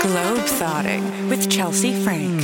Globe 0.00 0.38
Thotting 0.40 1.28
with 1.28 1.50
Chelsea 1.50 1.92
Frank. 2.04 2.40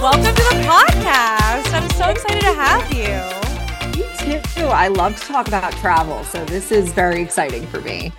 Welcome 0.00 0.22
to 0.22 0.42
the 0.42 0.62
podcast. 0.64 1.72
I'm 1.72 1.90
so 1.90 2.08
excited 2.08 2.40
to 2.40 2.52
have 2.54 2.92
you. 2.92 4.28
Me 4.28 4.40
too. 4.54 4.66
I 4.66 4.88
love 4.88 5.16
to 5.16 5.26
talk 5.26 5.48
about 5.48 5.72
travel, 5.74 6.22
so 6.24 6.44
this 6.44 6.70
is 6.70 6.92
very 6.92 7.20
exciting 7.20 7.66
for 7.66 7.80
me. 7.80 8.12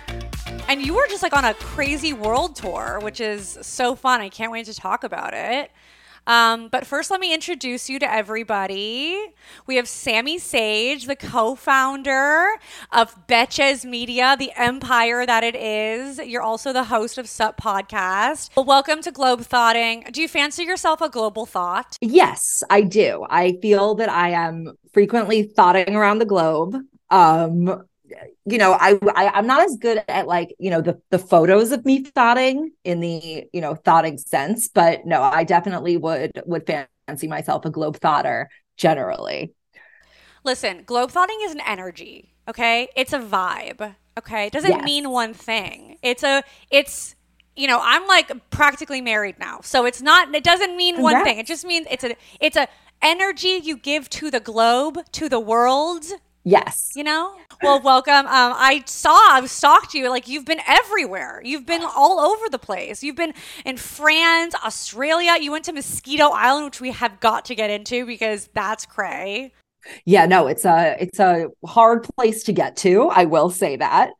And 0.68 0.84
you 0.84 0.94
were 0.94 1.06
just 1.08 1.22
like 1.22 1.34
on 1.34 1.44
a 1.44 1.54
crazy 1.54 2.12
world 2.12 2.54
tour, 2.56 2.98
which 3.02 3.20
is 3.20 3.58
so 3.62 3.94
fun. 3.94 4.20
I 4.20 4.28
can't 4.28 4.52
wait 4.52 4.66
to 4.66 4.74
talk 4.74 5.04
about 5.04 5.32
it. 5.32 5.70
Um, 6.26 6.68
but 6.68 6.86
first, 6.86 7.10
let 7.10 7.20
me 7.20 7.34
introduce 7.34 7.90
you 7.90 7.98
to 7.98 8.10
everybody. 8.10 9.18
We 9.66 9.76
have 9.76 9.88
Sami 9.88 10.38
Sage, 10.38 11.06
the 11.06 11.16
co 11.16 11.54
founder 11.54 12.48
of 12.92 13.26
Betches 13.26 13.84
Media, 13.84 14.36
the 14.38 14.52
empire 14.56 15.26
that 15.26 15.44
it 15.44 15.54
is. 15.54 16.18
You're 16.18 16.42
also 16.42 16.72
the 16.72 16.84
host 16.84 17.18
of 17.18 17.28
Sup 17.28 17.60
Podcast. 17.60 18.50
Well, 18.56 18.64
welcome 18.64 19.02
to 19.02 19.10
Globe 19.10 19.42
Thotting. 19.42 20.06
Do 20.12 20.22
you 20.22 20.28
fancy 20.28 20.64
yourself 20.64 21.00
a 21.00 21.10
global 21.10 21.46
thought? 21.46 21.98
Yes, 22.00 22.62
I 22.70 22.82
do. 22.82 23.26
I 23.28 23.58
feel 23.60 23.94
that 23.96 24.08
I 24.08 24.30
am 24.30 24.76
frequently 24.92 25.42
thotting 25.42 25.94
around 25.94 26.18
the 26.18 26.24
globe. 26.24 26.76
Um, 27.10 27.84
you 28.44 28.58
know, 28.58 28.72
I, 28.72 28.98
I 29.14 29.38
am 29.38 29.46
not 29.46 29.62
as 29.64 29.76
good 29.76 30.02
at 30.08 30.26
like 30.26 30.54
you 30.58 30.70
know 30.70 30.80
the 30.80 31.00
the 31.10 31.18
photos 31.18 31.72
of 31.72 31.84
me 31.84 32.04
thotting 32.04 32.72
in 32.84 33.00
the 33.00 33.44
you 33.52 33.60
know 33.60 33.74
thotting 33.74 34.18
sense, 34.18 34.68
but 34.68 35.06
no, 35.06 35.22
I 35.22 35.44
definitely 35.44 35.96
would 35.96 36.32
would 36.46 36.66
fancy 37.06 37.28
myself 37.28 37.64
a 37.64 37.70
globe 37.70 37.98
thotter 37.98 38.46
generally. 38.76 39.54
Listen, 40.44 40.82
globe 40.84 41.10
thotting 41.10 41.38
is 41.42 41.52
an 41.52 41.60
energy. 41.66 42.34
Okay, 42.48 42.88
it's 42.96 43.12
a 43.12 43.18
vibe. 43.18 43.94
Okay, 44.18 44.46
it 44.46 44.52
doesn't 44.52 44.70
Yes. 44.70 44.84
mean 44.84 45.10
one 45.10 45.34
thing. 45.34 45.98
It's 46.02 46.22
a 46.22 46.42
it's 46.70 47.14
you 47.56 47.66
know 47.66 47.80
I'm 47.82 48.06
like 48.06 48.30
practically 48.50 49.00
married 49.00 49.38
now, 49.38 49.60
so 49.62 49.86
it's 49.86 50.02
not. 50.02 50.34
It 50.34 50.44
doesn't 50.44 50.76
mean 50.76 51.00
one 51.00 51.24
thing. 51.24 51.38
It 51.38 51.46
just 51.46 51.64
means 51.64 51.86
it's 51.90 52.04
a 52.04 52.16
it's 52.40 52.56
a 52.56 52.68
energy 53.02 53.60
you 53.62 53.76
give 53.76 54.08
to 54.10 54.30
the 54.30 54.40
globe 54.40 54.98
to 55.12 55.28
the 55.28 55.40
world. 55.40 56.04
Yes. 56.44 56.92
You 56.94 57.04
know. 57.04 57.34
Well, 57.64 57.80
welcome. 57.80 58.12
Um, 58.12 58.26
I 58.28 58.82
saw 58.84 59.18
I've 59.30 59.48
stalked 59.48 59.94
you. 59.94 60.10
Like 60.10 60.28
you've 60.28 60.44
been 60.44 60.60
everywhere. 60.66 61.40
You've 61.42 61.64
been 61.64 61.82
all 61.82 62.20
over 62.20 62.50
the 62.50 62.58
place. 62.58 63.02
You've 63.02 63.16
been 63.16 63.32
in 63.64 63.78
France, 63.78 64.54
Australia. 64.62 65.36
You 65.40 65.50
went 65.50 65.64
to 65.64 65.72
Moskito 65.72 66.30
Island, 66.30 66.66
which 66.66 66.82
we 66.82 66.90
have 66.90 67.20
got 67.20 67.46
to 67.46 67.54
get 67.54 67.70
into 67.70 68.04
because 68.04 68.50
that's 68.52 68.84
cray. 68.84 69.54
yeah 70.04 70.26
no 70.26 70.46
it's 70.46 70.64
a 70.64 70.96
it's 71.00 71.18
a 71.18 71.46
hard 71.64 72.06
place 72.16 72.44
to 72.44 72.52
get 72.52 72.76
to 72.76 73.08
i 73.10 73.24
will 73.24 73.50
say 73.50 73.76
that 73.76 74.10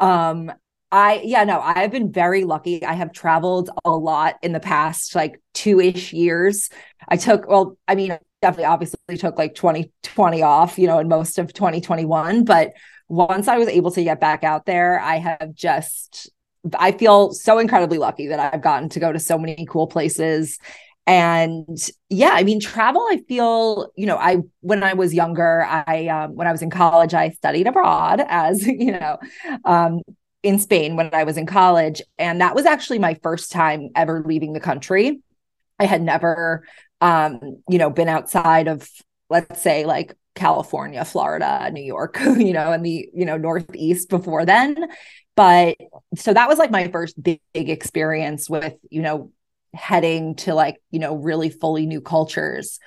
um 0.00 0.50
i 0.90 1.20
yeah 1.24 1.44
no 1.44 1.60
i've 1.60 1.92
been 1.92 2.10
very 2.10 2.42
lucky 2.44 2.84
i 2.84 2.92
have 2.92 3.12
traveled 3.12 3.70
a 3.84 3.90
lot 3.90 4.36
in 4.42 4.52
the 4.52 4.58
past 4.58 5.14
like 5.14 5.40
two-ish 5.54 6.12
years 6.12 6.70
i 7.08 7.16
took 7.16 7.46
well 7.48 7.76
i 7.86 7.94
mean 7.94 8.18
definitely 8.42 8.64
obviously 8.64 9.16
took 9.16 9.38
like 9.38 9.54
2020 9.54 10.42
off 10.42 10.78
you 10.78 10.86
know 10.86 10.98
in 10.98 11.08
most 11.08 11.38
of 11.38 11.52
2021 11.52 12.44
but 12.44 12.72
once 13.08 13.46
i 13.46 13.56
was 13.56 13.68
able 13.68 13.90
to 13.90 14.02
get 14.02 14.20
back 14.20 14.42
out 14.42 14.66
there 14.66 15.00
i 15.00 15.16
have 15.16 15.54
just 15.54 16.30
i 16.78 16.90
feel 16.90 17.32
so 17.32 17.58
incredibly 17.58 17.98
lucky 17.98 18.26
that 18.26 18.40
i've 18.40 18.60
gotten 18.60 18.88
to 18.88 19.00
go 19.00 19.12
to 19.12 19.18
so 19.18 19.38
many 19.38 19.66
cool 19.68 19.86
places. 19.86 20.58
And 21.04 21.78
yeah 22.10 22.30
i 22.32 22.44
mean 22.44 22.60
travel 22.60 23.00
i 23.10 23.20
feel 23.26 23.90
you 23.96 24.06
know 24.06 24.16
i 24.16 24.36
when 24.60 24.84
i 24.84 24.92
was 24.92 25.12
younger 25.12 25.64
i 25.64 26.06
um, 26.06 26.36
when 26.36 26.46
i 26.46 26.52
was 26.52 26.62
in 26.62 26.70
college 26.70 27.12
i 27.12 27.30
studied 27.30 27.66
abroad 27.66 28.22
as 28.28 28.64
you 28.66 28.92
know 28.92 29.18
um, 29.64 30.02
in 30.44 30.60
spain 30.60 30.94
when 30.94 31.12
i 31.12 31.24
was 31.24 31.36
in 31.36 31.46
college. 31.46 32.02
And 32.18 32.40
that 32.40 32.54
was 32.54 32.66
actually 32.66 33.00
my 33.00 33.14
first 33.20 33.50
time 33.50 33.88
ever 33.96 34.22
leaving 34.24 34.52
the 34.52 34.60
country. 34.60 35.20
I 35.80 35.86
had 35.86 36.02
never 36.02 36.62
um, 37.02 37.62
you 37.68 37.76
know 37.76 37.90
been 37.90 38.08
outside 38.08 38.68
of 38.68 38.88
let's 39.28 39.60
say 39.60 39.84
like 39.84 40.16
california 40.34 41.04
florida 41.04 41.70
new 41.70 41.82
york 41.82 42.18
you 42.38 42.54
know 42.54 42.72
and 42.72 42.86
the 42.86 43.06
you 43.12 43.26
know 43.26 43.36
northeast 43.36 44.08
before 44.08 44.46
then. 44.46 44.88
But 45.34 45.78
so 46.14 46.34
that 46.34 46.48
was 46.48 46.58
like 46.58 46.70
my 46.70 46.88
first 46.88 47.20
big, 47.22 47.40
big 47.52 47.70
experience 47.70 48.48
with 48.50 48.74
you 48.90 49.02
know 49.02 49.32
heading 49.74 50.36
to 50.36 50.54
like 50.54 50.76
you 50.90 50.98
know 50.98 51.16
really 51.16 51.50
fully 51.50 51.86
new 51.86 52.00
cultures. 52.00 52.78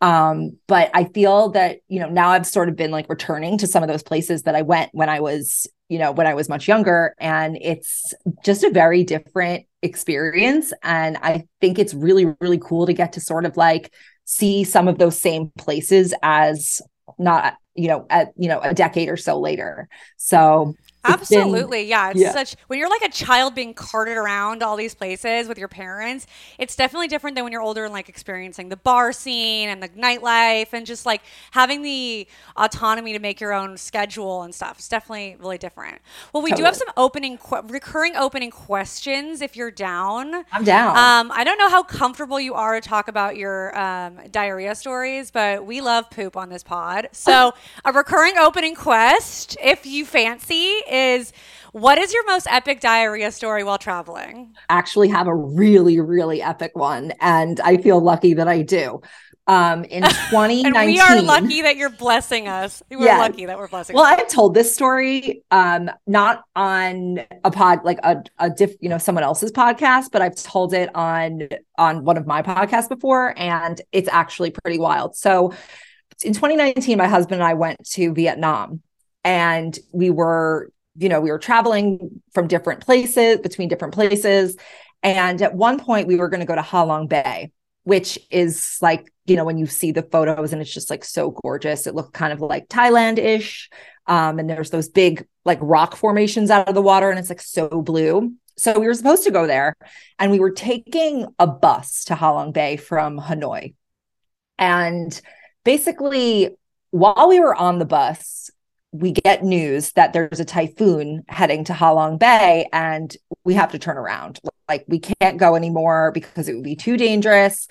Um 0.00 0.56
but 0.66 0.90
i 0.94 1.04
feel 1.04 1.50
that 1.50 1.80
you 1.88 2.00
know 2.00 2.08
now 2.08 2.30
i've 2.30 2.46
sort 2.46 2.70
of 2.70 2.76
been 2.76 2.90
like 2.90 3.10
returning 3.10 3.58
to 3.58 3.66
some 3.66 3.82
of 3.82 3.88
those 3.88 4.02
places 4.02 4.44
that 4.44 4.54
i 4.54 4.62
went 4.62 4.88
when 4.94 5.10
i 5.10 5.20
was 5.20 5.66
you 5.90 5.98
know 5.98 6.10
when 6.12 6.26
i 6.26 6.32
was 6.34 6.48
much 6.48 6.66
younger. 6.66 7.14
And 7.20 7.58
it's 7.60 8.14
just 8.42 8.64
a 8.64 8.70
very 8.70 9.04
different 9.04 9.66
experience. 9.82 10.72
And 10.82 11.16
i 11.22 11.44
think 11.60 11.78
it's 11.78 11.94
really 11.94 12.26
really 12.40 12.58
cool 12.58 12.86
to 12.86 12.92
get 12.92 13.14
to 13.14 13.20
sort 13.20 13.44
of 13.46 13.56
like 13.56 13.92
see 14.24 14.62
some 14.62 14.88
of 14.88 14.98
those 14.98 15.20
same 15.20 15.50
places 15.58 16.14
as 16.22 16.80
not 17.18 17.56
you 17.74 17.88
know 17.88 18.06
at 18.10 18.28
you 18.36 18.48
know 18.48 18.60
a 18.60 18.74
decade 18.74 19.08
or 19.08 19.16
so 19.16 19.40
later. 19.40 19.88
So 20.16 20.74
it's 21.04 21.28
been- 21.30 21.40
Absolutely. 21.40 21.84
yeah. 21.84 22.10
It's 22.10 22.20
yeah. 22.20 22.32
such 22.32 22.56
when 22.66 22.78
you're 22.78 22.90
like 22.90 23.02
a 23.02 23.08
child 23.08 23.54
being 23.54 23.72
carted 23.74 24.16
around 24.16 24.62
all 24.62 24.76
these 24.76 24.94
places 24.94 25.48
with 25.48 25.58
your 25.58 25.68
parents, 25.68 26.26
it's 26.58 26.76
definitely 26.76 27.08
different 27.08 27.34
than 27.36 27.44
when 27.44 27.52
you're 27.52 27.62
older 27.62 27.84
and 27.84 27.92
like 27.92 28.08
experiencing 28.08 28.68
the 28.68 28.76
bar 28.76 29.12
scene 29.12 29.68
and 29.68 29.82
the 29.82 29.88
nightlife 29.90 30.72
and 30.72 30.84
just 30.86 31.06
like 31.06 31.22
having 31.52 31.82
the 31.82 32.26
autonomy 32.56 33.12
to 33.12 33.18
make 33.18 33.40
your 33.40 33.52
own 33.52 33.76
schedule 33.76 34.42
and 34.42 34.54
stuff. 34.54 34.78
It's 34.78 34.88
definitely 34.88 35.36
really 35.38 35.58
different. 35.58 35.98
Well, 36.32 36.42
we 36.42 36.52
do 36.52 36.64
have 36.64 36.76
some 36.76 36.88
opening 36.96 37.38
que- 37.38 37.62
recurring 37.68 38.16
opening 38.16 38.50
questions 38.50 39.40
if 39.40 39.56
you're 39.56 39.70
down. 39.70 40.44
i'm 40.52 40.64
down 40.64 40.96
Um, 40.96 41.32
I 41.34 41.44
don't 41.44 41.58
know 41.58 41.70
how 41.70 41.82
comfortable 41.82 42.38
you 42.38 42.54
are 42.54 42.78
to 42.78 42.86
talk 42.86 43.08
about 43.08 43.36
your 43.36 43.76
um, 43.78 44.18
diarrhea 44.30 44.74
stories, 44.74 45.30
but 45.30 45.64
we 45.64 45.80
love 45.80 46.10
poop 46.10 46.36
on 46.36 46.48
this 46.50 46.62
pod. 46.62 47.08
So, 47.12 47.52
a 47.84 47.92
recurring 47.92 48.36
opening 48.38 48.74
quest, 48.74 49.56
if 49.62 49.86
you 49.86 50.04
fancy, 50.04 50.82
is 50.90 51.32
what 51.72 51.98
is 51.98 52.12
your 52.12 52.26
most 52.26 52.46
epic 52.50 52.80
diarrhea 52.80 53.30
story 53.32 53.62
while 53.64 53.78
traveling? 53.78 54.54
actually 54.68 55.08
have 55.08 55.26
a 55.26 55.34
really 55.34 56.00
really 56.00 56.42
epic 56.42 56.72
one 56.74 57.12
and 57.20 57.60
i 57.60 57.76
feel 57.76 58.00
lucky 58.00 58.34
that 58.34 58.48
i 58.48 58.62
do 58.62 59.00
um 59.46 59.84
in 59.84 60.02
2019 60.02 60.66
And 60.76 60.86
we 60.86 61.00
are 61.00 61.22
lucky 61.22 61.62
that 61.62 61.76
you're 61.76 61.88
blessing 61.90 62.46
us. 62.46 62.82
We're 62.90 63.04
Yeah. 63.06 63.18
lucky 63.18 63.46
that 63.46 63.56
we're 63.58 63.68
blessing. 63.68 63.96
well 63.96 64.04
us. 64.04 64.18
i've 64.20 64.28
told 64.28 64.54
this 64.54 64.72
story 64.74 65.42
um 65.50 65.90
not 66.06 66.42
on 66.54 67.20
a 67.44 67.50
pod 67.50 67.80
like 67.84 67.98
a, 68.02 68.22
a 68.38 68.50
diff 68.50 68.72
you 68.80 68.88
know 68.88 68.98
someone 68.98 69.24
else's 69.24 69.50
podcast 69.50 70.06
but 70.12 70.20
i've 70.22 70.36
told 70.36 70.74
it 70.74 70.90
on 70.94 71.48
on 71.78 72.04
one 72.04 72.16
of 72.16 72.26
my 72.26 72.42
podcasts 72.42 72.88
before 72.88 73.34
and 73.38 73.80
it's 73.92 74.08
actually 74.08 74.50
pretty 74.50 74.78
wild 74.78 75.16
so 75.16 75.52
in 76.22 76.32
2019 76.34 76.98
my 76.98 77.08
husband 77.08 77.40
and 77.40 77.48
i 77.48 77.54
went 77.54 77.82
to 77.88 78.12
vietnam 78.12 78.82
and 79.24 79.78
we 79.92 80.10
were 80.10 80.70
you 81.00 81.08
know 81.08 81.20
we 81.20 81.30
were 81.30 81.38
traveling 81.38 82.22
from 82.32 82.46
different 82.46 82.80
places 82.80 83.38
between 83.40 83.68
different 83.68 83.94
places. 83.94 84.56
And 85.02 85.40
at 85.40 85.54
one 85.54 85.78
point 85.78 86.06
we 86.06 86.16
were 86.16 86.28
going 86.28 86.40
to 86.40 86.46
go 86.46 86.54
to 86.54 86.62
ha 86.62 86.82
long 86.84 87.06
bay 87.06 87.52
which 87.84 88.18
is 88.30 88.78
like 88.80 89.12
you 89.26 89.36
know 89.36 89.44
when 89.44 89.58
you 89.58 89.66
see 89.66 89.92
the 89.92 90.02
photos 90.02 90.52
and 90.52 90.60
it's 90.60 90.72
just 90.72 90.90
like 90.90 91.04
so 91.04 91.30
gorgeous. 91.42 91.86
It 91.86 91.94
looked 91.94 92.12
kind 92.12 92.32
of 92.32 92.40
like 92.40 92.68
thailand-ish. 92.68 93.70
Um, 94.06 94.38
and 94.38 94.50
there's 94.50 94.70
those 94.70 94.88
big 94.88 95.26
like 95.44 95.58
rock 95.60 95.96
formations 95.96 96.50
out 96.50 96.68
of 96.68 96.74
the 96.74 96.82
water 96.82 97.10
and 97.10 97.18
it's 97.18 97.28
like 97.28 97.40
so 97.40 97.68
blue. 97.82 98.34
So 98.56 98.78
we 98.78 98.86
were 98.86 98.94
supposed 98.94 99.24
to 99.24 99.30
go 99.30 99.46
there 99.46 99.74
and 100.18 100.30
we 100.30 100.40
were 100.40 100.50
taking 100.50 101.26
a 101.38 101.46
bus 101.46 102.04
to 102.04 102.14
ha 102.14 102.32
long 102.32 102.52
bay 102.52 102.76
from 102.76 103.18
hanoi. 103.18 103.74
And 104.58 105.18
basically 105.64 106.56
while 106.90 107.28
we 107.28 107.40
were 107.40 107.54
on 107.54 107.78
the 107.78 107.84
bus 107.84 108.50
we 108.92 109.12
get 109.12 109.44
news 109.44 109.92
that 109.92 110.12
there's 110.12 110.40
a 110.40 110.44
typhoon 110.44 111.22
heading 111.28 111.64
to 111.64 111.72
Halong 111.72 112.18
Bay 112.18 112.66
and 112.72 113.16
we 113.44 113.54
have 113.54 113.72
to 113.72 113.78
turn 113.78 113.96
around. 113.96 114.40
Like 114.68 114.84
we 114.88 114.98
can't 114.98 115.38
go 115.38 115.54
anymore 115.54 116.10
because 116.12 116.48
it 116.48 116.54
would 116.54 116.64
be 116.64 116.76
too 116.76 116.96
dangerous. 116.96 117.68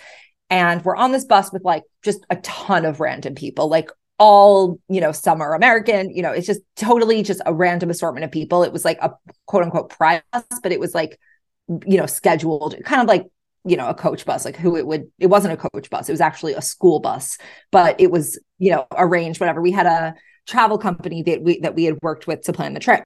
And 0.50 0.84
we're 0.84 0.96
on 0.96 1.12
this 1.12 1.26
bus 1.26 1.52
with 1.52 1.64
like 1.64 1.84
just 2.04 2.26
a 2.30 2.38
ton 2.38 2.86
of 2.86 3.00
random 3.00 3.36
people, 3.36 3.68
like 3.68 3.90
all, 4.18 4.80
you 4.88 5.02
know, 5.02 5.12
some 5.12 5.42
are 5.42 5.54
American, 5.54 6.10
you 6.10 6.22
know, 6.22 6.32
it's 6.32 6.48
just 6.48 6.62
totally 6.76 7.22
just 7.22 7.42
a 7.46 7.54
random 7.54 7.90
assortment 7.90 8.24
of 8.24 8.32
people. 8.32 8.64
It 8.64 8.74
was 8.74 8.86
like 8.86 8.98
a 9.02 9.12
quote 9.46 9.64
unquote 9.64 9.94
bus, 9.98 10.24
but 10.64 10.72
it 10.72 10.80
was 10.80 10.96
like, 10.96 11.20
you 11.68 11.98
know, 11.98 12.06
scheduled, 12.06 12.76
kind 12.84 13.02
of 13.02 13.08
like 13.08 13.28
you 13.66 13.76
know 13.76 13.90
a 13.90 13.94
coach 13.94 14.26
bus 14.26 14.46
like 14.46 14.56
who 14.56 14.78
it 14.78 14.88
would 14.88 15.12
it 15.20 15.28
wasn't 15.28 15.54
a 15.54 15.58
coach 15.58 15.90
bus 15.90 16.08
it 16.08 16.14
was 16.14 16.22
actually 16.22 16.54
a 16.54 16.62
school 16.62 17.02
bus 17.02 17.38
but 17.72 18.00
it 18.00 18.10
was 18.10 18.40
you 18.58 18.72
know 18.72 18.88
arranged 18.96 19.42
whatever 19.42 19.62
we 19.62 19.70
had 19.70 19.86
a 19.86 20.16
travel 20.50 20.78
company 20.78 21.24
that 21.24 21.42
we 21.42 21.60
that 21.60 21.76
we 21.76 21.86
had 21.86 21.98
worked 22.02 22.28
with 22.28 22.42
to 22.44 22.54
plan 22.54 22.74
the 22.74 22.80
trip. 22.80 23.04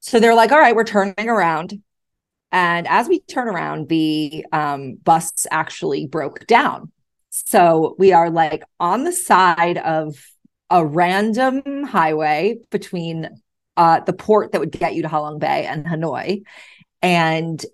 So 0.00 0.18
they're 0.18 0.34
like 0.34 0.52
all 0.52 0.58
right 0.58 0.74
we're 0.74 0.84
turning 0.84 1.28
around. 1.28 1.82
And 2.50 2.86
as 2.88 3.08
we 3.08 3.20
turn 3.20 3.48
around 3.48 3.88
the 3.88 4.44
um, 4.52 4.94
bus 4.94 5.46
actually 5.50 6.06
broke 6.06 6.46
down. 6.46 6.90
So 7.30 7.94
we 7.98 8.12
are 8.12 8.30
like 8.30 8.62
on 8.80 9.04
the 9.04 9.12
side 9.12 9.76
of 9.78 10.16
a 10.70 10.84
random 10.84 11.84
highway 11.84 12.56
between 12.70 13.28
uh, 13.76 14.00
the 14.00 14.12
port 14.12 14.52
that 14.52 14.60
would 14.60 14.72
get 14.72 14.94
you 14.94 15.02
to 15.02 15.08
Halong 15.08 15.38
Bay 15.38 15.66
and 15.66 15.86
Hanoi. 15.86 16.42
And 17.00 17.64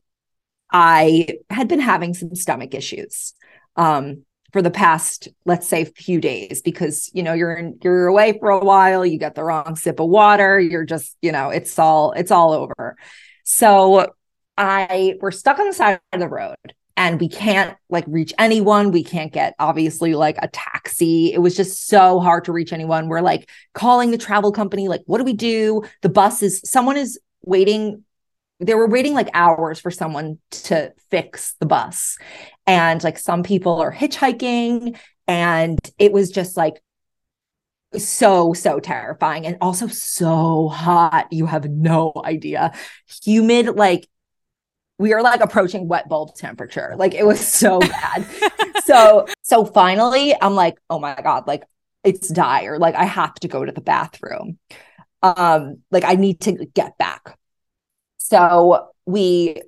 I 0.71 1.39
had 1.51 1.69
been 1.69 1.81
having 1.81 2.15
some 2.15 2.35
stomach 2.35 2.75
issues. 2.75 3.33
Um, 3.77 4.25
for 4.55 4.63
the 4.63 4.71
past, 4.71 5.27
let's 5.45 5.67
say, 5.67 5.85
few 5.85 6.21
days 6.21 6.63
because 6.63 7.11
you 7.13 7.25
know 7.25 7.33
you're 7.33 7.57
in, 7.57 7.77
you're 7.83 8.07
away 8.07 8.39
for 8.39 8.51
a 8.51 8.65
while, 8.65 9.05
you 9.05 9.19
get 9.19 9.35
the 9.35 9.43
wrong 9.43 9.75
sip 9.75 9.99
of 9.99 10.09
water, 10.09 10.61
you're 10.61 10.85
just 10.85 11.17
you 11.21 11.33
know 11.33 11.51
it's 11.51 11.77
all 11.77 12.13
it's 12.13 12.31
all 12.31 12.53
over. 12.53 12.97
So 13.43 14.15
I 14.57 15.17
we're 15.21 15.33
stuck 15.33 15.59
on 15.59 15.67
the 15.67 15.73
side 15.73 15.99
of 16.13 16.21
the 16.21 16.29
road 16.29 16.55
and 16.97 17.21
we 17.21 17.29
can't 17.29 17.77
like 17.91 18.05
reach 18.07 18.33
anyone. 18.39 18.93
We 18.93 19.03
can't 19.03 19.33
get 19.33 19.57
obviously 19.59 20.15
like 20.15 20.37
a 20.41 20.47
taxi. 20.47 21.33
It 21.33 21.39
was 21.39 21.57
just 21.57 21.89
so 21.89 22.21
hard 22.21 22.45
to 22.45 22.53
reach 22.53 22.73
anyone. 22.73 23.09
We're 23.09 23.23
like 23.23 23.51
calling 23.73 24.13
the 24.13 24.19
travel 24.19 24.53
company, 24.53 24.87
like, 24.87 25.03
what 25.07 25.19
do 25.19 25.25
we 25.25 25.33
do? 25.33 25.83
The 26.03 26.11
bus 26.11 26.45
is 26.45 26.61
someone 26.65 26.97
is 26.97 27.19
waiting. 27.43 28.05
They 28.67 28.75
were 28.75 28.89
waiting 28.89 29.15
like 29.15 29.29
hours 29.35 29.81
for 29.81 29.91
someone 29.91 30.39
to 30.51 30.93
fix 31.11 31.55
the 31.61 31.67
bus. 31.67 32.17
And 32.67 33.03
like 33.03 33.19
some 33.19 33.43
people 33.43 33.81
are 33.81 33.93
hitchhiking. 33.93 34.99
And 35.27 35.79
it 35.99 36.13
was 36.13 36.31
just 36.31 36.57
like 36.57 36.83
so 37.97 38.53
so 38.53 38.81
terrifying 38.81 39.47
and 39.47 39.57
also 39.61 39.87
so 39.87 40.67
hot 40.67 41.29
you 41.31 41.47
have 41.47 41.71
no 41.71 42.13
idea 42.25 42.73
humid 43.23 43.77
like 43.77 44.09
we 44.99 45.13
are 45.13 45.23
like 45.23 45.41
approaching 45.41 45.89
wet 45.89 46.09
bulb 46.09 46.35
temperature. 46.35 46.95
Like 46.97 47.15
it 47.15 47.27
was 47.27 47.47
so 47.47 47.81
bad. 47.81 48.27
so 48.85 49.27
so 49.43 49.65
finally 49.65 50.35
I'm 50.41 50.55
like, 50.55 50.79
oh 50.89 50.99
my 50.99 51.19
God, 51.21 51.47
like 51.47 51.65
it's 52.03 52.29
dire. 52.29 52.79
Like 52.79 52.95
I 52.95 53.05
have 53.05 53.35
to 53.37 53.49
go 53.49 53.65
to 53.65 53.73
the 53.73 53.81
bathroom. 53.81 54.59
Um, 55.23 55.79
like 55.91 56.05
I 56.05 56.15
need 56.15 56.41
to 56.43 56.53
get 56.53 56.99
back. 56.99 57.37
So 58.35 58.89
we 59.07 59.63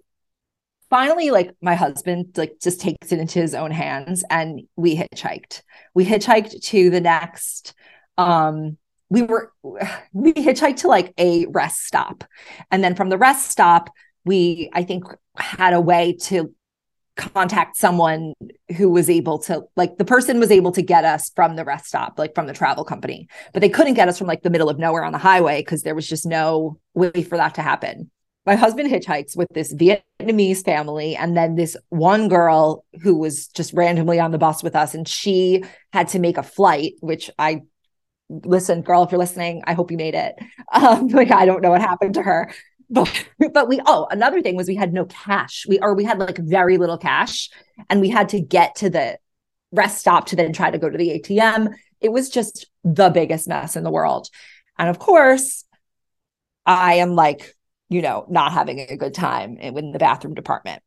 finally 0.90 1.30
like 1.30 1.54
my 1.62 1.76
husband 1.76 2.36
like 2.36 2.54
just 2.60 2.80
takes 2.80 3.12
it 3.12 3.20
into 3.20 3.38
his 3.38 3.54
own 3.54 3.70
hands 3.70 4.24
and 4.28 4.62
we 4.74 4.96
hitchhiked. 4.96 5.62
We 5.94 6.04
hitchhiked 6.04 6.60
to 6.60 6.90
the 6.90 7.00
next 7.00 7.74
um 8.18 8.76
we 9.08 9.22
were 9.22 9.52
we 10.12 10.32
hitchhiked 10.32 10.78
to 10.78 10.88
like 10.88 11.14
a 11.16 11.46
rest 11.46 11.86
stop. 11.86 12.24
And 12.72 12.82
then 12.82 12.96
from 12.96 13.08
the 13.08 13.18
rest 13.18 13.50
stop 13.50 13.88
we 14.24 14.68
i 14.72 14.82
think 14.82 15.04
had 15.36 15.72
a 15.72 15.80
way 15.80 16.16
to 16.22 16.52
contact 17.16 17.76
someone 17.76 18.34
who 18.76 18.90
was 18.90 19.08
able 19.08 19.38
to 19.38 19.62
like 19.76 19.96
the 19.96 20.04
person 20.04 20.40
was 20.40 20.50
able 20.50 20.72
to 20.72 20.82
get 20.82 21.04
us 21.04 21.30
from 21.36 21.54
the 21.54 21.64
rest 21.64 21.86
stop 21.86 22.18
like 22.18 22.34
from 22.34 22.46
the 22.46 22.52
travel 22.52 22.84
company 22.84 23.28
but 23.54 23.62
they 23.62 23.70
couldn't 23.70 23.94
get 23.94 24.08
us 24.08 24.18
from 24.18 24.26
like 24.26 24.42
the 24.42 24.50
middle 24.50 24.68
of 24.68 24.78
nowhere 24.78 25.04
on 25.04 25.12
the 25.12 25.18
highway 25.18 25.60
because 25.60 25.82
there 25.82 25.94
was 25.94 26.06
just 26.06 26.26
no 26.26 26.78
way 26.94 27.22
for 27.22 27.38
that 27.38 27.54
to 27.54 27.62
happen 27.62 28.10
my 28.46 28.54
husband 28.54 28.90
hitchhikes 28.90 29.36
with 29.36 29.48
this 29.52 29.74
vietnamese 29.74 30.64
family 30.64 31.16
and 31.16 31.36
then 31.36 31.56
this 31.56 31.76
one 31.88 32.28
girl 32.28 32.84
who 33.02 33.16
was 33.16 33.48
just 33.48 33.72
randomly 33.72 34.20
on 34.20 34.30
the 34.30 34.38
bus 34.38 34.62
with 34.62 34.76
us 34.76 34.94
and 34.94 35.06
she 35.08 35.62
had 35.92 36.08
to 36.08 36.18
make 36.18 36.38
a 36.38 36.42
flight 36.42 36.94
which 37.00 37.30
i 37.38 37.60
listen 38.28 38.82
girl 38.82 39.02
if 39.02 39.10
you're 39.10 39.18
listening 39.18 39.62
i 39.66 39.74
hope 39.74 39.90
you 39.90 39.96
made 39.96 40.14
it. 40.14 40.36
Um 40.72 41.08
like 41.08 41.30
i 41.30 41.46
don't 41.46 41.62
know 41.62 41.70
what 41.70 41.80
happened 41.80 42.14
to 42.14 42.22
her. 42.22 42.52
But 42.90 43.28
but 43.52 43.68
we 43.68 43.80
oh 43.86 44.06
another 44.10 44.42
thing 44.42 44.56
was 44.56 44.68
we 44.68 44.74
had 44.74 44.92
no 44.92 45.04
cash. 45.06 45.64
We 45.68 45.78
or 45.78 45.94
we 45.94 46.04
had 46.04 46.18
like 46.18 46.38
very 46.38 46.76
little 46.78 46.98
cash 46.98 47.50
and 47.88 48.00
we 48.00 48.08
had 48.08 48.28
to 48.30 48.40
get 48.40 48.76
to 48.76 48.90
the 48.90 49.18
rest 49.72 49.98
stop 49.98 50.26
to 50.26 50.36
then 50.36 50.52
try 50.52 50.70
to 50.70 50.78
go 50.78 50.88
to 50.88 50.96
the 50.96 51.20
atm 51.20 51.74
it 52.00 52.12
was 52.12 52.28
just 52.28 52.66
the 52.84 53.10
biggest 53.10 53.48
mess 53.48 53.76
in 53.76 53.84
the 53.84 53.90
world. 53.90 54.28
And 54.78 54.88
of 54.88 54.98
course 54.98 55.64
i 56.64 56.94
am 56.94 57.14
like 57.14 57.54
you 57.88 58.02
know 58.02 58.26
not 58.28 58.52
having 58.52 58.80
a 58.80 58.96
good 58.96 59.14
time 59.14 59.56
in 59.58 59.92
the 59.92 59.98
bathroom 59.98 60.34
department. 60.34 60.82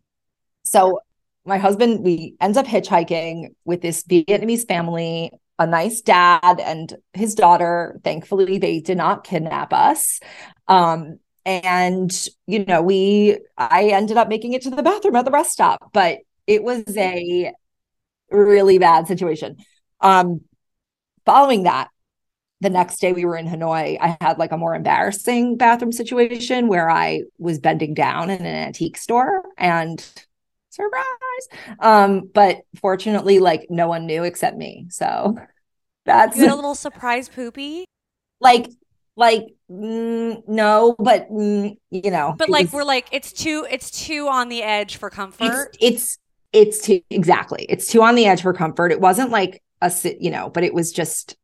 So 0.64 1.00
my 1.46 1.58
husband 1.58 2.04
we 2.04 2.36
ends 2.40 2.58
up 2.58 2.66
hitchhiking 2.66 3.56
with 3.66 3.82
this 3.82 4.04
vietnamese 4.04 4.68
family 4.68 5.32
a 5.58 5.68
nice 5.68 6.00
dad 6.02 6.60
and 6.60 6.96
his 7.14 7.36
daughter. 7.36 8.00
Thankfully 8.04 8.58
they 8.58 8.80
did 8.80 8.98
not 8.98 9.24
kidnap 9.24 9.74
us. 9.74 10.20
Um, 10.68 11.20
and 11.46 12.28
you 12.48 12.66
know 12.66 12.82
we 12.82 13.40
i 13.58 13.86
ended 13.86 14.18
up 14.18 14.28
making 14.28 14.54
it 14.54 14.62
to 14.62 14.70
the 14.70 14.84
bathroom 14.84 15.16
at 15.16 15.24
the 15.24 15.32
rest 15.32 15.52
stop 15.52 15.90
but 15.94 16.20
it 16.46 16.64
was 16.64 16.84
a 16.98 17.52
really 18.32 18.78
bad 18.78 19.08
situation. 19.08 19.58
Um 20.02 20.42
following 21.26 21.64
that 21.64 21.90
the 22.62 22.70
next 22.70 23.00
day 23.00 23.14
we 23.14 23.26
were 23.26 23.38
in 23.38 23.48
hanoi 23.48 23.98
i 24.02 24.18
had 24.22 24.38
like 24.38 24.52
a 24.52 24.58
more 24.58 24.76
embarrassing 24.76 25.58
bathroom 25.58 25.92
situation 25.92 26.68
where 26.68 26.90
i 26.90 27.22
was 27.38 27.60
bending 27.60 27.94
down 27.94 28.30
in 28.30 28.46
an 28.46 28.68
antique 28.68 28.98
store 28.98 29.44
and 29.58 30.26
surprise 30.70 31.04
um 31.80 32.30
but 32.34 32.62
fortunately 32.80 33.40
like 33.40 33.66
no 33.70 33.88
one 33.88 34.06
knew 34.06 34.24
except 34.24 34.58
me 34.58 34.86
so 34.90 35.36
that's 36.10 36.38
you 36.38 36.44
had 36.44 36.52
a 36.52 36.56
little 36.56 36.76
surprise 36.76 37.30
poopy? 37.30 37.86
Like 38.42 38.70
like 39.16 39.48
mm, 39.70 40.42
no 40.48 40.96
but 40.98 41.30
mm, 41.30 41.78
you 41.92 42.12
know 42.12 42.36
but 42.38 42.50
like 42.50 42.66
was, 42.66 42.74
we're 42.74 42.84
like 42.84 43.08
it's 43.12 43.32
too 43.32 43.66
it's 43.70 43.92
too 43.92 44.28
on 44.28 44.50
the 44.50 44.64
edge 44.64 44.98
for 44.98 45.10
comfort? 45.10 45.76
it's, 45.80 46.18
it's 46.54 46.78
it's 46.78 46.82
too 46.82 47.02
exactly 47.10 47.66
it's 47.70 47.92
too 47.92 48.02
on 48.02 48.16
the 48.16 48.26
edge 48.26 48.42
for 48.42 48.54
comfort. 48.54 48.92
It 48.92 49.00
wasn't 49.00 49.30
like 49.30 49.62
a 49.82 49.92
you 50.20 50.32
know 50.32 50.50
but 50.50 50.64
it 50.64 50.74
was 50.74 50.92
just 50.92 51.38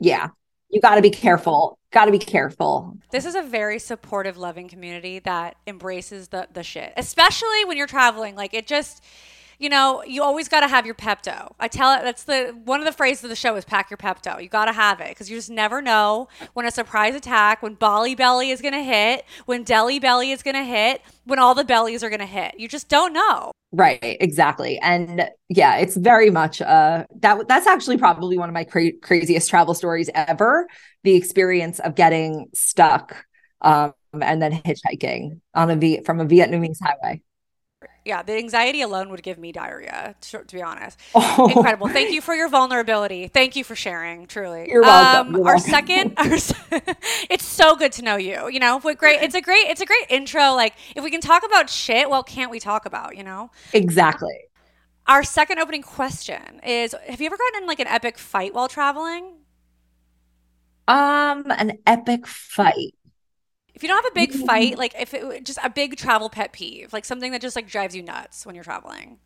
yeah 0.00 0.28
you 0.70 0.80
got 0.80 0.96
to 0.96 1.02
be 1.02 1.10
careful. 1.10 1.78
Got 1.90 2.06
to 2.06 2.12
be 2.12 2.18
careful. 2.18 2.98
This 3.10 3.24
is 3.24 3.34
a 3.34 3.42
very 3.42 3.78
supportive 3.78 4.36
loving 4.36 4.68
community 4.68 5.18
that 5.20 5.56
embraces 5.66 6.28
the 6.28 6.48
the 6.52 6.62
shit 6.62 6.92
especially 6.96 7.64
when 7.64 7.76
you're 7.76 7.86
traveling. 7.86 8.34
Like 8.34 8.54
it 8.54 8.66
just 8.66 9.02
you 9.58 9.68
know, 9.68 10.02
you 10.06 10.22
always 10.22 10.48
got 10.48 10.60
to 10.60 10.68
have 10.68 10.86
your 10.86 10.94
Pepto. 10.94 11.52
I 11.58 11.68
tell 11.68 11.92
it 11.98 12.02
that's 12.04 12.24
the 12.24 12.56
one 12.64 12.80
of 12.80 12.86
the 12.86 12.92
phrases 12.92 13.24
of 13.24 13.30
the 13.30 13.36
show 13.36 13.56
is 13.56 13.64
pack 13.64 13.90
your 13.90 13.96
Pepto. 13.96 14.40
You 14.42 14.48
got 14.48 14.66
to 14.66 14.72
have 14.72 15.00
it 15.00 15.10
because 15.10 15.28
you 15.30 15.36
just 15.36 15.50
never 15.50 15.82
know 15.82 16.28
when 16.54 16.64
a 16.64 16.70
surprise 16.70 17.14
attack, 17.14 17.62
when 17.62 17.74
Bali 17.74 18.14
belly 18.14 18.50
is 18.50 18.62
going 18.62 18.74
to 18.74 18.82
hit, 18.82 19.24
when 19.46 19.64
Delhi 19.64 19.98
belly 19.98 20.30
is 20.30 20.42
going 20.42 20.54
to 20.56 20.64
hit, 20.64 21.02
when 21.24 21.38
all 21.38 21.54
the 21.54 21.64
bellies 21.64 22.04
are 22.04 22.08
going 22.08 22.20
to 22.20 22.26
hit. 22.26 22.54
You 22.58 22.68
just 22.68 22.88
don't 22.88 23.12
know. 23.12 23.50
Right, 23.70 23.98
exactly. 24.02 24.78
And 24.78 25.28
yeah, 25.50 25.76
it's 25.76 25.96
very 25.96 26.30
much 26.30 26.62
uh 26.62 27.04
that 27.20 27.48
that's 27.48 27.66
actually 27.66 27.98
probably 27.98 28.38
one 28.38 28.48
of 28.48 28.54
my 28.54 28.64
cra- 28.64 28.96
craziest 29.02 29.50
travel 29.50 29.74
stories 29.74 30.08
ever, 30.14 30.66
the 31.02 31.16
experience 31.16 31.78
of 31.80 31.94
getting 31.94 32.46
stuck 32.54 33.24
um 33.60 33.92
and 34.22 34.40
then 34.40 34.52
hitchhiking 34.52 35.40
on 35.54 35.68
a 35.70 35.76
v- 35.76 36.02
from 36.04 36.20
a 36.20 36.24
Vietnamese 36.24 36.78
highway 36.80 37.20
yeah, 38.04 38.22
the 38.22 38.34
anxiety 38.34 38.82
alone 38.82 39.10
would 39.10 39.22
give 39.22 39.38
me 39.38 39.52
diarrhea, 39.52 40.14
to, 40.20 40.44
to 40.44 40.54
be 40.54 40.62
honest. 40.62 40.98
Oh. 41.14 41.50
Incredible. 41.54 41.88
Thank 41.88 42.12
you 42.12 42.20
for 42.20 42.34
your 42.34 42.48
vulnerability. 42.48 43.28
Thank 43.28 43.56
you 43.56 43.64
for 43.64 43.76
sharing, 43.76 44.26
truly. 44.26 44.68
You're 44.70 44.82
welcome. 44.82 45.34
Um, 45.34 45.40
You're 45.40 45.48
our 45.48 45.56
welcome. 45.56 45.70
second, 45.70 46.14
our, 46.16 46.26
it's 47.30 47.44
so 47.44 47.76
good 47.76 47.92
to 47.92 48.02
know 48.02 48.16
you. 48.16 48.48
You 48.48 48.60
know, 48.60 48.78
what 48.80 48.98
great, 48.98 49.22
it's 49.22 49.34
a 49.34 49.40
great, 49.40 49.66
it's 49.68 49.80
a 49.80 49.86
great 49.86 50.06
intro. 50.08 50.52
Like, 50.54 50.74
if 50.96 51.04
we 51.04 51.10
can 51.10 51.20
talk 51.20 51.44
about 51.44 51.68
shit, 51.68 52.08
well, 52.08 52.22
can't 52.22 52.50
we 52.50 52.60
talk 52.60 52.86
about, 52.86 53.16
you 53.16 53.24
know? 53.24 53.50
Exactly. 53.72 54.48
Our 55.06 55.22
second 55.22 55.58
opening 55.58 55.82
question 55.82 56.60
is 56.66 56.94
Have 57.08 57.20
you 57.20 57.26
ever 57.26 57.36
gotten 57.36 57.62
in 57.62 57.66
like 57.66 57.80
an 57.80 57.86
epic 57.86 58.18
fight 58.18 58.52
while 58.52 58.68
traveling? 58.68 59.36
Um, 60.86 61.50
an 61.50 61.78
epic 61.86 62.26
fight 62.26 62.94
if 63.78 63.84
you 63.84 63.88
don't 63.88 64.02
have 64.02 64.10
a 64.10 64.14
big 64.14 64.32
fight, 64.32 64.76
like 64.76 64.92
if 65.00 65.14
it 65.14 65.44
just 65.44 65.60
a 65.62 65.70
big 65.70 65.94
travel 65.94 66.28
pet 66.28 66.52
peeve, 66.52 66.92
like 66.92 67.04
something 67.04 67.30
that 67.30 67.40
just 67.40 67.54
like 67.54 67.68
drives 67.68 67.94
you 67.94 68.02
nuts 68.02 68.44
when 68.44 68.56
you're 68.56 68.64
traveling. 68.64 69.18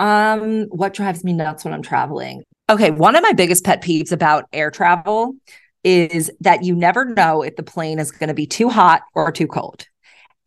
Um, 0.00 0.64
what 0.70 0.92
drives 0.92 1.22
me 1.22 1.32
nuts 1.32 1.64
when 1.64 1.72
I'm 1.72 1.82
traveling? 1.82 2.42
Okay, 2.68 2.90
one 2.90 3.14
of 3.14 3.22
my 3.22 3.32
biggest 3.32 3.62
pet 3.64 3.80
peeves 3.80 4.10
about 4.10 4.46
air 4.52 4.72
travel 4.72 5.36
is 5.84 6.32
that 6.40 6.64
you 6.64 6.74
never 6.74 7.04
know 7.04 7.42
if 7.42 7.54
the 7.54 7.62
plane 7.62 8.00
is 8.00 8.10
going 8.10 8.26
to 8.26 8.34
be 8.34 8.44
too 8.44 8.68
hot 8.68 9.02
or 9.14 9.30
too 9.30 9.46
cold. 9.46 9.86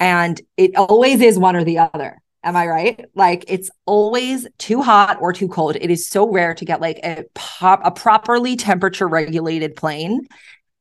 And 0.01 0.41
it 0.57 0.75
always 0.75 1.21
is 1.21 1.39
one 1.39 1.55
or 1.55 1.63
the 1.63 1.77
other. 1.77 2.21
Am 2.43 2.57
I 2.57 2.67
right? 2.67 3.05
Like 3.15 3.45
it's 3.47 3.71
always 3.85 4.45
too 4.57 4.81
hot 4.81 5.19
or 5.21 5.31
too 5.31 5.47
cold. 5.47 5.77
It 5.77 5.89
is 5.89 6.09
so 6.09 6.29
rare 6.29 6.55
to 6.55 6.65
get 6.65 6.81
like 6.81 6.99
a 7.05 7.23
pop 7.35 7.79
a 7.85 7.91
properly 7.91 8.57
temperature 8.57 9.07
regulated 9.07 9.77
plane. 9.77 10.27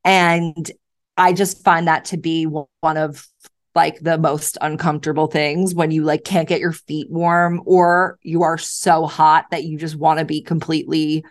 And 0.03 0.73
I 1.17 1.33
just 1.33 1.63
find 1.65 1.87
that 1.89 2.07
to 2.07 2.17
be 2.17 2.45
one 2.45 2.97
of 2.97 3.27
like 3.75 4.01
the 4.01 4.19
most 4.19 4.57
uncomfortable 4.61 5.27
things 5.27 5.75
when 5.75 5.91
you 5.91 6.05
like 6.05 6.25
can't 6.25 6.49
get 6.49 6.61
your 6.61 6.73
feet 6.73 7.11
warm 7.11 7.61
or 7.67 8.19
you 8.23 8.43
are 8.43 8.59
so 8.59 9.07
hot 9.07 9.47
that 9.51 9.65
you 9.65 9.79
just 9.79 9.97
want 9.97 10.19
to 10.21 10.25
be 10.25 10.41
completely 10.41 11.25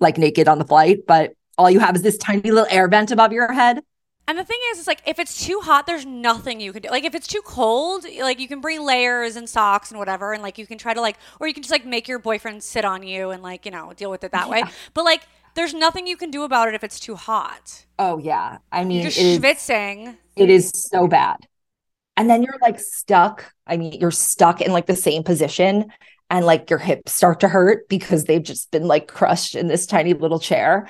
like 0.00 0.16
naked 0.18 0.46
on 0.48 0.58
the 0.58 0.64
flight 0.64 0.98
but 1.06 1.32
all 1.56 1.70
you 1.70 1.80
have 1.80 1.96
is 1.96 2.02
this 2.02 2.16
tiny 2.18 2.50
little 2.50 2.68
air 2.70 2.86
vent 2.88 3.10
above 3.10 3.32
your 3.32 3.52
head 3.52 3.80
And 4.28 4.36
the 4.38 4.44
thing 4.44 4.58
is, 4.72 4.78
it's 4.78 4.86
like 4.86 5.00
if 5.06 5.18
it's 5.18 5.42
too 5.46 5.60
hot, 5.60 5.86
there's 5.86 6.04
nothing 6.04 6.60
you 6.60 6.70
can 6.74 6.82
do. 6.82 6.90
Like 6.90 7.04
if 7.04 7.14
it's 7.14 7.26
too 7.26 7.40
cold, 7.42 8.04
like 8.20 8.38
you 8.38 8.46
can 8.46 8.60
bring 8.60 8.84
layers 8.84 9.36
and 9.36 9.48
socks 9.48 9.90
and 9.90 9.98
whatever, 9.98 10.34
and 10.34 10.42
like 10.42 10.58
you 10.58 10.66
can 10.66 10.76
try 10.76 10.92
to 10.92 11.00
like, 11.00 11.16
or 11.40 11.48
you 11.48 11.54
can 11.54 11.62
just 11.62 11.72
like 11.72 11.86
make 11.86 12.06
your 12.08 12.18
boyfriend 12.18 12.62
sit 12.62 12.84
on 12.84 13.02
you 13.02 13.30
and 13.30 13.42
like 13.42 13.64
you 13.64 13.70
know 13.70 13.94
deal 13.96 14.10
with 14.10 14.24
it 14.24 14.32
that 14.32 14.46
yeah. 14.46 14.50
way. 14.50 14.64
But 14.92 15.06
like, 15.06 15.22
there's 15.58 15.74
nothing 15.74 16.06
you 16.06 16.16
can 16.16 16.30
do 16.30 16.44
about 16.44 16.68
it 16.68 16.74
if 16.74 16.84
it's 16.84 17.00
too 17.00 17.16
hot. 17.16 17.84
Oh 17.98 18.18
yeah, 18.18 18.58
I 18.70 18.84
mean, 18.84 19.02
you're 19.02 19.10
just 19.10 19.18
it 19.18 19.42
schwitzing. 19.42 20.08
Is, 20.08 20.14
it 20.36 20.50
is 20.50 20.70
so 20.72 21.08
bad, 21.08 21.36
and 22.16 22.30
then 22.30 22.42
you're 22.44 22.58
like 22.62 22.78
stuck. 22.78 23.52
I 23.66 23.76
mean, 23.76 23.94
you're 23.94 24.12
stuck 24.12 24.60
in 24.60 24.72
like 24.72 24.86
the 24.86 24.96
same 24.96 25.24
position, 25.24 25.90
and 26.30 26.46
like 26.46 26.70
your 26.70 26.78
hips 26.78 27.12
start 27.12 27.40
to 27.40 27.48
hurt 27.48 27.88
because 27.88 28.24
they've 28.24 28.42
just 28.42 28.70
been 28.70 28.84
like 28.84 29.08
crushed 29.08 29.56
in 29.56 29.66
this 29.66 29.86
tiny 29.86 30.14
little 30.14 30.38
chair. 30.38 30.88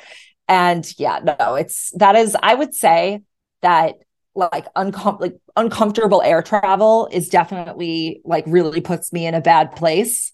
And 0.49 0.87
yeah, 0.99 1.21
no, 1.25 1.55
it's 1.55 1.91
that 1.97 2.17
is, 2.17 2.37
I 2.43 2.55
would 2.55 2.75
say 2.75 3.23
that 3.63 3.95
like, 4.35 4.73
uncom- 4.75 5.21
like 5.21 5.37
uncomfortable 5.57 6.23
air 6.23 6.43
travel 6.43 7.09
is 7.11 7.29
definitely 7.29 8.21
like 8.25 8.45
really 8.47 8.81
puts 8.81 9.13
me 9.13 9.27
in 9.27 9.35
a 9.35 9.41
bad 9.41 9.75
place 9.77 10.33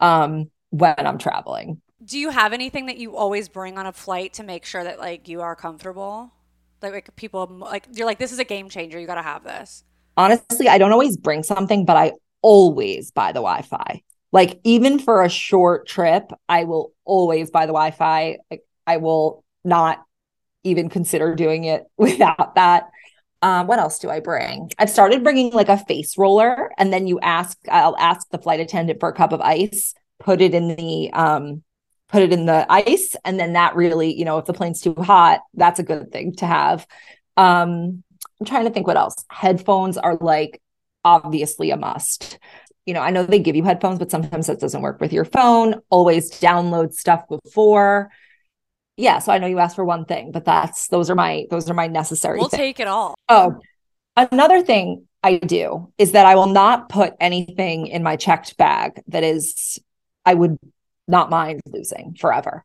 um 0.00 0.50
when 0.70 0.94
I'm 0.98 1.18
traveling. 1.18 1.80
Do 2.04 2.18
you 2.18 2.30
have 2.30 2.52
anything 2.52 2.86
that 2.86 2.98
you 2.98 3.16
always 3.16 3.48
bring 3.48 3.78
on 3.78 3.86
a 3.86 3.92
flight 3.92 4.34
to 4.34 4.42
make 4.42 4.64
sure 4.64 4.84
that 4.84 4.98
like 4.98 5.28
you 5.28 5.40
are 5.40 5.56
comfortable? 5.56 6.32
Like, 6.82 6.92
like 6.92 7.16
people 7.16 7.46
like 7.46 7.86
you're 7.92 8.06
like 8.06 8.18
this 8.18 8.32
is 8.32 8.38
a 8.38 8.44
game 8.44 8.68
changer. 8.68 8.98
You 8.98 9.06
got 9.06 9.14
to 9.14 9.22
have 9.22 9.44
this. 9.44 9.82
Honestly, 10.16 10.68
I 10.68 10.78
don't 10.78 10.92
always 10.92 11.16
bring 11.16 11.42
something, 11.42 11.84
but 11.84 11.96
I 11.96 12.12
always 12.42 13.10
buy 13.10 13.32
the 13.32 13.40
Wi-Fi. 13.40 14.02
Like 14.32 14.60
even 14.64 14.98
for 14.98 15.22
a 15.22 15.28
short 15.28 15.86
trip, 15.86 16.30
I 16.48 16.64
will 16.64 16.92
always 17.04 17.50
buy 17.50 17.66
the 17.66 17.72
Wi-Fi. 17.72 18.38
Like 18.50 18.62
I 18.86 18.98
will 18.98 19.44
not 19.64 20.04
even 20.64 20.88
consider 20.88 21.34
doing 21.34 21.64
it 21.64 21.84
without 21.96 22.56
that. 22.56 22.90
Um, 23.42 23.66
what 23.66 23.78
else 23.78 23.98
do 23.98 24.10
I 24.10 24.20
bring? 24.20 24.70
I've 24.78 24.90
started 24.90 25.22
bringing 25.22 25.52
like 25.52 25.68
a 25.68 25.78
face 25.78 26.16
roller, 26.18 26.70
and 26.78 26.92
then 26.92 27.06
you 27.06 27.20
ask, 27.20 27.56
I'll 27.70 27.96
ask 27.96 28.28
the 28.30 28.38
flight 28.38 28.60
attendant 28.60 28.98
for 28.98 29.08
a 29.08 29.14
cup 29.14 29.32
of 29.32 29.40
ice, 29.40 29.94
put 30.18 30.40
it 30.40 30.54
in 30.54 30.68
the, 30.74 31.10
um, 31.12 31.62
put 32.08 32.22
it 32.22 32.32
in 32.32 32.46
the 32.46 32.66
ice, 32.70 33.16
and 33.24 33.38
then 33.38 33.54
that 33.54 33.76
really, 33.76 34.16
you 34.16 34.24
know, 34.24 34.38
if 34.38 34.46
the 34.46 34.52
plane's 34.52 34.80
too 34.80 34.94
hot, 34.94 35.40
that's 35.54 35.78
a 35.78 35.84
good 35.84 36.12
thing 36.12 36.34
to 36.36 36.46
have. 36.46 36.86
Um, 37.36 38.02
I'm 38.40 38.46
trying 38.46 38.64
to 38.64 38.70
think 38.70 38.86
what 38.86 38.96
else. 38.96 39.24
Headphones 39.30 39.96
are 39.96 40.16
like 40.16 40.60
obviously 41.04 41.70
a 41.70 41.76
must. 41.76 42.38
You 42.84 42.94
know, 42.94 43.00
I 43.00 43.10
know 43.10 43.24
they 43.24 43.38
give 43.38 43.56
you 43.56 43.64
headphones, 43.64 43.98
but 43.98 44.10
sometimes 44.10 44.46
that 44.46 44.60
doesn't 44.60 44.82
work 44.82 45.00
with 45.00 45.12
your 45.12 45.24
phone. 45.24 45.80
Always 45.90 46.30
download 46.40 46.92
stuff 46.92 47.24
before 47.28 48.10
yeah 48.96 49.18
so 49.18 49.32
i 49.32 49.38
know 49.38 49.46
you 49.46 49.58
asked 49.58 49.76
for 49.76 49.84
one 49.84 50.04
thing 50.04 50.32
but 50.32 50.44
that's 50.44 50.88
those 50.88 51.10
are 51.10 51.14
my 51.14 51.44
those 51.50 51.68
are 51.70 51.74
my 51.74 51.86
necessary 51.86 52.38
we'll 52.38 52.48
things. 52.48 52.58
take 52.58 52.80
it 52.80 52.86
all 52.86 53.14
oh 53.28 53.58
another 54.16 54.62
thing 54.62 55.06
i 55.22 55.36
do 55.36 55.92
is 55.98 56.12
that 56.12 56.26
i 56.26 56.34
will 56.34 56.46
not 56.46 56.88
put 56.88 57.14
anything 57.20 57.86
in 57.86 58.02
my 58.02 58.16
checked 58.16 58.56
bag 58.56 59.00
that 59.08 59.22
is 59.22 59.78
i 60.24 60.32
would 60.32 60.56
not 61.08 61.30
mind 61.30 61.60
losing 61.66 62.14
forever. 62.18 62.64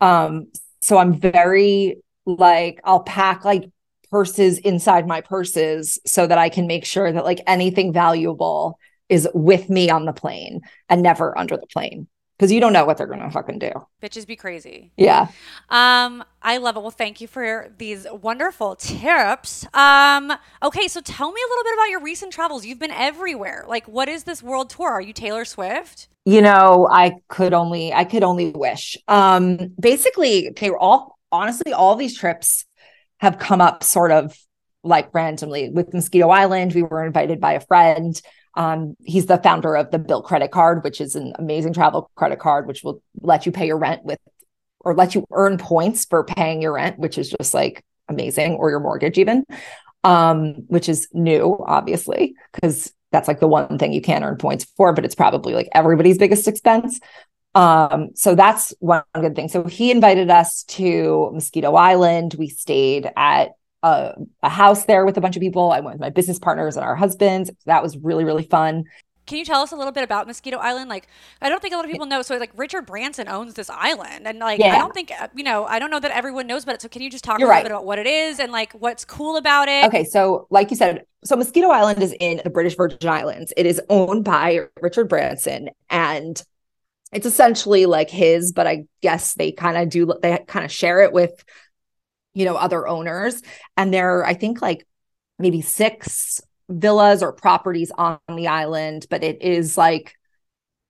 Um 0.00 0.48
so 0.82 0.98
i'm 0.98 1.18
very 1.18 1.96
like 2.26 2.80
i'll 2.84 3.02
pack 3.02 3.44
like 3.44 3.64
purses 4.10 4.58
inside 4.58 5.06
my 5.06 5.22
purses 5.22 5.98
so 6.04 6.26
that 6.26 6.36
i 6.36 6.50
can 6.50 6.66
make 6.66 6.84
sure 6.84 7.10
that 7.10 7.24
like 7.24 7.40
anything 7.46 7.92
valuable 7.92 8.78
is 9.08 9.26
with 9.32 9.70
me 9.70 9.88
on 9.88 10.04
the 10.04 10.12
plane 10.12 10.60
and 10.90 11.02
never 11.02 11.36
under 11.38 11.56
the 11.56 11.66
plane 11.66 12.06
because 12.42 12.50
you 12.50 12.58
don't 12.58 12.72
know 12.72 12.84
what 12.84 12.96
they're 12.96 13.06
gonna 13.06 13.30
fucking 13.30 13.60
do. 13.60 13.70
Bitches 14.02 14.26
be 14.26 14.34
crazy. 14.34 14.90
Yeah. 14.96 15.28
Um, 15.70 16.24
I 16.42 16.56
love 16.56 16.76
it. 16.76 16.80
Well, 16.80 16.90
thank 16.90 17.20
you 17.20 17.28
for 17.28 17.72
these 17.78 18.04
wonderful 18.10 18.74
tips. 18.74 19.64
Um, 19.72 20.32
okay, 20.60 20.88
so 20.88 21.00
tell 21.00 21.30
me 21.30 21.40
a 21.40 21.48
little 21.48 21.62
bit 21.62 21.74
about 21.74 21.90
your 21.90 22.00
recent 22.00 22.32
travels. 22.32 22.66
You've 22.66 22.80
been 22.80 22.90
everywhere. 22.90 23.64
Like, 23.68 23.86
what 23.86 24.08
is 24.08 24.24
this 24.24 24.42
world 24.42 24.70
tour? 24.70 24.90
Are 24.90 25.00
you 25.00 25.12
Taylor 25.12 25.44
Swift? 25.44 26.08
You 26.24 26.42
know, 26.42 26.88
I 26.90 27.20
could 27.28 27.54
only 27.54 27.92
I 27.92 28.02
could 28.04 28.24
only 28.24 28.50
wish. 28.50 28.96
Um, 29.06 29.72
basically, 29.78 30.50
they 30.50 30.68
were 30.68 30.80
all 30.80 31.20
honestly, 31.30 31.72
all 31.72 31.94
these 31.94 32.18
trips 32.18 32.64
have 33.20 33.38
come 33.38 33.60
up 33.60 33.84
sort 33.84 34.10
of 34.10 34.36
like 34.82 35.14
randomly. 35.14 35.70
With 35.70 35.92
Moskito 35.92 36.32
Island, 36.32 36.74
we 36.74 36.82
were 36.82 37.04
invited 37.04 37.40
by 37.40 37.54
a 37.54 37.60
friend. 37.60 38.20
Um, 38.54 38.96
he's 39.04 39.26
the 39.26 39.38
founder 39.38 39.76
of 39.76 39.90
the 39.90 39.98
Bilt 39.98 40.24
credit 40.24 40.50
card, 40.50 40.84
which 40.84 41.00
is 41.00 41.16
an 41.16 41.32
amazing 41.38 41.72
travel 41.72 42.10
credit 42.16 42.38
card, 42.38 42.66
which 42.66 42.82
will 42.82 43.02
let 43.20 43.46
you 43.46 43.52
pay 43.52 43.66
your 43.66 43.78
rent 43.78 44.04
with 44.04 44.18
or 44.80 44.94
let 44.94 45.14
you 45.14 45.24
earn 45.32 45.58
points 45.58 46.04
for 46.04 46.24
paying 46.24 46.60
your 46.60 46.72
rent, 46.72 46.98
which 46.98 47.16
is 47.16 47.30
just 47.30 47.54
like 47.54 47.84
amazing, 48.08 48.54
or 48.54 48.68
your 48.68 48.80
mortgage 48.80 49.16
even, 49.16 49.44
um, 50.04 50.54
which 50.66 50.88
is 50.88 51.08
new, 51.12 51.56
obviously, 51.66 52.34
because 52.52 52.92
that's 53.12 53.28
like 53.28 53.40
the 53.40 53.46
one 53.46 53.78
thing 53.78 53.92
you 53.92 54.00
can 54.02 54.24
earn 54.24 54.36
points 54.36 54.66
for, 54.76 54.92
but 54.92 55.04
it's 55.04 55.14
probably 55.14 55.54
like 55.54 55.68
everybody's 55.72 56.18
biggest 56.18 56.48
expense. 56.48 56.98
Um, 57.54 58.10
so 58.14 58.34
that's 58.34 58.74
one 58.80 59.02
good 59.14 59.36
thing. 59.36 59.48
So 59.48 59.64
he 59.64 59.90
invited 59.90 60.30
us 60.30 60.64
to 60.64 61.30
Moskito 61.34 61.78
Island. 61.78 62.34
We 62.34 62.48
stayed 62.48 63.10
at 63.16 63.50
a, 63.82 64.14
a 64.42 64.48
house 64.48 64.84
there 64.84 65.04
with 65.04 65.16
a 65.16 65.20
bunch 65.20 65.36
of 65.36 65.40
people. 65.40 65.70
I 65.70 65.80
went 65.80 65.94
with 65.94 66.00
my 66.00 66.10
business 66.10 66.38
partners 66.38 66.76
and 66.76 66.84
our 66.84 66.96
husbands. 66.96 67.50
That 67.66 67.82
was 67.82 67.96
really, 67.98 68.24
really 68.24 68.44
fun. 68.44 68.84
Can 69.26 69.38
you 69.38 69.44
tell 69.44 69.62
us 69.62 69.70
a 69.70 69.76
little 69.76 69.92
bit 69.92 70.02
about 70.02 70.26
Moskito 70.26 70.56
Island? 70.56 70.90
Like, 70.90 71.06
I 71.40 71.48
don't 71.48 71.62
think 71.62 71.72
a 71.72 71.76
lot 71.76 71.84
of 71.84 71.90
people 71.90 72.06
know. 72.06 72.22
So, 72.22 72.36
like, 72.38 72.50
Richard 72.56 72.86
Branson 72.86 73.28
owns 73.28 73.54
this 73.54 73.70
island, 73.70 74.26
and 74.26 74.40
like, 74.40 74.58
yeah. 74.58 74.74
I 74.74 74.78
don't 74.78 74.92
think 74.92 75.12
uh, 75.12 75.28
you 75.34 75.44
know. 75.44 75.64
I 75.64 75.78
don't 75.78 75.90
know 75.90 76.00
that 76.00 76.10
everyone 76.10 76.48
knows 76.48 76.64
about 76.64 76.76
it. 76.76 76.82
So, 76.82 76.88
can 76.88 77.02
you 77.02 77.10
just 77.10 77.22
talk 77.22 77.38
You're 77.38 77.48
a 77.48 77.50
little 77.50 77.58
right. 77.58 77.62
bit 77.62 77.72
about 77.72 77.84
what 77.84 78.00
it 78.00 78.08
is 78.08 78.40
and 78.40 78.50
like 78.50 78.72
what's 78.72 79.04
cool 79.04 79.36
about 79.36 79.68
it? 79.68 79.84
Okay, 79.86 80.02
so 80.04 80.48
like 80.50 80.70
you 80.70 80.76
said, 80.76 81.04
so 81.24 81.36
Moskito 81.36 81.70
Island 81.70 82.02
is 82.02 82.14
in 82.18 82.40
the 82.42 82.50
British 82.50 82.76
Virgin 82.76 83.08
Islands. 83.08 83.52
It 83.56 83.64
is 83.64 83.80
owned 83.88 84.24
by 84.24 84.66
Richard 84.80 85.08
Branson, 85.08 85.70
and 85.88 86.42
it's 87.12 87.26
essentially 87.26 87.86
like 87.86 88.10
his, 88.10 88.50
but 88.52 88.66
I 88.66 88.86
guess 89.02 89.34
they 89.34 89.52
kind 89.52 89.76
of 89.76 89.88
do. 89.88 90.12
They 90.20 90.38
kind 90.48 90.64
of 90.64 90.72
share 90.72 91.00
it 91.00 91.12
with 91.12 91.44
you 92.34 92.44
know, 92.44 92.56
other 92.56 92.86
owners. 92.86 93.42
And 93.76 93.92
there 93.92 94.18
are, 94.18 94.24
I 94.26 94.34
think, 94.34 94.62
like 94.62 94.86
maybe 95.38 95.60
six 95.60 96.40
villas 96.68 97.22
or 97.22 97.32
properties 97.32 97.90
on 97.96 98.18
the 98.28 98.48
island, 98.48 99.06
but 99.10 99.22
it 99.24 99.42
is 99.42 99.76
like, 99.76 100.16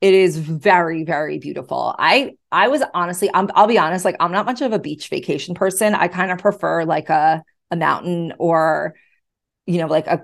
it 0.01 0.15
is 0.15 0.37
very, 0.37 1.05
very 1.05 1.39
beautiful. 1.39 1.95
I, 1.99 2.33
I 2.51 2.69
was 2.69 2.83
honestly, 2.95 3.31
I'm, 3.33 3.51
I'll 3.55 3.69
be 3.69 3.79
honest, 3.79 4.05
like 4.05 4.17
I'm 4.21 4.33
not 4.33 4.47
much 4.47 4.61
of 4.61 4.73
a 4.73 4.79
beach 4.79 5.09
vacation 5.09 5.55
person. 5.55 5.95
I 5.95 6.09
kind 6.09 6.33
of 6.33 6.39
prefer 6.39 6.85
like 6.85 7.09
a, 7.09 7.43
a 7.71 7.77
mountain 7.77 8.33
or, 8.39 8.95
you 9.67 9.79
know, 9.79 9.87
like 9.87 10.07
a, 10.07 10.23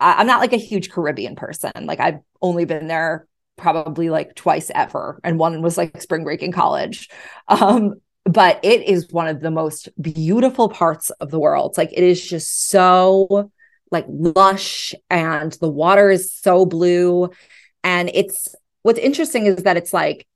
I'm 0.00 0.26
not 0.26 0.40
like 0.40 0.52
a 0.52 0.58
huge 0.58 0.90
Caribbean 0.90 1.36
person. 1.36 1.72
Like 1.82 2.00
I've 2.00 2.20
only 2.42 2.64
been 2.64 2.86
there 2.86 3.26
probably 3.56 4.10
like 4.10 4.34
twice 4.34 4.70
ever 4.74 5.18
and 5.24 5.38
one 5.38 5.62
was 5.62 5.78
like 5.78 6.02
spring 6.02 6.24
break 6.24 6.42
in 6.42 6.52
college 6.52 7.08
um 7.48 7.94
but 8.26 8.58
it 8.64 8.82
is 8.82 9.10
one 9.10 9.28
of 9.28 9.40
the 9.40 9.50
most 9.50 9.88
beautiful 10.00 10.68
parts 10.68 11.10
of 11.10 11.30
the 11.30 11.38
world. 11.38 11.76
Like 11.78 11.92
it 11.92 12.02
is 12.02 12.24
just 12.24 12.68
so 12.68 13.50
like 13.92 14.04
lush 14.08 14.94
and 15.08 15.52
the 15.52 15.70
water 15.70 16.10
is 16.10 16.32
so 16.32 16.66
blue 16.66 17.30
and 17.84 18.10
it's 18.12 18.54
what's 18.82 18.98
interesting 18.98 19.46
is 19.46 19.62
that 19.62 19.76
it's 19.76 19.92
like 19.92 20.26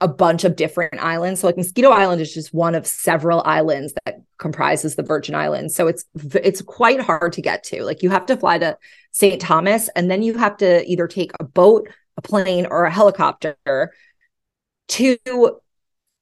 a 0.00 0.06
bunch 0.06 0.44
of 0.44 0.56
different 0.56 1.00
islands. 1.00 1.40
So 1.40 1.46
like 1.46 1.56
Moskito 1.56 1.90
Island 1.90 2.20
is 2.20 2.32
just 2.32 2.52
one 2.54 2.74
of 2.74 2.86
several 2.86 3.42
islands 3.44 3.94
that 4.04 4.20
comprises 4.38 4.94
the 4.94 5.02
Virgin 5.02 5.34
Islands. 5.34 5.74
So 5.74 5.88
it's 5.88 6.04
it's 6.34 6.60
quite 6.62 7.00
hard 7.00 7.32
to 7.32 7.42
get 7.42 7.64
to. 7.64 7.82
Like 7.82 8.02
you 8.02 8.10
have 8.10 8.26
to 8.26 8.36
fly 8.36 8.58
to 8.58 8.76
St. 9.12 9.40
Thomas 9.40 9.88
and 9.96 10.10
then 10.10 10.22
you 10.22 10.36
have 10.36 10.58
to 10.58 10.86
either 10.86 11.08
take 11.08 11.32
a 11.40 11.44
boat, 11.44 11.88
a 12.18 12.22
plane 12.22 12.66
or 12.66 12.84
a 12.84 12.92
helicopter 12.92 13.56
to 14.88 15.60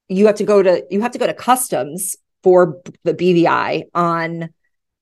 you 0.09 0.27
have 0.27 0.35
to 0.35 0.43
go 0.43 0.61
to 0.61 0.85
you 0.89 1.01
have 1.01 1.11
to 1.11 1.19
go 1.19 1.27
to 1.27 1.33
customs 1.33 2.15
for 2.43 2.81
the 3.03 3.13
BVI 3.13 3.83
on 3.93 4.49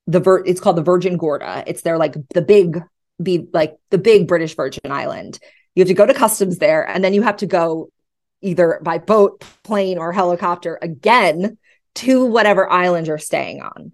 the 0.07 0.43
it's 0.45 0.61
called 0.61 0.77
the 0.77 0.83
Virgin 0.83 1.17
Gorda. 1.17 1.63
It's 1.67 1.81
their 1.81 1.97
like 1.97 2.15
the 2.29 2.41
big 2.41 2.81
be 3.21 3.47
like 3.53 3.75
the 3.91 3.97
big 3.97 4.27
British 4.27 4.55
Virgin 4.55 4.91
Island. 4.91 5.39
You 5.73 5.81
have 5.81 5.87
to 5.87 5.93
go 5.93 6.05
to 6.05 6.13
customs 6.13 6.57
there 6.57 6.87
and 6.87 7.03
then 7.03 7.13
you 7.13 7.21
have 7.21 7.37
to 7.37 7.45
go 7.45 7.89
either 8.41 8.79
by 8.83 8.97
boat, 8.97 9.43
plane 9.63 9.97
or 9.97 10.11
helicopter 10.11 10.77
again 10.81 11.57
to 11.95 12.25
whatever 12.25 12.69
island 12.69 13.07
you're 13.07 13.17
staying 13.17 13.61
on. 13.61 13.93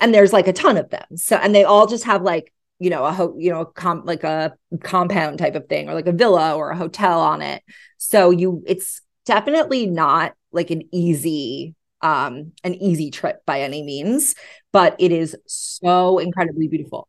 And 0.00 0.14
there's 0.14 0.32
like 0.32 0.48
a 0.48 0.52
ton 0.52 0.76
of 0.76 0.90
them. 0.90 1.16
So 1.16 1.36
and 1.36 1.54
they 1.54 1.64
all 1.64 1.86
just 1.86 2.04
have 2.04 2.22
like 2.22 2.52
you 2.78 2.90
know 2.90 3.04
a 3.04 3.12
ho- 3.12 3.36
you 3.38 3.50
know 3.50 3.64
com- 3.64 4.04
like 4.04 4.24
a 4.24 4.54
compound 4.82 5.38
type 5.38 5.54
of 5.54 5.68
thing 5.68 5.88
or 5.88 5.94
like 5.94 6.06
a 6.06 6.12
villa 6.12 6.54
or 6.54 6.70
a 6.70 6.76
hotel 6.76 7.20
on 7.20 7.42
it. 7.42 7.62
So 7.96 8.30
you 8.30 8.62
it's 8.66 9.00
definitely 9.24 9.86
not 9.86 10.34
like 10.52 10.70
an 10.70 10.82
easy 10.92 11.74
um 12.00 12.52
an 12.62 12.74
easy 12.74 13.10
trip 13.10 13.44
by 13.44 13.60
any 13.60 13.82
means 13.82 14.34
but 14.72 14.94
it 14.98 15.12
is 15.12 15.36
so 15.46 16.18
incredibly 16.18 16.68
beautiful. 16.68 17.08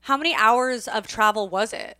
How 0.00 0.16
many 0.16 0.34
hours 0.34 0.86
of 0.88 1.06
travel 1.06 1.48
was 1.48 1.72
it? 1.72 1.98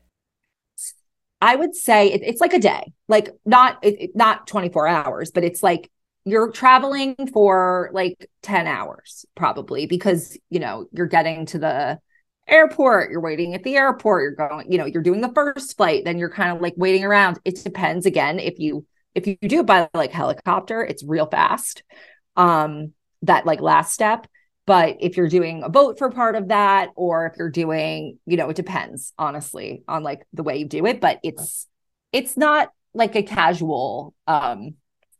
I 1.40 1.56
would 1.56 1.74
say 1.74 2.12
it, 2.12 2.22
it's 2.22 2.40
like 2.40 2.54
a 2.54 2.58
day 2.58 2.92
like 3.08 3.28
not 3.44 3.78
it, 3.82 4.12
not 4.14 4.46
24 4.46 4.88
hours 4.88 5.30
but 5.30 5.44
it's 5.44 5.62
like 5.62 5.90
you're 6.24 6.50
traveling 6.50 7.14
for 7.32 7.90
like 7.92 8.28
10 8.42 8.66
hours 8.66 9.26
probably 9.34 9.86
because 9.86 10.36
you 10.48 10.58
know 10.60 10.86
you're 10.92 11.06
getting 11.06 11.44
to 11.46 11.58
the 11.58 11.98
airport 12.48 13.10
you're 13.10 13.20
waiting 13.20 13.54
at 13.54 13.64
the 13.64 13.76
airport 13.76 14.22
you're 14.22 14.48
going 14.48 14.70
you 14.70 14.78
know 14.78 14.86
you're 14.86 15.02
doing 15.02 15.20
the 15.20 15.32
first 15.34 15.76
flight 15.76 16.04
then 16.04 16.18
you're 16.18 16.30
kind 16.30 16.56
of 16.56 16.62
like 16.62 16.74
waiting 16.76 17.04
around. 17.04 17.38
It 17.44 17.62
depends 17.62 18.06
again 18.06 18.38
if 18.38 18.58
you 18.58 18.86
if 19.16 19.26
you 19.26 19.36
do 19.36 19.60
it 19.60 19.66
by 19.66 19.88
like 19.94 20.12
helicopter 20.12 20.84
it's 20.84 21.02
real 21.02 21.26
fast 21.26 21.82
um 22.36 22.92
that 23.22 23.46
like 23.46 23.60
last 23.60 23.92
step. 23.92 24.26
But 24.66 24.96
if 25.00 25.16
you're 25.16 25.28
doing 25.28 25.62
a 25.62 25.68
boat 25.68 25.96
for 25.96 26.10
part 26.10 26.34
of 26.34 26.48
that 26.48 26.90
or 26.96 27.26
if 27.26 27.34
you're 27.38 27.50
doing 27.50 28.18
you 28.26 28.36
know 28.36 28.48
it 28.50 28.56
depends 28.56 29.12
honestly 29.18 29.82
on 29.88 30.02
like 30.02 30.26
the 30.32 30.42
way 30.42 30.58
you 30.58 30.66
do 30.66 30.86
it. 30.86 31.00
But 31.00 31.20
it's 31.22 31.66
it's 32.12 32.36
not 32.36 32.70
like 32.94 33.14
a 33.16 33.22
casual 33.22 34.14
um 34.26 34.74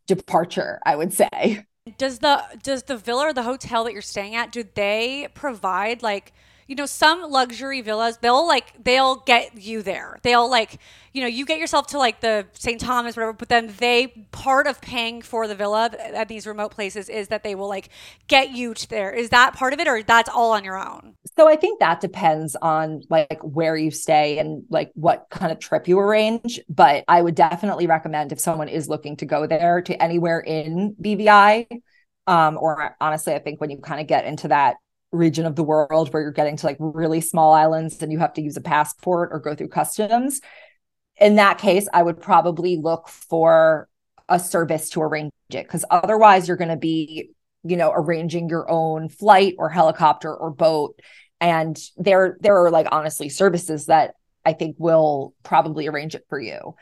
departure 0.07 0.81
i 0.87 0.95
would 0.95 1.13
say. 1.13 1.65
Does 1.99 2.21
the 2.21 2.43
does 2.63 2.85
the 2.85 2.97
villa 2.97 3.29
or 3.29 3.33
the 3.33 3.43
hotel 3.43 3.85
that 3.85 3.93
you're 3.93 4.03
staying 4.03 4.35
at 4.35 4.53
do 4.53 4.65
they 4.75 5.29
provide 5.35 6.03
like 6.03 6.33
you 6.67 6.75
know, 6.75 6.87
some 6.87 7.23
luxury 7.31 7.81
villas, 7.81 8.19
they'll 8.19 8.47
like, 8.47 8.73
they'll 8.83 9.17
get 9.17 9.61
you 9.61 9.83
there. 9.83 10.19
They'll 10.23 10.51
like, 10.51 10.79
you 11.13 11.23
know, 11.23 11.29
you 11.29 11.47
get 11.47 11.59
yourself 11.59 11.87
to 11.89 11.99
like 11.99 12.21
the 12.21 12.47
St. 12.53 12.81
Thomas, 12.81 13.17
whatever, 13.17 13.33
but 13.33 13.49
then 13.49 13.73
they, 13.79 14.09
part 14.33 14.67
of 14.67 14.81
paying 14.81 15.23
for 15.23 15.47
the 15.47 15.55
villa 15.55 15.91
at 15.99 16.29
these 16.29 16.47
remote 16.47 16.73
places 16.73 17.09
is 17.09 17.29
that 17.29 17.43
they 17.43 17.55
will 17.55 17.69
like 17.69 17.89
get 18.29 18.51
you 18.51 18.75
to 18.75 18.89
there. 18.89 19.11
Is 19.13 19.31
that 19.31 19.55
part 19.55 19.73
of 19.73 19.81
it 19.81 19.89
or 19.89 20.03
that's 20.03 20.29
all 20.29 20.53
on 20.53 20.65
your 20.65 20.79
own? 20.79 21.15
So 21.39 21.49
I 21.49 21.57
think 21.57 21.81
that 21.81 22.01
depends 22.01 22.57
on 22.57 23.03
like 23.09 23.41
where 23.43 23.77
you 23.77 23.91
stay 23.91 24.39
and 24.39 24.65
like 24.69 24.91
what 24.95 25.27
kind 25.31 25.53
of 25.53 25.59
trip 25.59 25.89
you 25.89 25.99
arrange. 25.99 26.61
But 26.69 27.05
I 27.09 27.23
would 27.23 27.35
definitely 27.35 27.87
recommend 27.87 28.33
if 28.33 28.41
someone 28.41 28.69
is 28.69 28.89
looking 28.89 29.17
to 29.19 29.27
go 29.27 29.47
there 29.47 29.83
to 29.83 30.03
anywhere 30.03 30.41
in 30.41 30.97
BVI. 31.01 31.67
Um, 32.27 32.59
or 32.61 32.97
honestly, 33.01 33.35
I 33.35 33.39
think 33.39 33.61
when 33.61 33.71
you 33.71 33.79
kind 33.79 34.01
of 34.01 34.09
get 34.09 34.25
into 34.25 34.49
that 34.49 34.77
region 35.13 35.47
of 35.47 35.57
the 35.57 35.65
world 35.65 36.13
where 36.13 36.23
you're 36.23 36.33
getting 36.33 36.57
to 36.57 36.67
like 36.67 36.77
really 36.81 37.21
small 37.21 37.53
islands 37.53 38.03
and 38.03 38.13
you 38.13 38.19
have 38.19 38.35
to 38.35 38.43
use 38.43 38.57
a 38.57 38.61
passport 38.61 39.31
or 39.33 39.39
go 39.39 39.55
through 39.55 39.69
customs. 39.69 40.41
In 41.19 41.37
that 41.37 41.59
case, 41.59 41.89
I 41.93 42.03
would 42.03 42.21
probably 42.21 42.77
look 42.77 43.09
for 43.09 43.89
a 44.29 44.39
service 44.39 44.91
to 44.91 45.03
arrange 45.03 45.33
it 45.51 45.65
because 45.67 45.85
otherwise 45.91 46.49
you're 46.49 46.57
going 46.57 46.69
to 46.69 46.77
be, 46.77 47.31
you 47.63 47.77
know, 47.77 47.93
arranging 47.95 48.49
your 48.49 48.71
own 48.71 49.09
flight 49.09 49.55
or 49.59 49.69
helicopter 49.69 50.35
or 50.35 50.51
boat. 50.51 50.99
And 51.41 51.79
there, 51.97 52.37
there 52.41 52.65
are 52.65 52.71
like 52.71 52.89
honestly 52.91 53.29
services 53.29 53.87
that 53.87 54.15
I 54.45 54.53
think 54.53 54.77
will 54.79 55.35
probably 55.43 55.87
arrange 55.87 56.15
it 56.15 56.25
for 56.29 56.41
you. 56.41 56.75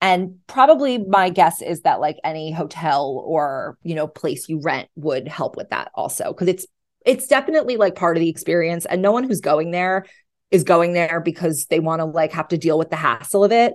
And 0.00 0.36
probably 0.46 0.98
my 0.98 1.30
guess 1.30 1.62
is 1.62 1.82
that 1.82 2.00
like 2.00 2.16
any 2.22 2.52
hotel 2.52 3.22
or, 3.24 3.78
you 3.82 3.94
know, 3.94 4.06
place 4.06 4.48
you 4.48 4.60
rent 4.60 4.88
would 4.94 5.26
help 5.26 5.56
with 5.56 5.70
that 5.70 5.90
also 5.94 6.32
because 6.32 6.48
it's 6.48 6.66
it's 7.06 7.28
definitely 7.28 7.76
like 7.76 7.94
part 7.94 8.16
of 8.16 8.20
the 8.20 8.28
experience 8.28 8.84
and 8.84 9.00
no 9.00 9.12
one 9.12 9.24
who's 9.24 9.40
going 9.40 9.70
there 9.70 10.04
is 10.50 10.64
going 10.64 10.92
there 10.92 11.20
because 11.20 11.66
they 11.66 11.80
want 11.80 12.00
to 12.00 12.04
like 12.04 12.32
have 12.32 12.48
to 12.48 12.58
deal 12.58 12.78
with 12.78 12.90
the 12.90 12.96
hassle 12.96 13.44
of 13.44 13.52
it. 13.52 13.74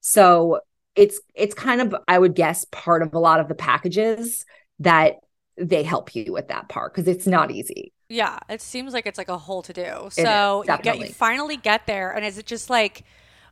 So 0.00 0.60
it's 0.96 1.20
it's 1.36 1.54
kind 1.54 1.80
of 1.80 1.94
i 2.08 2.18
would 2.18 2.34
guess 2.34 2.66
part 2.72 3.00
of 3.00 3.14
a 3.14 3.18
lot 3.18 3.38
of 3.38 3.46
the 3.46 3.54
packages 3.54 4.44
that 4.80 5.14
they 5.56 5.84
help 5.84 6.16
you 6.16 6.32
with 6.32 6.48
that 6.48 6.68
part 6.68 6.92
because 6.92 7.06
it's 7.06 7.26
not 7.28 7.50
easy. 7.52 7.92
Yeah 8.08 8.40
it 8.48 8.60
seems 8.60 8.92
like 8.92 9.06
it's 9.06 9.18
like 9.18 9.28
a 9.28 9.38
whole 9.38 9.62
to 9.62 9.72
do 9.72 10.08
so 10.10 10.64
you 10.66 10.78
get 10.82 10.98
you 10.98 11.06
finally 11.06 11.56
get 11.56 11.86
there 11.86 12.10
and 12.10 12.24
is 12.24 12.38
it 12.38 12.46
just 12.46 12.68
like 12.68 13.04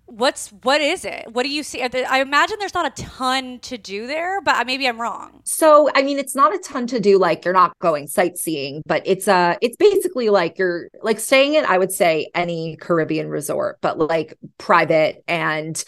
what's 0.08 0.48
what 0.62 0.80
is 0.80 1.04
it? 1.04 1.26
What 1.30 1.42
do 1.44 1.50
you 1.50 1.62
see? 1.62 1.82
I 1.82 2.20
imagine 2.20 2.56
there's 2.58 2.74
not 2.74 2.86
a 2.86 3.02
ton 3.02 3.60
to 3.60 3.78
do 3.78 4.06
there 4.06 4.40
but 4.40 4.66
maybe 4.66 4.88
i'm 4.88 5.00
wrong. 5.00 5.40
So 5.44 5.90
i 5.94 6.02
mean 6.02 6.18
it's 6.18 6.34
not 6.34 6.54
a 6.54 6.58
ton 6.58 6.86
to 6.88 7.00
do 7.00 7.18
like 7.18 7.44
you're 7.44 7.54
not 7.54 7.78
going 7.78 8.08
sightseeing 8.08 8.82
but 8.86 9.02
it's 9.04 9.28
uh 9.28 9.56
it's 9.60 9.76
basically 9.76 10.30
like 10.30 10.58
you're 10.58 10.88
like 11.02 11.20
staying 11.20 11.54
in 11.54 11.64
i 11.64 11.76
would 11.76 11.92
say 11.92 12.28
any 12.34 12.76
caribbean 12.76 13.28
resort 13.28 13.78
but 13.80 13.98
like 13.98 14.34
private 14.56 15.22
and 15.28 15.84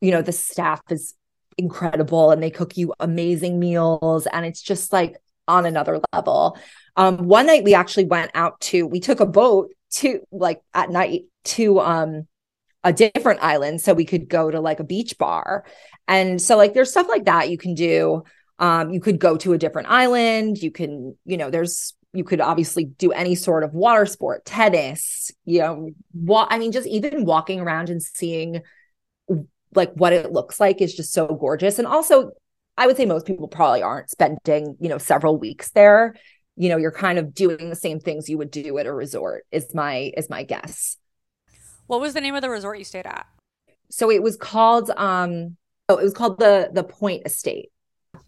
you 0.00 0.10
know 0.10 0.22
the 0.22 0.32
staff 0.32 0.80
is 0.90 1.14
incredible 1.58 2.30
and 2.30 2.42
they 2.42 2.50
cook 2.50 2.76
you 2.76 2.92
amazing 3.00 3.58
meals 3.58 4.26
and 4.26 4.44
it's 4.46 4.62
just 4.62 4.92
like 4.92 5.16
on 5.48 5.66
another 5.66 6.00
level. 6.12 6.58
Um 6.96 7.16
one 7.28 7.46
night 7.46 7.64
we 7.64 7.74
actually 7.74 8.04
went 8.04 8.30
out 8.34 8.60
to 8.62 8.86
we 8.86 9.00
took 9.00 9.20
a 9.20 9.26
boat 9.26 9.72
to 9.92 10.20
like 10.30 10.60
at 10.74 10.90
night 10.90 11.22
to 11.44 11.80
um 11.80 12.26
a 12.84 12.92
different 12.92 13.42
island 13.42 13.80
so 13.80 13.94
we 13.94 14.04
could 14.04 14.28
go 14.28 14.50
to 14.50 14.60
like 14.60 14.80
a 14.80 14.84
beach 14.84 15.16
bar. 15.18 15.64
And 16.08 16.40
so 16.40 16.56
like 16.56 16.74
there's 16.74 16.90
stuff 16.90 17.08
like 17.08 17.24
that 17.26 17.50
you 17.50 17.58
can 17.58 17.74
do. 17.74 18.24
Um 18.58 18.90
you 18.90 19.00
could 19.00 19.18
go 19.18 19.36
to 19.38 19.52
a 19.52 19.58
different 19.58 19.88
island. 19.88 20.58
You 20.58 20.70
can 20.70 21.16
you 21.24 21.36
know 21.36 21.50
there's 21.50 21.94
you 22.14 22.24
could 22.24 22.40
obviously 22.40 22.84
do 22.84 23.12
any 23.12 23.34
sort 23.34 23.64
of 23.64 23.72
water 23.72 24.04
sport 24.04 24.44
tennis 24.44 25.30
you 25.46 25.60
know 25.60 25.88
what 26.12 26.46
i 26.50 26.58
mean 26.58 26.70
just 26.70 26.86
even 26.86 27.24
walking 27.24 27.58
around 27.58 27.88
and 27.88 28.02
seeing 28.02 28.60
like 29.74 29.92
what 29.94 30.12
it 30.12 30.32
looks 30.32 30.60
like 30.60 30.80
is 30.80 30.94
just 30.94 31.12
so 31.12 31.26
gorgeous. 31.26 31.78
And 31.78 31.86
also 31.86 32.32
i 32.76 32.86
would 32.86 32.96
say 32.96 33.04
most 33.04 33.26
people 33.26 33.48
probably 33.48 33.82
aren't 33.82 34.10
spending 34.10 34.76
you 34.80 34.88
know 34.88 34.98
several 34.98 35.38
weeks 35.38 35.70
there. 35.70 36.14
You 36.56 36.68
know 36.68 36.76
you're 36.76 36.92
kind 36.92 37.18
of 37.18 37.34
doing 37.34 37.70
the 37.70 37.76
same 37.76 38.00
things 38.00 38.28
you 38.28 38.38
would 38.38 38.50
do 38.50 38.78
at 38.78 38.86
a 38.86 38.92
resort 38.92 39.44
is 39.50 39.74
my 39.74 40.12
is 40.16 40.28
my 40.28 40.42
guess 40.42 40.96
what 41.92 42.00
was 42.00 42.14
the 42.14 42.22
name 42.22 42.34
of 42.34 42.40
the 42.40 42.48
resort 42.48 42.78
you 42.78 42.84
stayed 42.84 43.04
at? 43.06 43.26
So 43.90 44.10
it 44.10 44.22
was 44.22 44.38
called 44.38 44.90
um 44.96 45.58
oh 45.90 45.98
it 45.98 46.02
was 46.02 46.14
called 46.14 46.38
the 46.38 46.70
the 46.72 46.82
Point 46.82 47.26
Estate. 47.26 47.68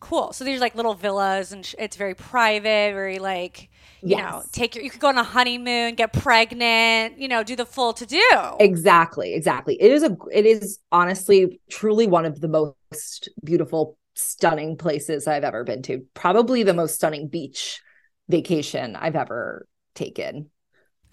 Cool. 0.00 0.34
So 0.34 0.44
there's 0.44 0.60
like 0.60 0.74
little 0.74 0.92
villas 0.92 1.50
and 1.50 1.64
sh- 1.64 1.74
it's 1.78 1.96
very 1.96 2.14
private, 2.14 2.92
very 2.92 3.18
like 3.18 3.70
you 4.02 4.16
yes. 4.16 4.20
know, 4.20 4.42
take 4.52 4.74
your 4.74 4.84
you 4.84 4.90
could 4.90 5.00
go 5.00 5.08
on 5.08 5.16
a 5.16 5.24
honeymoon, 5.24 5.94
get 5.94 6.12
pregnant, 6.12 7.18
you 7.18 7.26
know, 7.26 7.42
do 7.42 7.56
the 7.56 7.64
full 7.64 7.94
to 7.94 8.04
do. 8.04 8.30
Exactly, 8.60 9.32
exactly. 9.32 9.80
It 9.80 9.90
is 9.90 10.02
a 10.02 10.14
it 10.30 10.44
is 10.44 10.80
honestly 10.92 11.58
truly 11.70 12.06
one 12.06 12.26
of 12.26 12.42
the 12.42 12.48
most 12.48 13.30
beautiful 13.42 13.96
stunning 14.14 14.76
places 14.76 15.26
I've 15.26 15.42
ever 15.42 15.64
been 15.64 15.80
to. 15.84 16.04
Probably 16.12 16.64
the 16.64 16.74
most 16.74 16.96
stunning 16.96 17.28
beach 17.28 17.80
vacation 18.28 18.94
I've 18.94 19.16
ever 19.16 19.66
taken. 19.94 20.50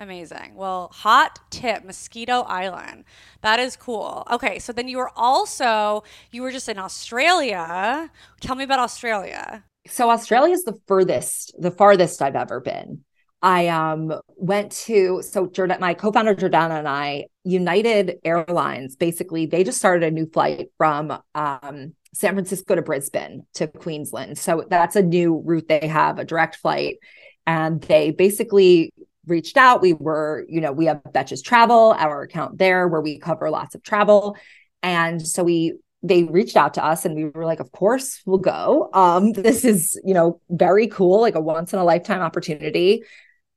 Amazing. 0.02 0.56
Well, 0.56 0.90
hot 0.92 1.38
tip, 1.52 1.86
Moskito 1.86 2.44
Island. 2.48 3.04
That 3.42 3.60
is 3.60 3.76
cool. 3.76 4.26
Okay, 4.32 4.58
so 4.58 4.74
then 4.74 4.88
you 4.88 4.98
were 4.98 5.12
also 5.16 6.04
you 6.32 6.42
were 6.42 6.52
just 6.52 6.68
in 6.68 6.80
Australia. 6.80 8.10
Tell 8.40 8.56
me 8.56 8.64
about 8.64 8.80
Australia. 8.80 9.64
So 9.86 10.10
Australia 10.10 10.56
is 10.56 10.64
the 10.64 10.76
furthest, 10.88 11.54
the 11.60 11.70
farthest 11.70 12.20
I've 12.20 12.36
ever 12.36 12.60
been. 12.60 13.02
I 13.44 13.68
um 13.68 14.12
went 14.38 14.72
to 14.88 15.22
so 15.22 15.46
Jordan, 15.46 15.78
my 15.80 15.94
co-founder 15.94 16.34
Jordana 16.34 16.80
and 16.80 16.88
I, 16.88 17.26
United 17.44 18.18
Airlines, 18.24 18.96
basically 18.96 19.46
they 19.46 19.64
just 19.64 19.78
started 19.78 20.08
a 20.08 20.12
new 20.12 20.26
flight 20.26 20.70
from 20.80 21.16
um 21.36 21.94
San 22.16 22.34
Francisco 22.34 22.74
to 22.74 22.82
Brisbane 22.82 23.46
to 23.54 23.68
Queensland. 23.68 24.40
So 24.40 24.66
that's 24.68 24.96
a 24.96 25.04
new 25.04 25.44
route 25.46 25.68
they 25.68 25.86
have, 25.86 26.18
a 26.18 26.26
direct 26.26 26.56
flight. 26.56 26.98
And 27.46 27.82
they 27.82 28.10
basically 28.12 28.94
reached 29.28 29.58
out. 29.58 29.82
We 29.82 29.94
were, 29.94 30.46
you 30.50 30.62
know, 30.62 30.72
we 30.72 30.86
have 30.86 31.02
Betches 31.14 31.44
Travel, 31.44 31.96
our 31.98 32.24
account 32.24 32.58
there 32.58 32.88
where 32.88 33.02
we 33.02 33.20
cover 33.20 33.50
lots 33.50 33.76
of 33.76 33.84
travel. 33.84 34.38
And 34.84 35.26
so 35.26 35.44
we 35.44 35.76
they 36.04 36.24
reached 36.24 36.58
out 36.58 36.74
to 36.74 36.84
us 36.84 37.06
and 37.06 37.16
we 37.16 37.26
were 37.26 37.46
like, 37.46 37.60
of 37.60 37.72
course 37.72 38.22
we'll 38.26 38.40
go. 38.40 38.90
Um, 38.94 39.32
this 39.34 39.64
is, 39.64 40.00
you 40.04 40.14
know, 40.14 40.42
very 40.50 40.88
cool, 40.88 41.22
like 41.22 41.36
a 41.36 41.42
once 41.42 41.74
in 41.74 41.80
a 41.80 41.84
lifetime 41.84 42.22
opportunity. 42.22 43.04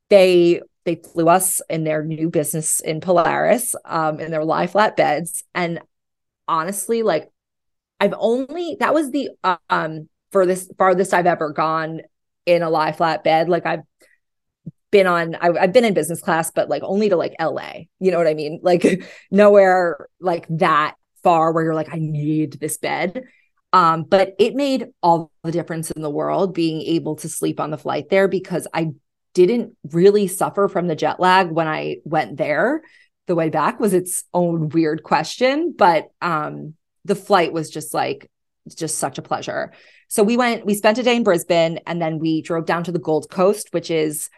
They 0.09 0.61
they 0.85 0.95
flew 0.95 1.27
us 1.27 1.61
in 1.67 1.83
their 1.83 2.03
new 2.03 2.29
business 2.29 2.79
in 2.79 3.01
Polaris, 3.01 3.73
um, 3.85 4.19
in 4.19 4.29
their 4.29 4.45
lie 4.45 4.67
flat 4.67 4.95
beds. 4.95 5.43
And 5.55 5.81
honestly, 6.47 7.01
like 7.01 7.31
I've 7.99 8.13
only 8.17 8.77
that 8.79 8.93
was 8.93 9.11
the 9.11 9.31
um 9.69 10.09
furthest 10.31 10.71
farthest 10.77 11.13
I've 11.13 11.25
ever 11.25 11.51
gone 11.51 12.01
in 12.45 12.61
a 12.61 12.69
lie 12.69 12.91
flat 12.91 13.23
bed. 13.23 13.49
Like 13.49 13.65
I've 13.65 13.81
been 14.95 15.07
on 15.07 15.35
I, 15.35 15.59
have 15.59 15.73
been 15.73 15.83
in 15.83 15.93
business 15.93 16.21
class 16.21 16.51
but 16.51 16.69
like 16.69 16.81
only 16.83 17.09
to 17.09 17.17
like 17.17 17.33
la 17.37 17.73
you 17.99 18.11
know 18.11 18.17
what 18.17 18.27
i 18.27 18.33
mean? 18.33 18.61
Like 18.63 19.03
nowhere 19.31 20.07
like 20.21 20.45
that 20.49 20.95
far 21.21 21.51
where 21.51 21.65
you're 21.65 21.75
like 21.75 21.93
i 21.93 21.99
need 21.99 22.53
this 22.53 22.77
bed. 22.77 23.25
Um 23.73 24.03
but 24.03 24.35
it 24.39 24.55
made 24.55 24.87
all 25.03 25.31
the 25.43 25.51
difference 25.51 25.91
in 25.91 26.01
the 26.01 26.09
world 26.09 26.53
being 26.53 26.81
able 26.81 27.17
to 27.17 27.27
sleep 27.27 27.59
on 27.59 27.71
the 27.71 27.77
flight 27.77 28.09
there 28.09 28.29
because 28.29 28.67
i 28.73 28.91
didn't 29.33 29.75
really 29.91 30.27
suffer 30.27 30.69
from 30.69 30.87
the 30.87 30.95
jet 30.95 31.19
lag 31.19 31.51
when 31.51 31.67
i 31.67 31.97
went 32.05 32.37
there 32.37 32.81
the 33.27 33.35
way 33.35 33.49
back 33.49 33.81
was 33.81 33.93
its 33.93 34.23
own 34.33 34.69
weird 34.69 35.03
question 35.03 35.75
but 35.77 36.07
um 36.21 36.73
the 37.03 37.15
flight 37.15 37.51
was 37.51 37.69
just 37.69 37.93
like 37.93 38.31
just 38.73 38.97
such 38.97 39.19
a 39.19 39.21
pleasure. 39.21 39.73
So 40.07 40.23
we 40.23 40.37
went 40.37 40.65
we 40.65 40.73
spent 40.73 40.97
a 40.97 41.03
day 41.03 41.17
in 41.17 41.23
brisbane 41.23 41.79
and 41.85 42.01
then 42.01 42.19
we 42.19 42.41
drove 42.41 42.65
down 42.65 42.85
to 42.85 42.91
the 42.91 42.99
gold 42.99 43.29
coast 43.29 43.67
which 43.71 43.91
is 43.91 44.29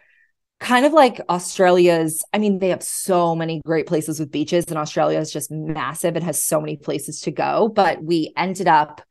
kind 0.60 0.86
of 0.86 0.93
like 0.93 1.22
Australia's, 1.30 2.24
I 2.34 2.39
mean, 2.39 2.60
they 2.60 2.70
have 2.70 2.84
so 2.84 3.36
many 3.36 3.62
great 3.65 3.86
places 3.86 4.20
with 4.20 4.32
beaches, 4.32 4.65
and 4.67 4.78
Australia 4.78 5.20
is 5.20 5.32
just 5.32 5.52
massive 5.52 6.15
and 6.15 6.26
has 6.26 6.43
so 6.43 6.60
many 6.60 6.78
places 6.78 7.22
to 7.22 7.32
go. 7.32 7.70
But 7.70 8.04
we 8.04 8.34
ended 8.36 8.67
up 8.67 9.02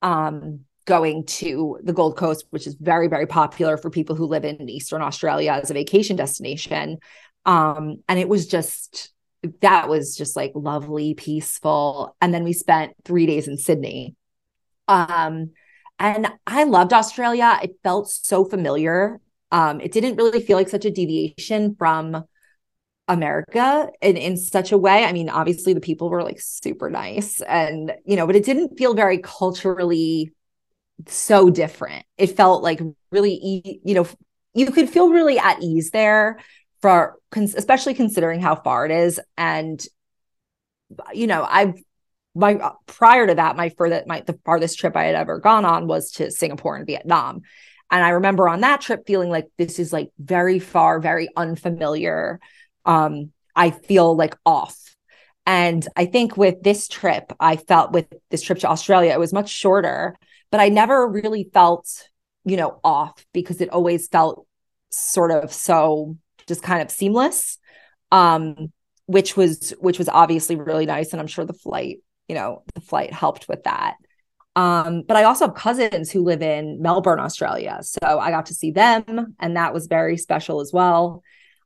um, 0.00 0.60
going 0.86 1.24
to 1.24 1.78
the 1.82 1.92
Gold 1.92 2.16
Coast, 2.16 2.46
which 2.50 2.66
is 2.66 2.74
very, 2.74 3.08
very 3.08 3.26
popular 3.26 3.76
for 3.76 3.90
people 3.90 4.16
who 4.16 4.26
live 4.26 4.44
in 4.44 4.68
Eastern 4.68 5.02
Australia 5.02 5.52
as 5.52 5.70
a 5.70 5.74
vacation 5.74 6.16
destination. 6.16 6.98
Um, 7.46 8.02
and 8.08 8.18
it 8.18 8.28
was 8.28 8.46
just, 8.46 9.12
that 9.60 9.88
was 9.88 10.16
just 10.16 10.36
like 10.36 10.52
lovely, 10.54 11.12
peaceful. 11.14 12.16
And 12.20 12.32
then 12.32 12.44
we 12.44 12.54
spent 12.54 12.94
three 13.04 13.26
days 13.26 13.46
in 13.46 13.58
Sydney. 13.58 14.14
Um, 14.88 15.50
and 15.98 16.32
I 16.46 16.64
loved 16.64 16.92
Australia. 16.92 17.58
It 17.62 17.76
felt 17.82 18.08
so 18.08 18.44
familiar. 18.44 19.20
Um, 19.50 19.80
it 19.80 19.92
didn't 19.92 20.16
really 20.16 20.40
feel 20.40 20.56
like 20.56 20.68
such 20.68 20.84
a 20.84 20.90
deviation 20.90 21.76
from 21.76 22.24
America 23.06 23.88
in, 24.00 24.16
in 24.16 24.36
such 24.36 24.72
a 24.72 24.78
way. 24.78 25.04
I 25.04 25.12
mean, 25.12 25.28
obviously 25.28 25.74
the 25.74 25.80
people 25.80 26.08
were 26.08 26.22
like 26.22 26.40
super 26.40 26.90
nice 26.90 27.40
and, 27.42 27.92
you 28.04 28.16
know, 28.16 28.26
but 28.26 28.36
it 28.36 28.44
didn't 28.44 28.78
feel 28.78 28.94
very 28.94 29.18
culturally 29.18 30.32
so 31.06 31.50
different. 31.50 32.06
It 32.16 32.36
felt 32.36 32.62
like 32.62 32.80
really, 33.10 33.80
you 33.84 33.94
know, 33.94 34.06
you 34.54 34.70
could 34.70 34.88
feel 34.88 35.10
really 35.10 35.38
at 35.38 35.62
ease 35.62 35.90
there 35.90 36.38
for, 36.80 37.16
especially 37.36 37.94
considering 37.94 38.40
how 38.40 38.54
far 38.54 38.86
it 38.86 38.92
is. 38.92 39.20
And, 39.36 39.84
you 41.12 41.26
know, 41.26 41.46
I've, 41.48 41.74
my 42.34 42.72
prior 42.86 43.26
to 43.26 43.34
that, 43.34 43.56
my 43.56 43.68
furthest, 43.68 44.06
my 44.06 44.20
the 44.20 44.38
farthest 44.44 44.78
trip 44.78 44.96
I 44.96 45.04
had 45.04 45.14
ever 45.14 45.38
gone 45.38 45.64
on 45.64 45.86
was 45.86 46.10
to 46.12 46.30
Singapore 46.30 46.76
and 46.76 46.86
Vietnam. 46.86 47.42
And 47.94 48.04
I 48.04 48.10
remember 48.10 48.48
on 48.48 48.60
that 48.60 48.82
trip 48.82 49.06
feeling 49.06 49.30
like 49.30 49.46
this 49.56 49.78
is 49.78 49.92
like 49.92 50.10
very 50.18 50.58
far, 50.58 51.00
very 51.00 51.28
unfamiliar. 51.36 52.40
Um, 52.84 53.32
I 53.56 53.70
feel 53.70 54.14
like 54.14 54.36
off. 54.44 54.76
And 55.46 55.86
I 55.94 56.06
think 56.06 56.36
with 56.36 56.62
this 56.62 56.88
trip, 56.88 57.32
I 57.38 57.56
felt 57.56 57.92
with 57.92 58.06
this 58.30 58.42
trip 58.42 58.58
to 58.60 58.68
Australia, 58.68 59.12
it 59.12 59.20
was 59.20 59.32
much 59.32 59.48
shorter 59.48 60.16
but 60.54 60.60
I 60.60 60.68
never 60.68 61.08
really 61.08 61.50
felt, 61.52 62.08
you 62.44 62.56
know, 62.56 62.78
off 62.84 63.26
because 63.32 63.60
it 63.60 63.70
always 63.70 64.06
felt 64.06 64.46
sort 64.90 65.32
of 65.32 65.52
so 65.52 66.16
just 66.46 66.62
kind 66.62 66.80
of 66.80 66.92
seamless. 66.92 67.58
Um, 68.12 68.72
which 69.06 69.36
was 69.36 69.74
which 69.80 69.98
was 69.98 70.08
obviously 70.08 70.54
really 70.54 70.86
nice. 70.86 71.10
And 71.10 71.20
I'm 71.20 71.26
sure 71.26 71.44
the 71.44 71.54
flight, 71.54 71.98
you 72.28 72.36
know, 72.36 72.62
the 72.72 72.80
flight 72.80 73.12
helped 73.12 73.48
with 73.48 73.64
that. 73.64 73.96
Um, 74.56 75.02
but 75.06 75.16
I 75.16 75.24
also 75.24 75.46
have 75.46 75.54
cousins 75.56 76.10
who 76.10 76.22
live 76.22 76.42
in 76.42 76.80
Melbourne, 76.80 77.18
Australia. 77.18 77.80
So 77.82 77.98
I 78.02 78.30
got 78.30 78.46
to 78.46 78.54
see 78.54 78.70
them, 78.70 79.34
and 79.40 79.56
that 79.56 79.74
was 79.74 79.86
very 79.86 80.16
special 80.16 80.60
as 80.60 80.72
well. 80.72 81.22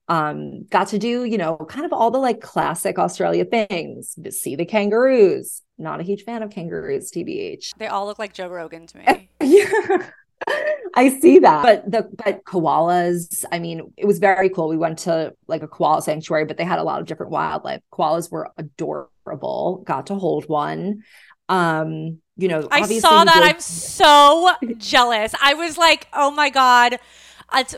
Um, 0.08 0.64
got 0.70 0.88
to 0.88 0.98
do, 0.98 1.24
you 1.24 1.36
know, 1.36 1.56
kind 1.56 1.84
of 1.84 1.92
all 1.92 2.10
the 2.10 2.18
like 2.18 2.40
classic 2.40 2.98
Australia 2.98 3.44
things, 3.44 4.16
see 4.30 4.56
the 4.56 4.64
kangaroos, 4.64 5.60
not 5.76 6.00
a 6.00 6.02
huge 6.02 6.24
fan 6.24 6.42
of 6.42 6.50
kangaroos, 6.50 7.10
TBH. 7.10 7.76
They 7.76 7.88
all 7.88 8.06
look 8.06 8.18
like 8.18 8.32
Joe 8.32 8.48
Rogan 8.48 8.86
to 8.86 8.98
me. 8.98 9.30
yeah. 9.40 10.10
I 10.94 11.18
see 11.20 11.40
that. 11.40 11.62
But 11.62 11.90
the 11.90 12.08
but 12.24 12.44
koalas, 12.44 13.44
I 13.52 13.58
mean, 13.58 13.92
it 13.96 14.06
was 14.06 14.18
very 14.18 14.48
cool. 14.48 14.68
We 14.68 14.76
went 14.76 15.00
to 15.00 15.34
like 15.46 15.62
a 15.62 15.68
koala 15.68 16.00
sanctuary, 16.00 16.46
but 16.46 16.56
they 16.56 16.64
had 16.64 16.78
a 16.78 16.84
lot 16.84 17.00
of 17.00 17.06
different 17.06 17.32
wildlife. 17.32 17.82
Koalas 17.92 18.30
were 18.30 18.50
adorable. 18.56 19.82
Got 19.86 20.06
to 20.06 20.14
hold 20.14 20.48
one. 20.48 21.02
Um, 21.48 22.20
you 22.38 22.48
know, 22.48 22.66
I 22.70 22.82
saw 23.00 23.24
that. 23.24 23.34
Did- 23.34 23.42
I'm 23.42 23.60
so 23.60 24.52
jealous. 24.78 25.34
I 25.42 25.54
was 25.54 25.76
like, 25.76 26.06
oh 26.12 26.30
my 26.30 26.48
God. 26.48 26.98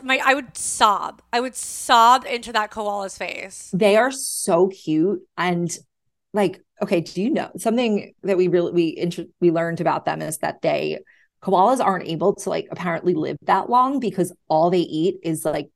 my 0.03 0.21
I 0.23 0.33
would 0.33 0.55
sob. 0.55 1.21
I 1.33 1.39
would 1.39 1.55
sob 1.55 2.25
into 2.25 2.53
that 2.53 2.71
koala's 2.71 3.17
face. 3.17 3.71
They 3.73 3.97
are 3.97 4.11
so 4.11 4.67
cute 4.67 5.21
and 5.37 5.75
like 6.33 6.63
okay 6.81 7.01
do 7.01 7.21
you 7.21 7.29
know 7.29 7.51
something 7.57 8.13
that 8.23 8.37
we 8.37 8.47
really 8.47 8.71
we 8.71 8.95
inter- 8.97 9.25
we 9.41 9.51
learned 9.51 9.81
about 9.81 10.05
them 10.05 10.21
is 10.21 10.37
that 10.37 10.61
they 10.61 10.99
koalas 11.43 11.83
aren't 11.83 12.07
able 12.07 12.35
to 12.35 12.49
like 12.49 12.67
apparently 12.71 13.13
live 13.13 13.35
that 13.43 13.69
long 13.69 13.99
because 13.99 14.31
all 14.47 14.69
they 14.69 14.79
eat 14.79 15.15
is 15.23 15.43
like 15.43 15.69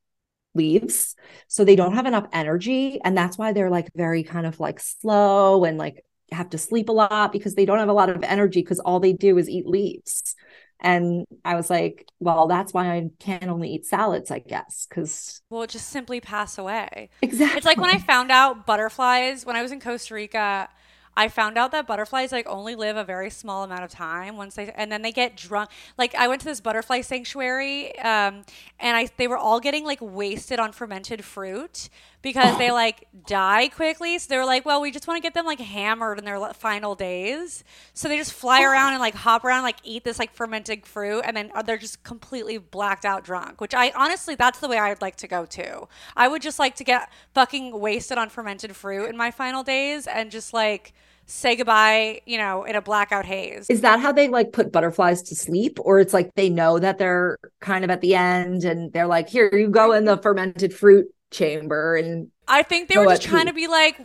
leaves 0.54 1.16
so 1.50 1.66
they 1.66 1.76
don't 1.76 1.96
have 1.96 2.06
enough 2.06 2.26
energy 2.32 3.02
and 3.04 3.18
that's 3.18 3.38
why 3.38 3.52
they're 3.52 3.70
like 3.70 3.90
very 3.96 4.24
kind 4.24 4.46
of 4.46 4.60
like 4.62 4.80
slow 4.80 5.66
and 5.66 5.78
like 5.78 6.06
have 6.32 6.50
to 6.50 6.58
sleep 6.58 6.90
a 6.90 6.92
lot 6.92 7.32
because 7.32 7.56
they 7.56 7.66
don't 7.66 7.80
have 7.80 7.90
a 7.90 7.94
lot 7.94 8.10
of 8.10 8.24
energy 8.24 8.62
because 8.62 8.80
all 8.80 9.00
they 9.00 9.14
do 9.14 9.38
is 9.38 9.50
eat 9.50 9.68
leaves 9.68 10.36
and 10.80 11.26
I 11.44 11.56
was 11.56 11.70
like, 11.70 12.08
well, 12.20 12.48
that's 12.48 12.74
why 12.74 12.96
I 12.96 13.10
can 13.20 13.50
only 13.50 13.70
eat 13.70 13.86
salads, 13.86 14.30
I 14.30 14.40
guess, 14.40 14.86
because. 14.90 15.42
Well, 15.50 15.66
just 15.68 15.90
simply 15.90 16.20
pass 16.20 16.58
away. 16.58 17.10
Exactly. 17.22 17.58
It's 17.58 17.66
like 17.66 17.78
when 17.80 17.90
I 17.90 17.98
found 17.98 18.32
out 18.32 18.66
butterflies 18.66 19.46
when 19.46 19.56
I 19.56 19.62
was 19.62 19.72
in 19.72 19.80
Costa 19.80 20.14
Rica. 20.14 20.70
I 21.18 21.30
found 21.30 21.58
out 21.58 21.72
that 21.72 21.88
butterflies 21.88 22.34
like 22.34 22.46
only 22.46 22.76
live 22.76 22.98
a 22.98 23.06
very 23.06 23.30
small 23.30 23.64
amount 23.64 23.86
of 23.86 23.90
time 23.90 24.36
once 24.36 24.56
they 24.56 24.70
and 24.76 24.92
then 24.92 25.02
they 25.02 25.14
get 25.14 25.38
drunk. 25.38 25.70
Like 25.98 26.14
I 26.14 26.28
went 26.28 26.42
to 26.42 26.46
this 26.46 26.60
butterfly 26.60 27.00
sanctuary, 27.02 27.98
um, 28.00 28.44
and 28.82 28.98
I 28.98 29.08
they 29.16 29.30
were 29.30 29.38
all 29.38 29.62
getting 29.62 29.86
like 29.86 30.00
wasted 30.02 30.60
on 30.60 30.74
fermented 30.74 31.24
fruit 31.24 31.88
because 32.26 32.58
they 32.58 32.72
like 32.84 33.08
die 33.28 33.70
quickly. 33.70 34.18
So 34.20 34.28
they 34.30 34.38
were 34.38 34.46
like, 34.46 34.66
well, 34.66 34.82
we 34.82 34.92
just 34.92 35.08
want 35.08 35.18
to 35.18 35.22
get 35.22 35.34
them 35.34 35.46
like 35.46 35.60
hammered 35.60 36.20
in 36.20 36.26
their 36.26 36.40
final 36.54 36.96
days. 36.96 37.64
So 37.94 38.10
they 38.10 38.18
just 38.18 38.34
fly 38.34 38.62
oh. 38.62 38.70
around 38.70 38.94
and 38.94 39.00
like 39.00 39.16
hop 39.16 39.46
around, 39.46 39.64
like 39.64 39.78
eat 39.84 40.04
this 40.04 40.20
like 40.20 40.34
fermented 40.34 40.86
fruit, 40.86 41.22
and 41.22 41.38
then 41.38 41.52
uh, 41.56 41.62
they're 41.62 41.78
just 41.78 42.04
completely 42.04 42.58
blacked 42.58 43.06
out 43.06 43.24
drunk. 43.24 43.62
Which 43.62 43.74
I 43.74 43.94
honestly, 43.96 44.36
that's 44.36 44.60
the 44.60 44.68
way 44.68 44.78
I'd 44.78 45.02
like 45.02 45.16
to 45.18 45.28
go 45.28 45.46
too. 45.46 45.88
I 46.18 46.28
would 46.28 46.42
just 46.42 46.60
like 46.60 46.76
to 46.78 46.84
get 46.84 47.10
fucking 47.34 47.80
wasted 47.80 48.18
on 48.18 48.30
fermented 48.30 48.76
fruit 48.76 49.08
in 49.08 49.16
my 49.16 49.32
final 49.32 49.64
days 49.64 50.08
and 50.08 50.32
just 50.32 50.54
like 50.54 50.94
say 51.28 51.56
goodbye, 51.56 52.22
you 52.26 52.38
know, 52.38 52.64
in 52.64 52.76
a 52.76 52.82
blackout 52.82 53.26
haze. 53.26 53.68
Is 53.70 53.82
that 53.82 54.00
how 54.00 54.12
they 54.12 54.28
like 54.28 54.52
put 54.52 54.72
butterflies 54.72 55.22
to 55.24 55.36
sleep? 55.36 55.80
Or 55.82 56.00
it's 56.00 56.14
like 56.14 56.34
they 56.36 56.50
know 56.50 56.80
that 56.80 56.98
they're 56.98 57.38
kind 57.62 57.84
of 57.84 57.90
at 57.90 58.02
the 58.02 58.16
end 58.16 58.64
and 58.64 58.92
they're 58.94 59.08
like, 59.08 59.30
here, 59.30 59.50
you 59.52 59.70
go 59.70 59.92
in 59.92 60.06
the 60.06 60.18
fermented 60.18 60.74
fruit 60.74 61.08
chamber 61.36 61.96
and 61.96 62.30
I 62.48 62.64
think 62.64 62.90
they 62.90 62.98
were 62.98 63.06
just 63.06 63.24
trying 63.24 63.48
to 63.48 63.54
be 63.54 63.68
like, 63.68 64.00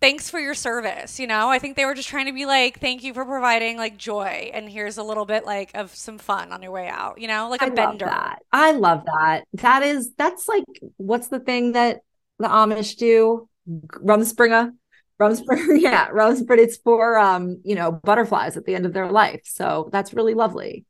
thanks 0.00 0.30
for 0.30 0.38
your 0.40 0.54
service, 0.54 1.20
you 1.20 1.26
know? 1.26 1.48
I 1.48 1.58
think 1.58 1.76
they 1.76 1.84
were 1.84 1.94
just 1.94 2.08
trying 2.08 2.26
to 2.26 2.32
be 2.32 2.46
like, 2.46 2.80
thank 2.80 3.02
you 3.02 3.12
for 3.12 3.24
providing 3.24 3.76
like 3.76 3.98
joy 3.98 4.50
and 4.52 4.68
here's 4.68 4.96
a 4.96 5.02
little 5.02 5.26
bit 5.26 5.44
like 5.44 5.70
of 5.74 5.94
some 5.94 6.18
fun 6.18 6.52
on 6.52 6.62
your 6.62 6.72
way 6.72 6.88
out, 6.88 7.20
you 7.20 7.28
know? 7.28 7.48
Like 7.50 7.62
a 7.62 7.66
I 7.66 7.70
bender. 7.70 8.06
Love 8.06 8.14
that. 8.14 8.38
I 8.52 8.72
love 8.72 9.04
that. 9.06 9.44
That 9.54 9.82
is 9.82 10.12
that's 10.16 10.48
like 10.48 10.64
what's 10.96 11.28
the 11.28 11.40
thing 11.40 11.72
that 11.72 12.00
the 12.38 12.48
Amish 12.48 12.96
do? 12.96 13.48
Rumspringa 13.68 14.72
Rumspringa, 15.20 15.80
yeah, 15.80 16.08
Rumspringa. 16.08 16.58
It's 16.58 16.78
for 16.78 17.18
um, 17.18 17.60
you 17.62 17.74
know, 17.74 17.92
butterflies 17.92 18.56
at 18.56 18.64
the 18.64 18.74
end 18.74 18.86
of 18.86 18.92
their 18.92 19.10
life. 19.10 19.42
So 19.44 19.90
that's 19.92 20.14
really 20.14 20.34
lovely. 20.34 20.86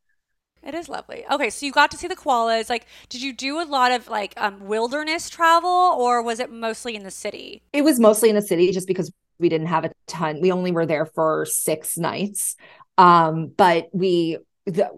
It 0.62 0.74
is 0.74 0.88
lovely. 0.88 1.24
Okay, 1.30 1.48
so 1.50 1.64
you 1.64 1.72
got 1.72 1.90
to 1.90 1.96
see 1.96 2.06
the 2.06 2.16
koalas. 2.16 2.68
Like, 2.68 2.86
did 3.08 3.22
you 3.22 3.32
do 3.32 3.60
a 3.60 3.64
lot 3.64 3.92
of 3.92 4.08
like 4.08 4.34
um, 4.36 4.66
wilderness 4.66 5.30
travel, 5.30 5.70
or 5.70 6.22
was 6.22 6.38
it 6.38 6.50
mostly 6.50 6.94
in 6.94 7.02
the 7.02 7.10
city? 7.10 7.62
It 7.72 7.82
was 7.82 7.98
mostly 7.98 8.28
in 8.28 8.34
the 8.34 8.42
city, 8.42 8.70
just 8.70 8.86
because 8.86 9.10
we 9.38 9.48
didn't 9.48 9.68
have 9.68 9.84
a 9.84 9.92
ton. 10.06 10.40
We 10.40 10.52
only 10.52 10.70
were 10.70 10.84
there 10.84 11.06
for 11.06 11.46
six 11.46 11.96
nights, 11.96 12.56
um, 12.98 13.52
but 13.56 13.88
we, 13.92 14.38
the, 14.66 14.90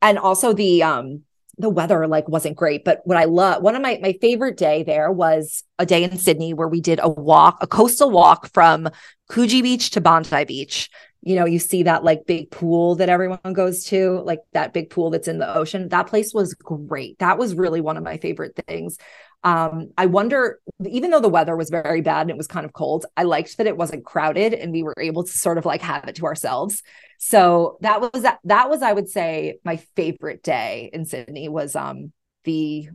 and 0.00 0.18
also 0.18 0.52
the 0.52 0.84
um, 0.84 1.22
the 1.58 1.68
weather 1.68 2.06
like 2.06 2.28
wasn't 2.28 2.56
great 2.56 2.84
but 2.84 3.00
what 3.04 3.18
i 3.18 3.24
love 3.24 3.62
one 3.62 3.74
of 3.74 3.82
my 3.82 3.98
my 4.00 4.12
favorite 4.20 4.56
day 4.56 4.82
there 4.84 5.10
was 5.10 5.64
a 5.78 5.84
day 5.84 6.04
in 6.04 6.16
sydney 6.16 6.54
where 6.54 6.68
we 6.68 6.80
did 6.80 7.00
a 7.02 7.08
walk 7.08 7.58
a 7.60 7.66
coastal 7.66 8.10
walk 8.10 8.48
from 8.54 8.88
coogee 9.30 9.62
beach 9.62 9.90
to 9.90 10.00
bondi 10.00 10.44
beach 10.44 10.88
you 11.28 11.36
know 11.36 11.44
you 11.44 11.58
see 11.58 11.82
that 11.82 12.02
like 12.02 12.26
big 12.26 12.50
pool 12.50 12.94
that 12.94 13.10
everyone 13.10 13.52
goes 13.52 13.84
to 13.84 14.20
like 14.24 14.40
that 14.52 14.72
big 14.72 14.88
pool 14.88 15.10
that's 15.10 15.28
in 15.28 15.38
the 15.38 15.54
ocean 15.54 15.88
that 15.90 16.06
place 16.06 16.32
was 16.32 16.54
great 16.54 17.18
that 17.18 17.36
was 17.36 17.54
really 17.54 17.80
one 17.80 17.96
of 17.96 18.02
my 18.02 18.16
favorite 18.16 18.58
things 18.66 18.98
um, 19.44 19.92
I 19.96 20.06
wonder, 20.06 20.58
even 20.84 21.12
though 21.12 21.20
the 21.20 21.28
weather 21.28 21.56
was 21.56 21.70
very 21.70 22.00
bad 22.00 22.22
and 22.22 22.30
it 22.30 22.36
was 22.36 22.48
kind 22.48 22.66
of 22.66 22.72
cold, 22.72 23.06
I 23.16 23.22
liked 23.22 23.56
that 23.58 23.68
it 23.68 23.76
wasn't 23.76 24.04
crowded 24.04 24.52
and 24.52 24.72
we 24.72 24.82
were 24.82 24.96
able 24.98 25.22
to 25.22 25.30
sort 25.30 25.58
of 25.58 25.64
like 25.64 25.80
have 25.82 26.08
it 26.08 26.16
to 26.16 26.26
ourselves. 26.26 26.82
So 27.18 27.78
that 27.82 28.00
was 28.00 28.22
that, 28.22 28.40
that 28.44 28.68
was, 28.68 28.82
I 28.82 28.92
would 28.92 29.08
say, 29.08 29.58
my 29.64 29.76
favorite 29.94 30.42
day 30.42 30.90
in 30.92 31.04
Sydney 31.04 31.48
was 31.48 31.76
um 31.76 32.12
the 32.42 32.88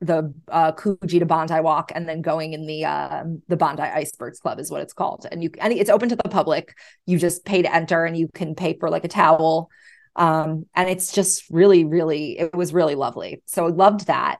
the 0.00 0.34
uh 0.48 0.72
Coogee 0.72 1.20
to 1.20 1.26
Bondi 1.26 1.58
walk 1.60 1.90
and 1.94 2.08
then 2.08 2.20
going 2.20 2.52
in 2.52 2.66
the 2.66 2.84
uh, 2.84 3.24
the 3.48 3.56
Bondi 3.56 3.82
Icebergs 3.82 4.40
Club 4.40 4.60
is 4.60 4.70
what 4.70 4.82
it's 4.82 4.92
called. 4.92 5.26
And 5.30 5.42
you 5.42 5.50
and 5.58 5.72
it's 5.72 5.90
open 5.90 6.08
to 6.10 6.16
the 6.16 6.28
public. 6.28 6.74
You 7.06 7.18
just 7.18 7.44
pay 7.44 7.62
to 7.62 7.74
enter 7.74 8.04
and 8.04 8.16
you 8.16 8.28
can 8.28 8.54
pay 8.54 8.76
for 8.78 8.90
like 8.90 9.04
a 9.04 9.08
towel. 9.08 9.70
Um, 10.14 10.66
and 10.74 10.88
it's 10.88 11.12
just 11.12 11.44
really, 11.50 11.84
really, 11.84 12.38
it 12.38 12.54
was 12.54 12.72
really 12.72 12.94
lovely. 12.94 13.42
So 13.46 13.66
I 13.66 13.70
loved 13.70 14.06
that. 14.06 14.38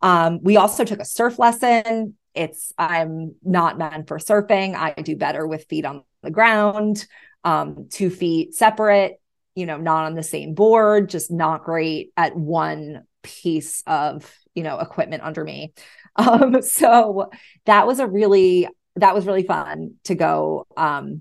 Um, 0.00 0.40
we 0.42 0.56
also 0.56 0.84
took 0.84 1.00
a 1.00 1.04
surf 1.04 1.38
lesson. 1.38 2.16
It's 2.34 2.72
I'm 2.78 3.34
not 3.42 3.78
meant 3.78 4.08
for 4.08 4.18
surfing. 4.18 4.76
I 4.76 4.92
do 4.92 5.16
better 5.16 5.46
with 5.46 5.66
feet 5.68 5.84
on 5.84 6.04
the 6.22 6.30
ground, 6.30 7.06
um, 7.44 7.88
two 7.90 8.10
feet 8.10 8.54
separate, 8.54 9.20
you 9.54 9.66
know, 9.66 9.78
not 9.78 10.04
on 10.04 10.14
the 10.14 10.22
same 10.22 10.54
board, 10.54 11.08
just 11.08 11.30
not 11.30 11.64
great 11.64 12.12
at 12.16 12.36
one 12.36 13.04
piece 13.22 13.82
of, 13.86 14.32
you 14.56 14.64
know, 14.64 14.80
equipment 14.80 15.22
under 15.22 15.44
me. 15.44 15.72
Um, 16.18 16.62
so 16.62 17.28
that 17.66 17.86
was 17.86 17.98
a 17.98 18.06
really 18.06 18.66
that 18.96 19.14
was 19.14 19.26
really 19.26 19.42
fun 19.42 19.96
to 20.04 20.14
go 20.14 20.66
um 20.78 21.20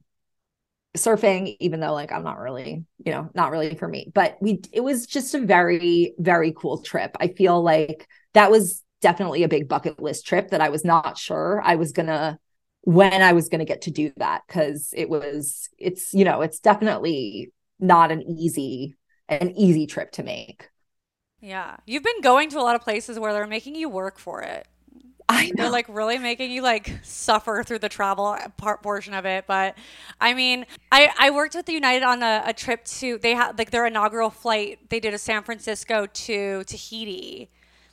surfing, 0.97 1.57
even 1.59 1.79
though 1.79 1.93
like 1.93 2.11
I'm 2.11 2.23
not 2.23 2.39
really, 2.39 2.85
you 3.03 3.11
know, 3.11 3.29
not 3.33 3.51
really 3.51 3.75
for 3.75 3.87
me. 3.87 4.11
But 4.13 4.37
we 4.41 4.61
it 4.71 4.81
was 4.81 5.05
just 5.05 5.35
a 5.35 5.39
very, 5.39 6.13
very 6.17 6.53
cool 6.53 6.81
trip. 6.81 7.15
I 7.19 7.29
feel 7.29 7.61
like 7.61 8.07
that 8.33 8.51
was 8.51 8.83
definitely 9.01 9.43
a 9.43 9.47
big 9.49 9.67
bucket 9.67 10.01
list 10.01 10.25
trip 10.25 10.49
that 10.49 10.61
I 10.61 10.69
was 10.69 10.85
not 10.85 11.17
sure 11.17 11.61
I 11.63 11.75
was 11.75 11.91
gonna 11.91 12.39
when 12.81 13.21
I 13.21 13.33
was 13.33 13.49
gonna 13.49 13.65
get 13.65 13.81
to 13.83 13.91
do 13.91 14.11
that 14.17 14.43
because 14.47 14.93
it 14.95 15.09
was 15.09 15.69
it's 15.77 16.13
you 16.13 16.23
know 16.25 16.41
it's 16.41 16.59
definitely 16.59 17.51
not 17.79 18.11
an 18.11 18.21
easy 18.23 18.95
an 19.27 19.51
easy 19.57 19.87
trip 19.87 20.11
to 20.13 20.23
make. 20.23 20.69
Yeah. 21.45 21.77
You've 21.85 22.01
been 22.01 22.21
going 22.21 22.49
to 22.49 22.59
a 22.59 22.63
lot 22.63 22.75
of 22.75 22.81
places 22.81 23.19
where 23.19 23.31
they're 23.31 23.45
making 23.45 23.75
you 23.75 23.87
work 23.87 24.17
for 24.17 24.41
it. 24.41 24.67
I 25.29 25.47
know. 25.47 25.53
They're 25.57 25.69
like 25.69 25.85
really 25.87 26.17
making 26.17 26.49
you 26.49 26.63
like 26.63 26.99
suffer 27.03 27.63
through 27.63 27.79
the 27.79 27.89
travel 27.89 28.35
part 28.57 28.81
portion 28.81 29.13
of 29.13 29.25
it. 29.25 29.45
But 29.45 29.75
I 30.19 30.33
mean, 30.33 30.65
I, 30.91 31.11
I 31.19 31.29
worked 31.29 31.53
with 31.53 31.67
the 31.67 31.73
United 31.73 32.03
on 32.03 32.23
a, 32.23 32.43
a 32.47 32.53
trip 32.53 32.83
to, 32.85 33.19
they 33.19 33.35
had 33.35 33.59
like 33.59 33.69
their 33.69 33.85
inaugural 33.85 34.31
flight. 34.31 34.89
They 34.89 34.99
did 34.99 35.13
a 35.13 35.19
San 35.19 35.43
Francisco 35.43 36.07
to 36.07 36.63
Tahiti. 36.63 37.49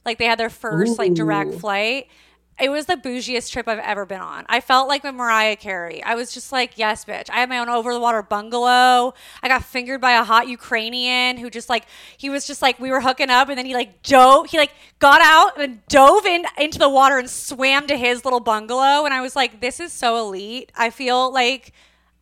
Like 0.07 0.17
they 0.19 0.27
had 0.27 0.39
their 0.39 0.51
first 0.51 0.99
like 0.99 1.13
direct 1.13 1.55
flight. 1.55 2.09
It 2.61 2.71
was 2.71 2.87
the 2.87 2.97
bougiest 2.97 3.51
trip 3.51 3.67
I've 3.67 3.79
ever 3.79 4.05
been 4.05 4.21
on. 4.21 4.45
I 4.49 4.61
felt 4.61 4.87
like 4.87 5.03
with 5.03 5.15
Mariah 5.15 5.57
Carey. 5.57 6.03
I 6.03 6.15
was 6.15 6.33
just 6.33 6.53
like, 6.53 6.77
yes, 6.77 7.05
bitch. 7.05 7.31
I 7.31 7.41
had 7.41 7.49
my 7.49 7.59
own 7.59 7.69
over 7.69 7.93
the 7.93 7.99
water 7.99 8.23
bungalow. 8.23 9.15
I 9.43 9.49
got 9.49 9.65
fingered 9.65 10.01
by 10.01 10.13
a 10.13 10.23
hot 10.23 10.49
Ukrainian 10.49 11.39
who 11.39 11.51
just 11.51 11.69
like 11.69 11.87
he 12.17 12.31
was 12.31 12.47
just 12.47 12.63
like 12.63 12.79
we 12.79 12.91
were 12.91 13.01
hooking 13.01 13.31
up 13.31 13.49
and 13.49 13.59
then 13.59 13.67
he 13.67 13.75
like 13.75 14.03
dove 14.03 14.51
he 14.51 14.59
like 14.59 14.73
got 14.99 15.21
out 15.23 15.61
and 15.61 15.85
dove 15.89 16.27
in 16.27 16.45
into 16.59 16.79
the 16.79 16.89
water 16.89 17.19
and 17.19 17.29
swam 17.29 17.87
to 17.87 17.97
his 17.97 18.25
little 18.25 18.41
bungalow 18.41 19.05
and 19.05 19.15
I 19.15 19.23
was 19.23 19.35
like, 19.35 19.61
this 19.61 19.81
is 19.81 19.93
so 19.93 20.19
elite. 20.19 20.71
I 20.77 20.91
feel 20.91 21.33
like 21.33 21.73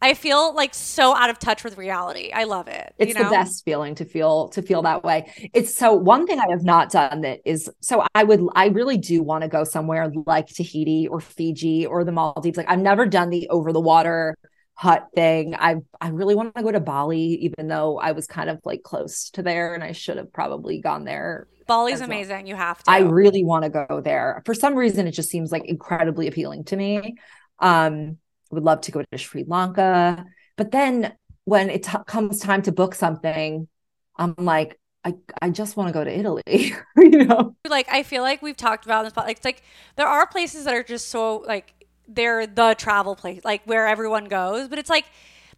I 0.02 0.14
feel 0.14 0.54
like 0.54 0.74
so 0.74 1.14
out 1.14 1.30
of 1.30 1.38
touch 1.38 1.64
with 1.64 1.76
reality. 1.76 2.30
I 2.32 2.44
love 2.44 2.68
it. 2.68 2.94
it's 2.98 3.08
you 3.08 3.14
know? 3.14 3.24
the 3.24 3.30
best 3.30 3.64
feeling 3.64 3.94
to 3.96 4.04
feel 4.04 4.48
to 4.50 4.62
feel 4.62 4.82
that 4.82 5.04
way 5.04 5.32
it's 5.54 5.76
so 5.76 5.94
one 5.94 6.26
thing 6.26 6.38
i 6.38 6.50
have 6.50 6.62
not 6.62 6.90
done 6.90 7.22
that 7.22 7.40
is 7.44 7.70
so 7.80 8.04
i 8.14 8.24
would 8.24 8.40
i 8.54 8.66
really 8.68 8.96
do 8.96 9.22
want 9.22 9.42
to 9.42 9.48
go 9.48 9.64
somewhere 9.64 10.10
like 10.26 10.46
tahiti 10.48 11.06
or 11.08 11.20
fiji 11.20 11.86
or 11.86 12.04
the 12.04 12.12
maldives 12.12 12.56
like 12.56 12.68
i've 12.68 12.78
never 12.78 13.06
done 13.06 13.30
the 13.30 13.48
over 13.48 13.72
the 13.72 13.80
water 13.80 14.36
hut 14.74 15.06
thing 15.14 15.54
i 15.58 15.76
i 16.00 16.08
really 16.08 16.34
want 16.34 16.54
to 16.54 16.62
go 16.62 16.72
to 16.72 16.80
bali 16.80 17.20
even 17.20 17.68
though 17.68 17.98
i 17.98 18.12
was 18.12 18.26
kind 18.26 18.50
of 18.50 18.58
like 18.64 18.82
close 18.82 19.30
to 19.30 19.42
there 19.42 19.74
and 19.74 19.84
i 19.84 19.92
should 19.92 20.16
have 20.16 20.32
probably 20.32 20.80
gone 20.80 21.04
there 21.04 21.46
Bali's 21.66 22.00
well. 22.00 22.08
amazing. 22.08 22.48
You 22.48 22.56
have 22.56 22.82
to. 22.82 22.90
I 22.90 22.98
really 22.98 23.44
want 23.44 23.62
to 23.62 23.70
go 23.70 24.00
there. 24.00 24.42
For 24.44 24.54
some 24.54 24.74
reason, 24.74 25.06
it 25.06 25.12
just 25.12 25.30
seems 25.30 25.52
like 25.52 25.64
incredibly 25.66 26.26
appealing 26.26 26.64
to 26.64 26.74
me. 26.76 27.14
Um, 27.60 28.16
would 28.50 28.62
love 28.64 28.80
to 28.82 28.92
go 28.92 29.02
to 29.02 29.18
Sri 29.18 29.44
Lanka, 29.46 30.24
but 30.56 30.70
then 30.70 31.14
when 31.44 31.70
it 31.70 31.82
t- 31.84 31.98
comes 32.06 32.40
time 32.40 32.62
to 32.62 32.72
book 32.72 32.94
something, 32.94 33.68
I'm 34.16 34.34
like, 34.38 34.78
I 35.04 35.14
I 35.40 35.50
just 35.50 35.76
want 35.76 35.88
to 35.88 35.92
go 35.92 36.04
to 36.04 36.18
Italy. 36.18 36.42
you 36.96 37.24
know, 37.24 37.56
like 37.68 37.88
I 37.90 38.02
feel 38.02 38.22
like 38.22 38.42
we've 38.42 38.56
talked 38.56 38.84
about 38.84 39.04
this, 39.04 39.12
but 39.12 39.26
like 39.26 39.38
it's 39.38 39.44
like 39.44 39.62
there 39.96 40.06
are 40.06 40.26
places 40.26 40.64
that 40.64 40.74
are 40.74 40.82
just 40.82 41.08
so 41.08 41.38
like 41.46 41.74
they're 42.08 42.46
the 42.46 42.74
travel 42.76 43.16
place, 43.16 43.40
like 43.44 43.62
where 43.64 43.86
everyone 43.86 44.26
goes. 44.26 44.68
But 44.68 44.78
it's 44.78 44.90
like 44.90 45.06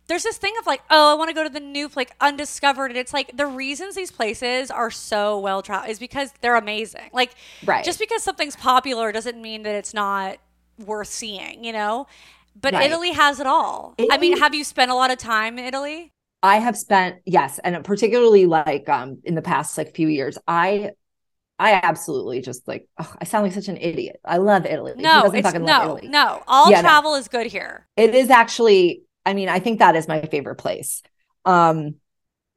there's 0.09 0.23
this 0.25 0.37
thing 0.37 0.53
of 0.61 0.67
like, 0.67 0.83
oh, 0.91 1.13
I 1.13 1.15
want 1.15 1.29
to 1.31 1.35
go 1.35 1.43
to 1.43 1.49
the 1.49 1.61
new 1.61 1.91
like 1.97 2.15
undiscovered, 2.21 2.91
and 2.91 2.99
it's 2.99 3.13
like 3.13 3.37
the 3.37 3.47
reasons 3.47 3.95
these 3.95 4.11
places 4.11 4.71
are 4.71 4.91
so 4.91 5.39
well 5.39 5.63
traveled 5.63 5.91
is 5.91 5.99
because 5.99 6.33
they're 6.41 6.57
amazing. 6.57 7.11
Like, 7.13 7.35
Right. 7.65 7.85
Just 7.85 7.99
because 7.99 8.23
something's 8.23 8.57
popular 8.57 9.13
doesn't 9.13 9.41
mean 9.41 9.63
that 9.63 9.75
it's 9.75 9.95
not 9.95 10.39
worth 10.79 11.09
seeing, 11.09 11.65
you 11.65 11.73
know. 11.73 12.07
But 12.61 12.75
Right. 12.75 12.87
Italy 12.91 13.13
has 13.13 13.41
it 13.41 13.47
all. 13.47 13.95
I 14.11 14.19
mean, 14.19 14.39
have 14.39 14.55
you 14.55 14.65
spent 14.65 14.91
a 14.91 14.95
lot 14.95 15.11
of 15.11 15.19
time 15.19 15.59
in 15.59 15.65
Italy? 15.65 16.13
I 16.43 16.57
have 16.59 16.77
spent 16.77 17.17
yes, 17.25 17.59
and 17.63 17.85
particularly 17.85 18.47
like 18.47 18.89
um 18.89 19.19
in 19.25 19.35
the 19.35 19.43
past 19.43 19.79
like 19.79 19.95
few 19.95 20.09
years, 20.09 20.39
I 20.47 20.93
I 21.59 21.75
absolutely 21.75 22.41
just 22.41 22.67
like 22.67 22.89
I 22.99 23.25
sound 23.25 23.45
like 23.45 23.53
such 23.53 23.69
an 23.69 23.77
idiot. 23.77 24.21
I 24.25 24.39
love 24.39 24.67
Italy. 24.67 24.95
No, 24.97 25.23
doesn't 25.23 25.39
it's 25.39 25.55
no, 25.55 25.83
Italy? 25.97 26.09
no. 26.09 26.43
All 26.49 26.71
Yeah, 26.71 26.79
no. 26.81 26.89
travel 26.89 27.15
is 27.15 27.29
good 27.29 27.47
here. 27.47 27.87
it 27.97 28.15
is 28.15 28.31
actually 28.31 29.03
i 29.25 29.35
mean 29.35 29.49
i 29.49 29.59
think 29.61 29.79
that 29.79 29.95
is 29.95 30.09
my 30.09 30.21
favorite 30.23 30.57
place 30.57 31.03
um 31.45 31.95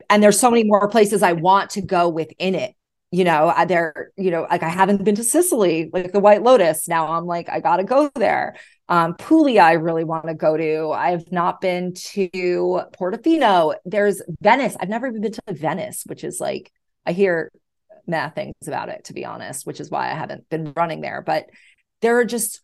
and 0.09 0.23
there's 0.23 0.39
so 0.39 0.49
many 0.49 0.63
more 0.63 0.87
places 0.89 1.23
i 1.23 1.33
want 1.33 1.71
to 1.71 1.81
go 1.81 2.09
within 2.09 2.55
it 2.55 2.73
you 3.11 3.23
know 3.23 3.53
there 3.67 4.11
you 4.17 4.31
know 4.31 4.47
like 4.49 4.63
i 4.63 4.69
haven't 4.69 5.03
been 5.03 5.15
to 5.15 5.23
sicily 5.23 5.89
like 5.93 6.11
the 6.11 6.19
white 6.19 6.43
lotus 6.43 6.87
now 6.87 7.13
i'm 7.13 7.25
like 7.25 7.49
i 7.49 7.59
gotta 7.59 7.83
go 7.83 8.09
there 8.15 8.55
um 8.89 9.15
puglia 9.15 9.61
i 9.61 9.73
really 9.73 10.03
want 10.03 10.27
to 10.27 10.33
go 10.33 10.55
to 10.55 10.91
i've 10.91 11.31
not 11.31 11.59
been 11.59 11.93
to 11.93 12.29
portofino 12.97 13.73
there's 13.85 14.21
venice 14.41 14.75
i've 14.79 14.89
never 14.89 15.07
even 15.07 15.21
been 15.21 15.31
to 15.31 15.41
venice 15.49 16.03
which 16.05 16.23
is 16.23 16.39
like 16.39 16.71
i 17.05 17.11
hear 17.11 17.51
mad 18.07 18.35
things 18.35 18.53
about 18.67 18.89
it 18.89 19.03
to 19.05 19.13
be 19.13 19.25
honest 19.25 19.65
which 19.65 19.79
is 19.79 19.89
why 19.89 20.11
i 20.11 20.13
haven't 20.13 20.47
been 20.49 20.71
running 20.75 21.01
there 21.01 21.23
but 21.25 21.47
there 22.01 22.19
are 22.19 22.25
just 22.25 22.61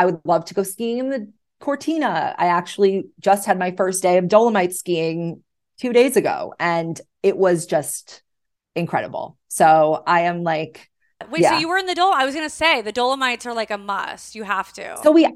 I 0.00 0.06
would 0.06 0.20
love 0.24 0.46
to 0.46 0.54
go 0.54 0.62
skiing 0.62 0.96
in 0.96 1.10
the 1.10 1.30
Cortina. 1.60 2.34
I 2.38 2.46
actually 2.46 3.04
just 3.20 3.44
had 3.44 3.58
my 3.58 3.72
first 3.72 4.02
day 4.02 4.16
of 4.16 4.28
Dolomite 4.28 4.72
skiing 4.72 5.44
two 5.78 5.92
days 5.92 6.16
ago, 6.16 6.54
and 6.58 6.98
it 7.22 7.36
was 7.36 7.66
just 7.66 8.22
incredible. 8.74 9.36
So 9.48 10.02
I 10.06 10.22
am 10.22 10.42
like, 10.42 10.88
Wait, 11.30 11.44
so 11.44 11.58
you 11.58 11.68
were 11.68 11.76
in 11.76 11.84
the 11.84 11.94
Dol? 11.94 12.14
I 12.14 12.24
was 12.24 12.34
gonna 12.34 12.48
say 12.48 12.80
the 12.80 12.92
Dolomites 12.92 13.44
are 13.44 13.52
like 13.52 13.70
a 13.70 13.76
must. 13.76 14.34
You 14.34 14.44
have 14.44 14.72
to. 14.72 14.96
so 15.02 15.10
we, 15.12 15.28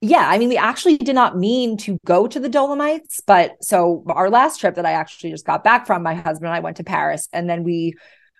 yeah, 0.00 0.28
I 0.28 0.38
mean, 0.38 0.50
we 0.50 0.58
actually 0.58 0.98
did 0.98 1.14
not 1.14 1.38
mean 1.38 1.78
to 1.78 1.98
go 2.04 2.26
to 2.26 2.38
the 2.38 2.48
Dolomites, 2.50 3.20
but 3.26 3.52
so 3.62 4.04
our 4.08 4.28
last 4.28 4.60
trip 4.60 4.74
that 4.74 4.84
I 4.84 4.92
actually 4.92 5.30
just 5.30 5.46
got 5.46 5.64
back 5.64 5.86
from, 5.86 6.02
my 6.02 6.14
husband 6.14 6.46
and 6.46 6.54
I 6.54 6.60
went 6.60 6.76
to 6.76 6.84
Paris, 6.84 7.28
and 7.32 7.48
then 7.48 7.64
we 7.64 7.94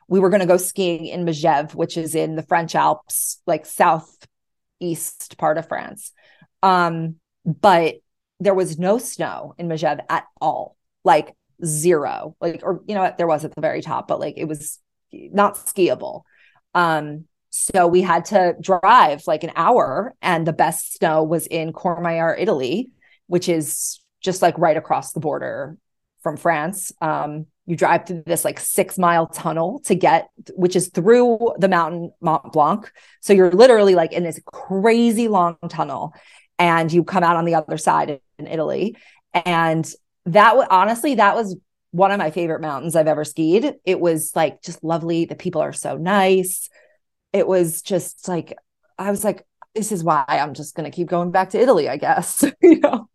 we 0.09 0.21
were 0.21 0.31
going 0.31 0.41
to 0.41 0.47
go 0.47 0.59
skiing 0.59 1.07
in 1.07 1.25
Megève, 1.25 1.75
which 1.75 1.97
is 1.97 2.15
in 2.15 2.37
the 2.37 2.43
French 2.43 2.75
Alps, 2.75 3.41
like 3.47 3.67
southeast 3.67 5.37
part 5.39 5.59
of 5.59 5.67
France. 5.67 6.13
Um, 6.63 7.17
but 7.45 7.97
there 8.39 8.55
was 8.55 8.79
no 8.79 8.99
snow 8.99 9.55
in 9.59 9.69
Megève 9.69 10.01
at 10.09 10.27
all, 10.41 10.77
like 11.05 11.35
zero, 11.65 12.37
like 12.41 12.61
or 12.63 12.83
you 12.87 12.95
know 12.95 13.01
what, 13.01 13.17
there 13.17 13.27
was 13.27 13.45
at 13.45 13.55
the 13.55 13.63
very 13.63 13.81
top, 13.81 14.09
but 14.09 14.21
like 14.21 14.35
it 14.37 14.45
was 14.45 14.79
not 15.11 15.55
skiable. 15.55 16.23
Um, 16.75 17.25
so 17.51 17.87
we 17.87 18.03
had 18.03 18.27
to 18.27 18.55
drive 18.61 19.23
like 19.27 19.45
an 19.45 19.53
hour, 19.57 20.15
and 20.21 20.47
the 20.47 20.53
best 20.53 20.95
snow 20.99 21.23
was 21.23 21.47
in 21.47 21.73
Courmayeur, 21.73 22.37
Italy, 22.39 22.91
which 23.27 23.49
is 23.49 24.01
just 24.21 24.43
like 24.43 24.59
right 24.59 24.77
across 24.77 25.13
the 25.13 25.21
border 25.21 25.77
from 26.23 26.37
France. 26.37 26.93
Um, 27.01 27.47
you 27.67 27.77
drive 27.77 28.07
through 28.07 28.23
this 28.27 28.45
like 28.45 28.61
six 28.61 28.99
mile 28.99 29.27
tunnel 29.27 29.81
to 29.85 29.95
get, 29.95 30.29
which 30.55 30.77
is 30.77 30.89
through 30.89 31.55
the 31.59 31.69
mountain 31.69 32.13
Mont 32.21 32.53
Blanc. 32.53 32.91
So 33.21 33.33
you're 33.33 33.51
literally 33.51 33.95
like 33.95 34.13
in 34.13 34.23
this 34.23 34.41
crazy 34.47 35.29
long 35.29 35.57
tunnel, 35.69 36.15
and 36.59 36.93
you 36.93 37.05
come 37.05 37.25
out 37.25 37.37
on 37.37 37.45
the 37.45 37.55
other 37.55 37.79
side 37.79 38.21
in 38.39 38.47
Italy. 38.47 38.97
And 39.35 39.89
that 40.27 40.57
was 40.57 40.67
honestly, 40.71 41.17
that 41.17 41.35
was 41.35 41.57
one 41.91 42.11
of 42.11 42.19
my 42.19 42.31
favorite 42.31 42.61
mountains 42.61 42.97
I've 42.97 43.07
ever 43.07 43.25
skied. 43.25 43.75
It 43.85 44.01
was 44.01 44.33
like 44.35 44.63
just 44.63 44.85
lovely. 44.85 45.25
The 45.25 45.35
people 45.35 45.63
are 45.63 45.73
so 45.73 45.97
nice. 45.97 46.69
It 47.33 47.47
was 47.47 47.83
just 47.83 48.29
like, 48.29 48.57
I 48.99 49.11
was 49.11 49.25
like, 49.25 49.47
this 49.75 49.93
is 49.93 50.03
why 50.05 50.25
I'm 50.29 50.55
just 50.55 50.75
going 50.75 50.91
to 50.91 50.95
keep 50.95 51.09
going 51.09 51.31
back 51.31 51.51
to 51.51 51.61
Italy, 51.61 51.89
I 51.89 51.97
guess. 51.99 52.45
you 52.63 52.81
know? 52.81 53.09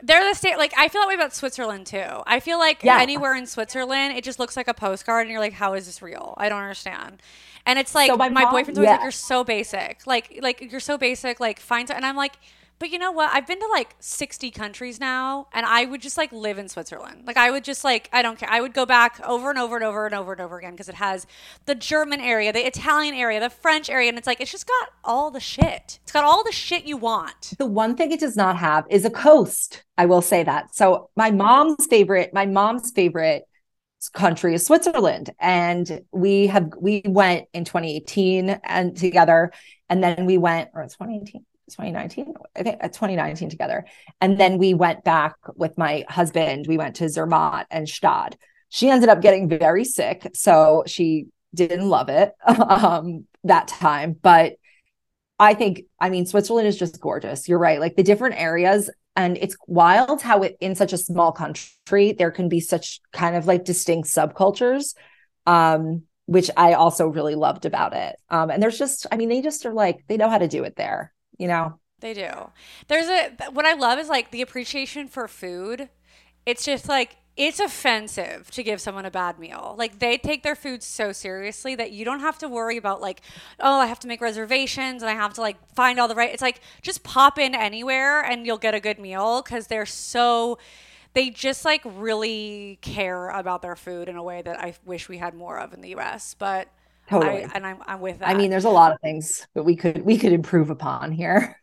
They're 0.00 0.22
the 0.28 0.34
state. 0.34 0.58
Like 0.58 0.72
I 0.76 0.88
feel 0.88 1.02
that 1.02 1.08
way 1.08 1.14
about 1.14 1.34
Switzerland 1.34 1.86
too. 1.86 2.22
I 2.26 2.38
feel 2.40 2.58
like 2.58 2.84
Yeah. 2.84 3.00
anywhere 3.00 3.34
in 3.34 3.46
Switzerland, 3.46 4.16
it 4.16 4.22
just 4.22 4.38
looks 4.38 4.56
like 4.56 4.68
a 4.68 4.74
postcard, 4.74 5.22
and 5.22 5.30
you're 5.30 5.40
like, 5.40 5.54
"How 5.54 5.74
is 5.74 5.86
this 5.86 6.00
real? 6.02 6.34
I 6.36 6.48
don't 6.48 6.60
understand." 6.60 7.20
And 7.66 7.78
it's 7.80 7.94
like 7.96 8.12
So 8.12 8.16
my, 8.16 8.28
my 8.28 8.44
mom- 8.44 8.52
boyfriend's 8.52 8.78
always 8.78 8.90
like, 8.92 9.02
"You're 9.02 9.10
so 9.10 9.42
basic. 9.42 10.06
Like, 10.06 10.38
like 10.40 10.70
you're 10.70 10.78
so 10.80 10.98
basic. 10.98 11.40
Like, 11.40 11.58
find." 11.58 11.90
And 11.90 12.06
I'm 12.06 12.14
like, 12.16 12.34
"But 12.78 12.90
you 12.90 12.98
know 12.98 13.12
what? 13.12 13.30
I've 13.32 13.46
been 13.46 13.60
to 13.60 13.66
like 13.68 13.96
60 14.00 14.50
countries 14.50 15.00
now, 15.00 15.48
and 15.52 15.66
I 15.66 15.84
would 15.84 16.00
just 16.00 16.16
like 16.16 16.32
live 16.32 16.58
in 16.58 16.68
Switzerland. 16.68 17.24
Like, 17.26 17.36
I 17.36 17.50
would 17.50 17.64
just 17.64 17.84
like 17.84 18.08
I 18.12 18.22
don't 18.22 18.38
care. 18.38 18.48
I 18.50 18.60
would 18.60 18.74
go 18.74 18.86
back 18.86 19.20
over 19.24 19.50
and 19.50 19.58
over 19.58 19.76
and 19.76 19.84
over 19.84 20.06
and 20.06 20.14
over 20.14 20.32
and 20.32 20.40
over 20.40 20.58
again 20.58 20.72
because 20.72 20.88
it 20.88 20.96
has 20.96 21.26
the 21.66 21.74
German 21.74 22.20
area, 22.20 22.52
the 22.52 22.66
Italian 22.66 23.14
area, 23.14 23.40
the 23.40 23.50
French 23.50 23.90
area, 23.90 24.08
and 24.08 24.18
it's 24.18 24.26
like 24.26 24.40
it's 24.40 24.52
just 24.52 24.66
got 24.66 24.90
all 25.04 25.30
the 25.30 25.40
shit. 25.40 25.98
It's 26.02 26.12
got 26.12 26.24
all 26.24 26.44
the 26.44 26.52
shit 26.52 26.84
you 26.84 26.96
want." 26.96 27.54
The 27.58 27.66
one 27.66 27.96
thing 27.96 28.12
it 28.12 28.20
does 28.20 28.36
not 28.36 28.56
have 28.56 28.84
is 28.90 29.04
a 29.04 29.10
coast. 29.10 29.84
I 29.96 30.06
will 30.06 30.22
say 30.22 30.44
that. 30.44 30.74
So 30.74 31.10
my 31.16 31.30
mom's 31.30 31.86
favorite, 31.86 32.32
my 32.32 32.46
mom's 32.46 32.92
favorite 32.92 33.44
country 34.14 34.54
is 34.54 34.64
Switzerland. 34.64 35.30
And 35.40 36.02
we 36.12 36.46
have 36.46 36.70
we 36.80 37.02
went 37.04 37.48
in 37.52 37.64
2018 37.64 38.50
and 38.62 38.96
together. 38.96 39.52
And 39.88 40.02
then 40.02 40.26
we 40.26 40.38
went, 40.38 40.70
or 40.74 40.82
2018, 40.82 41.44
2019, 41.68 42.34
I 42.56 42.62
think 42.62 42.76
uh, 42.82 42.88
2019 42.88 43.50
together. 43.50 43.84
And 44.20 44.38
then 44.38 44.58
we 44.58 44.74
went 44.74 45.04
back 45.04 45.34
with 45.56 45.76
my 45.78 46.04
husband. 46.08 46.66
We 46.66 46.78
went 46.78 46.96
to 46.96 47.08
Zermatt 47.08 47.66
and 47.70 47.86
Gstaad. 47.86 48.34
She 48.68 48.90
ended 48.90 49.08
up 49.08 49.22
getting 49.22 49.48
very 49.48 49.84
sick. 49.84 50.30
So 50.34 50.84
she 50.86 51.26
didn't 51.54 51.88
love 51.88 52.08
it 52.08 52.32
um, 52.46 53.26
that 53.44 53.68
time. 53.68 54.16
But 54.20 54.54
I 55.38 55.54
think, 55.54 55.82
I 56.00 56.10
mean, 56.10 56.26
Switzerland 56.26 56.68
is 56.68 56.78
just 56.78 57.00
gorgeous. 57.00 57.48
You're 57.48 57.58
right. 57.58 57.80
Like 57.80 57.96
the 57.96 58.02
different 58.02 58.40
areas. 58.40 58.90
And 59.16 59.36
it's 59.36 59.56
wild 59.66 60.22
how 60.22 60.42
it, 60.42 60.56
in 60.60 60.74
such 60.74 60.92
a 60.92 60.98
small 60.98 61.32
country 61.32 62.12
there 62.12 62.30
can 62.30 62.48
be 62.48 62.60
such 62.60 63.00
kind 63.12 63.36
of 63.36 63.46
like 63.46 63.64
distinct 63.64 64.08
subcultures. 64.08 64.94
Um, 65.46 66.02
which 66.28 66.50
I 66.58 66.74
also 66.74 67.08
really 67.08 67.34
loved 67.34 67.64
about 67.64 67.94
it. 67.96 68.16
Um, 68.28 68.50
and 68.50 68.62
there's 68.62 68.78
just, 68.78 69.06
I 69.10 69.16
mean, 69.16 69.30
they 69.30 69.40
just 69.40 69.64
are 69.64 69.72
like, 69.72 70.04
they 70.08 70.18
know 70.18 70.28
how 70.28 70.36
to 70.36 70.46
do 70.46 70.62
it 70.64 70.76
there, 70.76 71.14
you 71.38 71.48
know? 71.48 71.78
They 72.00 72.14
do. 72.14 72.30
There's 72.86 73.08
a, 73.08 73.30
what 73.50 73.66
I 73.66 73.74
love 73.74 73.98
is 73.98 74.08
like 74.08 74.30
the 74.30 74.42
appreciation 74.42 75.08
for 75.08 75.26
food. 75.26 75.88
It's 76.46 76.64
just 76.64 76.88
like, 76.88 77.16
it's 77.36 77.60
offensive 77.60 78.50
to 78.50 78.64
give 78.64 78.80
someone 78.80 79.06
a 79.06 79.12
bad 79.12 79.38
meal. 79.38 79.76
Like 79.78 80.00
they 80.00 80.18
take 80.18 80.42
their 80.42 80.56
food 80.56 80.82
so 80.82 81.12
seriously 81.12 81.76
that 81.76 81.92
you 81.92 82.04
don't 82.04 82.18
have 82.18 82.36
to 82.38 82.48
worry 82.48 82.76
about 82.76 83.00
like, 83.00 83.20
oh, 83.60 83.78
I 83.78 83.86
have 83.86 84.00
to 84.00 84.08
make 84.08 84.20
reservations 84.20 85.02
and 85.02 85.10
I 85.10 85.14
have 85.14 85.34
to 85.34 85.40
like 85.40 85.56
find 85.74 86.00
all 86.00 86.08
the 86.08 86.16
right. 86.16 86.32
It's 86.32 86.42
like 86.42 86.60
just 86.82 87.04
pop 87.04 87.38
in 87.38 87.54
anywhere 87.54 88.22
and 88.22 88.44
you'll 88.44 88.58
get 88.58 88.74
a 88.74 88.80
good 88.80 88.98
meal 88.98 89.40
because 89.40 89.68
they're 89.68 89.86
so 89.86 90.58
they 91.14 91.30
just 91.30 91.64
like 91.64 91.82
really 91.84 92.78
care 92.82 93.30
about 93.30 93.62
their 93.62 93.76
food 93.76 94.08
in 94.08 94.16
a 94.16 94.22
way 94.22 94.42
that 94.42 94.58
I 94.58 94.74
wish 94.84 95.08
we 95.08 95.18
had 95.18 95.34
more 95.34 95.58
of 95.60 95.72
in 95.72 95.80
the 95.80 95.94
US. 95.96 96.34
But 96.34 96.68
totally. 97.08 97.44
I, 97.44 97.50
and 97.54 97.66
I'm, 97.66 97.78
I'm 97.86 98.00
with 98.00 98.18
that. 98.20 98.28
I 98.28 98.34
mean, 98.34 98.50
there's 98.50 98.64
a 98.64 98.70
lot 98.70 98.92
of 98.92 99.00
things 99.00 99.46
that 99.54 99.62
we 99.62 99.76
could 99.76 100.04
we 100.04 100.18
could 100.18 100.32
improve 100.32 100.70
upon 100.70 101.12
here. 101.12 101.56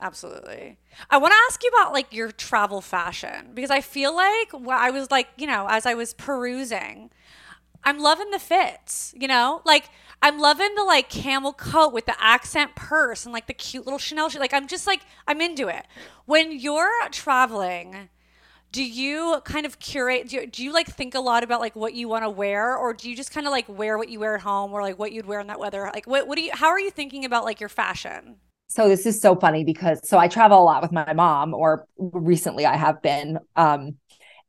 Absolutely. 0.00 0.78
I 1.08 1.16
want 1.18 1.32
to 1.32 1.38
ask 1.48 1.62
you 1.62 1.70
about 1.70 1.92
like 1.92 2.12
your 2.12 2.30
travel 2.30 2.80
fashion 2.80 3.52
because 3.54 3.70
I 3.70 3.80
feel 3.80 4.14
like 4.14 4.52
I 4.68 4.90
was 4.90 5.10
like, 5.10 5.28
you 5.36 5.46
know, 5.46 5.66
as 5.68 5.86
I 5.86 5.94
was 5.94 6.12
perusing, 6.14 7.10
I'm 7.84 7.98
loving 7.98 8.30
the 8.30 8.38
fits, 8.38 9.14
you 9.16 9.28
know? 9.28 9.62
Like 9.64 9.88
I'm 10.20 10.38
loving 10.38 10.74
the 10.74 10.84
like 10.84 11.08
camel 11.08 11.52
coat 11.52 11.92
with 11.92 12.06
the 12.06 12.16
accent 12.22 12.74
purse 12.74 13.24
and 13.24 13.32
like 13.32 13.46
the 13.46 13.54
cute 13.54 13.86
little 13.86 13.98
Chanel 13.98 14.30
Like 14.38 14.52
I'm 14.52 14.66
just 14.66 14.86
like 14.86 15.02
I'm 15.28 15.40
into 15.40 15.68
it. 15.68 15.86
When 16.26 16.52
you're 16.52 17.08
traveling, 17.10 18.08
do 18.74 18.84
you 18.84 19.40
kind 19.44 19.66
of 19.66 19.78
curate 19.78 20.28
do 20.28 20.36
you, 20.36 20.46
do 20.48 20.64
you 20.64 20.72
like 20.72 20.88
think 20.88 21.14
a 21.14 21.20
lot 21.20 21.44
about 21.44 21.60
like 21.60 21.76
what 21.76 21.94
you 21.94 22.08
want 22.08 22.24
to 22.24 22.28
wear? 22.30 22.76
Or 22.76 22.92
do 22.92 23.08
you 23.08 23.14
just 23.14 23.30
kind 23.30 23.46
of 23.46 23.52
like 23.52 23.68
wear 23.68 23.96
what 23.96 24.08
you 24.08 24.18
wear 24.18 24.34
at 24.34 24.40
home 24.40 24.72
or 24.72 24.82
like 24.82 24.98
what 24.98 25.12
you'd 25.12 25.26
wear 25.26 25.38
in 25.38 25.46
that 25.46 25.60
weather? 25.60 25.88
Like 25.94 26.06
what, 26.06 26.26
what 26.26 26.36
do 26.36 26.42
you 26.42 26.50
how 26.52 26.70
are 26.70 26.80
you 26.80 26.90
thinking 26.90 27.24
about 27.24 27.44
like 27.44 27.60
your 27.60 27.68
fashion? 27.68 28.34
So 28.66 28.88
this 28.88 29.06
is 29.06 29.20
so 29.20 29.36
funny 29.36 29.62
because 29.62 30.00
so 30.08 30.18
I 30.18 30.26
travel 30.26 30.60
a 30.60 30.64
lot 30.64 30.82
with 30.82 30.90
my 30.90 31.12
mom 31.12 31.54
or 31.54 31.86
recently 31.98 32.66
I 32.66 32.76
have 32.76 33.00
been 33.00 33.38
um 33.54 33.94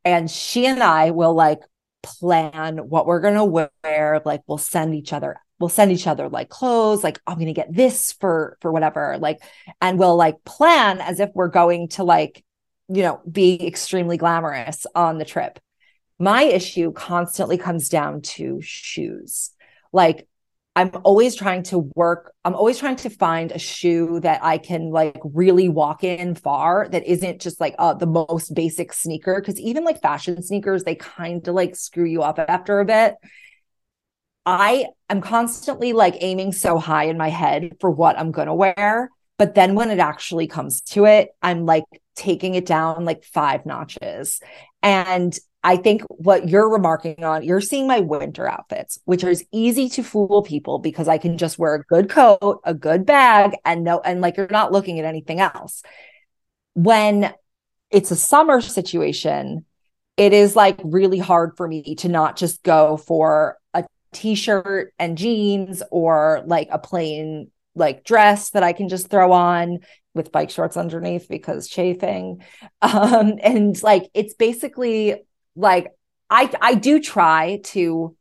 and 0.03 0.29
she 0.29 0.65
and 0.65 0.81
I 0.81 1.11
will 1.11 1.35
like 1.35 1.59
plan 2.01 2.77
what 2.89 3.05
we're 3.05 3.21
going 3.21 3.35
to 3.35 3.69
wear 3.83 4.21
like 4.25 4.41
we'll 4.47 4.57
send 4.57 4.95
each 4.95 5.13
other 5.13 5.37
we'll 5.59 5.69
send 5.69 5.91
each 5.91 6.05
other 6.05 6.29
like 6.29 6.49
clothes 6.49 7.03
like 7.03 7.19
i'm 7.25 7.33
going 7.35 7.47
to 7.47 7.53
get 7.53 7.73
this 7.73 8.11
for 8.11 8.59
for 8.61 8.71
whatever 8.71 9.17
like 9.19 9.41
and 9.81 9.97
we'll 9.97 10.15
like 10.15 10.35
plan 10.43 11.01
as 11.01 11.19
if 11.19 11.31
we're 11.33 11.47
going 11.47 11.87
to 11.87 12.03
like 12.03 12.44
you 12.87 13.01
know, 13.01 13.21
be 13.29 13.65
extremely 13.65 14.17
glamorous 14.17 14.85
on 14.95 15.17
the 15.17 15.25
trip. 15.25 15.59
My 16.19 16.43
issue 16.43 16.91
constantly 16.91 17.57
comes 17.57 17.89
down 17.89 18.21
to 18.21 18.59
shoes. 18.61 19.51
Like 19.91 20.27
I'm 20.77 20.91
always 21.03 21.35
trying 21.35 21.63
to 21.63 21.89
work, 21.95 22.33
I'm 22.43 22.53
always 22.53 22.77
trying 22.77 22.97
to 22.97 23.09
find 23.09 23.51
a 23.51 23.59
shoe 23.59 24.19
that 24.21 24.43
I 24.43 24.57
can 24.57 24.91
like 24.91 25.17
really 25.23 25.69
walk 25.69 26.03
in 26.03 26.35
far 26.35 26.89
that 26.89 27.05
isn't 27.05 27.41
just 27.41 27.61
like 27.61 27.75
uh, 27.79 27.93
the 27.93 28.05
most 28.05 28.53
basic 28.53 28.91
sneaker. 28.91 29.39
Cause 29.41 29.57
even 29.57 29.85
like 29.85 30.01
fashion 30.01 30.41
sneakers, 30.43 30.83
they 30.83 30.95
kind 30.95 31.47
of 31.47 31.55
like 31.55 31.77
screw 31.77 32.05
you 32.05 32.23
up 32.23 32.39
after 32.39 32.81
a 32.81 32.85
bit. 32.85 33.15
I 34.45 34.87
am 35.09 35.21
constantly 35.21 35.93
like 35.93 36.17
aiming 36.19 36.51
so 36.51 36.77
high 36.77 37.05
in 37.05 37.17
my 37.17 37.29
head 37.29 37.77
for 37.79 37.89
what 37.89 38.19
I'm 38.19 38.31
going 38.31 38.47
to 38.47 38.53
wear. 38.53 39.09
But 39.37 39.55
then 39.55 39.75
when 39.75 39.89
it 39.89 39.99
actually 39.99 40.47
comes 40.47 40.81
to 40.81 41.05
it, 41.05 41.29
I'm 41.41 41.65
like 41.65 41.85
taking 42.15 42.55
it 42.55 42.65
down 42.65 43.05
like 43.05 43.23
five 43.23 43.65
notches. 43.65 44.39
And 44.81 45.37
I 45.63 45.77
think 45.77 46.03
what 46.09 46.47
you're 46.47 46.69
remarking 46.69 47.23
on, 47.23 47.43
you're 47.43 47.59
seeing 47.59 47.87
my 47.87 47.99
winter 47.99 48.47
outfits, 48.47 48.99
which 49.05 49.23
is 49.23 49.43
easy 49.51 49.89
to 49.89 50.03
fool 50.03 50.43
people 50.43 50.77
because 50.77 51.07
I 51.07 51.17
can 51.17 51.39
just 51.39 51.57
wear 51.57 51.73
a 51.73 51.83
good 51.83 52.07
coat, 52.07 52.61
a 52.63 52.73
good 52.73 53.05
bag, 53.05 53.55
and 53.65 53.83
no, 53.83 53.99
and 53.99 54.21
like 54.21 54.37
you're 54.37 54.47
not 54.49 54.71
looking 54.71 54.99
at 54.99 55.05
anything 55.05 55.39
else. 55.39 55.81
When 56.75 57.33
it's 57.89 58.11
a 58.11 58.15
summer 58.15 58.61
situation, 58.61 59.65
it 60.17 60.33
is 60.33 60.55
like 60.55 60.79
really 60.83 61.17
hard 61.19 61.57
for 61.57 61.67
me 61.67 61.95
to 61.95 62.09
not 62.09 62.37
just 62.37 62.61
go 62.61 62.97
for 62.97 63.57
a 63.73 63.85
t-shirt 64.13 64.93
and 64.99 65.17
jeans 65.17 65.81
or 65.91 66.43
like 66.45 66.69
a 66.71 66.77
plain 66.77 67.49
like 67.75 68.03
dress 68.03 68.51
that 68.51 68.63
I 68.63 68.73
can 68.73 68.89
just 68.89 69.09
throw 69.09 69.31
on 69.31 69.79
with 70.13 70.31
bike 70.31 70.49
shorts 70.49 70.77
underneath 70.77 71.27
because 71.27 71.67
chafing. 71.67 72.43
Um, 72.81 73.39
and 73.41 73.81
like 73.81 74.09
it's 74.13 74.35
basically 74.35 75.23
like 75.55 75.87
I 76.29 76.51
I 76.61 76.75
do 76.75 77.01
try 77.01 77.61
to 77.65 78.15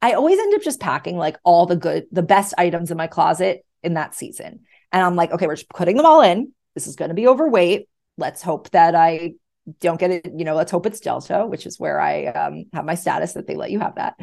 I 0.00 0.12
always 0.12 0.38
end 0.38 0.54
up 0.54 0.62
just 0.62 0.80
packing 0.80 1.16
like 1.16 1.36
all 1.42 1.66
the 1.66 1.76
good, 1.76 2.06
the 2.12 2.22
best 2.22 2.54
items 2.56 2.90
in 2.90 2.96
my 2.96 3.08
closet 3.08 3.64
in 3.82 3.94
that 3.94 4.14
season. 4.14 4.60
And 4.92 5.02
I'm 5.02 5.16
like, 5.16 5.32
okay, 5.32 5.46
we're 5.46 5.56
just 5.56 5.68
putting 5.68 5.96
them 5.96 6.06
all 6.06 6.22
in. 6.22 6.52
This 6.74 6.86
is 6.86 6.96
going 6.96 7.08
to 7.08 7.14
be 7.14 7.26
overweight. 7.26 7.88
Let's 8.16 8.42
hope 8.42 8.70
that 8.70 8.94
I 8.94 9.34
don't 9.80 10.00
get 10.00 10.10
it, 10.10 10.32
you 10.36 10.44
know, 10.44 10.54
let's 10.54 10.70
hope 10.70 10.86
it's 10.86 11.00
Delta, 11.00 11.46
which 11.46 11.66
is 11.66 11.78
where 11.78 12.00
I 12.00 12.26
um, 12.26 12.64
have 12.72 12.84
my 12.84 12.94
status 12.94 13.34
that 13.34 13.46
they 13.46 13.54
let 13.54 13.70
you 13.70 13.80
have 13.80 13.96
that. 13.96 14.14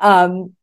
Um, 0.00 0.54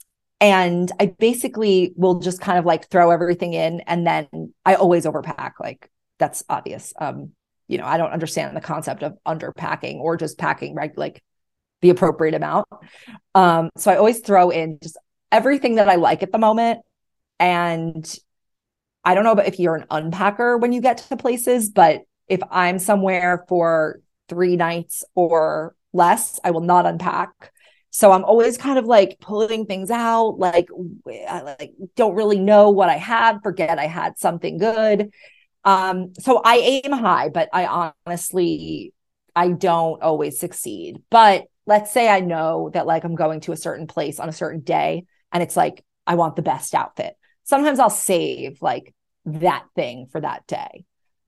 and 0.44 0.92
I 1.00 1.06
basically 1.06 1.94
will 1.96 2.20
just 2.20 2.42
kind 2.42 2.60
of 2.60 2.66
like 2.66 2.90
throw 2.90 3.12
everything 3.12 3.54
in 3.54 3.80
and 3.88 4.06
then 4.06 4.28
I 4.66 4.76
always 4.76 5.06
overpack. 5.06 5.54
Like 5.58 5.90
that's 6.20 6.44
obvious. 6.50 6.94
Um, 7.00 7.32
you 7.70 7.78
know, 7.78 7.86
I 7.86 7.96
don't 7.96 8.12
understand 8.12 8.54
the 8.54 8.62
concept 8.62 9.04
of 9.04 9.18
underpacking 9.26 10.00
or 10.02 10.18
just 10.18 10.38
packing 10.38 10.76
right, 10.76 10.92
like 10.98 11.24
the 11.82 11.92
appropriate 11.92 12.36
amount. 12.36 12.68
Um, 13.34 13.70
so 13.78 13.90
I 13.90 13.96
always 13.96 14.20
throw 14.20 14.50
in 14.50 14.80
just 14.84 14.98
everything 15.32 15.76
that 15.76 15.88
I 15.88 15.96
like 15.96 16.24
at 16.24 16.34
the 16.34 16.40
moment. 16.40 16.82
And 17.40 18.06
I 19.06 19.16
don't 19.16 19.24
know 19.24 19.42
if 19.42 19.60
you're 19.60 19.76
an 19.76 19.88
unpacker 19.90 20.60
when 20.60 20.74
you 20.74 20.82
get 20.82 20.98
to 20.98 21.16
places, 21.16 21.70
but 21.70 22.02
if 22.28 22.42
I'm 22.52 22.80
somewhere 22.80 23.46
for 23.48 24.02
three 24.28 24.58
nights 24.58 25.06
or 25.16 25.74
less, 25.94 26.38
I 26.44 26.52
will 26.52 26.60
not 26.60 26.86
unpack. 26.86 27.54
So 27.96 28.12
I'm 28.12 28.26
always 28.26 28.58
kind 28.58 28.80
of 28.80 28.86
like 28.86 29.20
pulling 29.22 29.68
things 29.68 29.92
out, 29.92 30.40
like 30.40 30.68
I 31.30 31.42
like 31.42 31.74
don't 31.96 32.16
really 32.16 32.40
know 32.40 32.72
what 32.72 32.90
I 32.90 32.98
have, 32.98 33.44
forget 33.44 33.78
I 33.78 33.86
had 33.86 34.18
something 34.18 34.58
good. 34.58 35.12
Um, 35.64 36.12
so 36.20 36.42
I 36.44 36.56
aim 36.58 36.92
high, 36.92 37.30
but 37.30 37.50
I 37.54 37.94
honestly 38.08 38.94
I 39.36 39.50
don't 39.50 40.02
always 40.02 40.40
succeed. 40.40 41.04
But 41.12 41.46
let's 41.68 41.94
say 41.94 42.10
I 42.10 42.20
know 42.20 42.72
that 42.74 42.88
like 42.88 43.04
I'm 43.04 43.14
going 43.14 43.42
to 43.42 43.52
a 43.52 43.58
certain 43.58 43.86
place 43.86 44.20
on 44.20 44.28
a 44.28 44.34
certain 44.34 44.62
day 44.62 45.06
and 45.32 45.44
it's 45.44 45.56
like 45.56 45.86
I 46.08 46.16
want 46.16 46.36
the 46.36 46.42
best 46.42 46.74
outfit. 46.74 47.16
Sometimes 47.44 47.78
I'll 47.78 47.92
save 47.92 48.60
like 48.60 48.96
that 49.26 49.66
thing 49.76 50.08
for 50.12 50.20
that 50.20 50.48
day. 50.48 50.86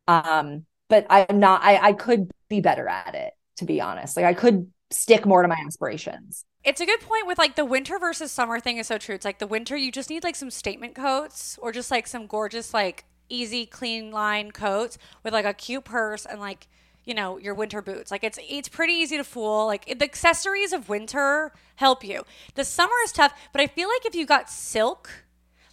Um, 0.08 0.66
but 0.90 1.06
I'm 1.12 1.40
not 1.40 1.62
I 1.64 1.78
I 1.78 1.94
could 1.94 2.32
be 2.50 2.60
better 2.60 2.88
at 2.88 3.14
it 3.14 3.34
to 3.58 3.66
be 3.66 3.82
honest. 3.82 4.18
Like 4.18 4.26
I 4.26 4.34
could 4.34 4.72
stick 4.92 5.26
more 5.26 5.42
to 5.42 5.48
my 5.48 5.58
aspirations. 5.66 6.46
It's 6.64 6.82
a 6.82 6.86
good 6.86 7.02
point 7.02 7.28
with 7.28 7.38
like 7.38 7.56
the 7.56 7.66
winter 7.66 8.00
versus 8.00 8.32
summer 8.32 8.60
thing 8.60 8.78
is 8.78 8.88
so 8.88 8.98
true. 8.98 9.16
It's 9.16 9.26
like 9.26 9.40
the 9.40 9.48
winter 9.48 9.76
you 9.76 9.92
just 9.92 10.10
need 10.10 10.24
like 10.24 10.36
some 10.36 10.52
statement 10.52 10.96
coats 10.96 11.58
or 11.62 11.72
just 11.72 11.92
like 11.92 12.08
some 12.08 12.28
gorgeous 12.28 12.74
like 12.74 13.06
easy 13.30 13.66
clean 13.66 14.12
line 14.12 14.52
coats 14.52 14.98
with 15.24 15.34
like 15.34 15.46
a 15.46 15.54
cute 15.54 15.86
purse 15.86 16.26
and 16.26 16.40
like 16.40 16.68
you 17.06 17.14
know 17.14 17.38
your 17.38 17.54
winter 17.54 17.82
boots 17.82 18.12
like 18.12 18.24
it's 18.24 18.38
it's 18.50 18.70
pretty 18.70 18.94
easy 18.94 19.18
to 19.18 19.24
fool 19.24 19.66
like 19.66 19.86
the 19.86 20.04
accessories 20.04 20.74
of 20.74 20.90
winter 20.90 21.52
help 21.76 22.04
you 22.04 22.24
the 22.56 22.64
summer 22.64 22.94
is 23.04 23.12
tough 23.12 23.34
but 23.52 23.62
i 23.62 23.68
feel 23.68 23.88
like 23.88 24.06
if 24.06 24.16
you 24.16 24.26
got 24.26 24.50
silk 24.50 25.25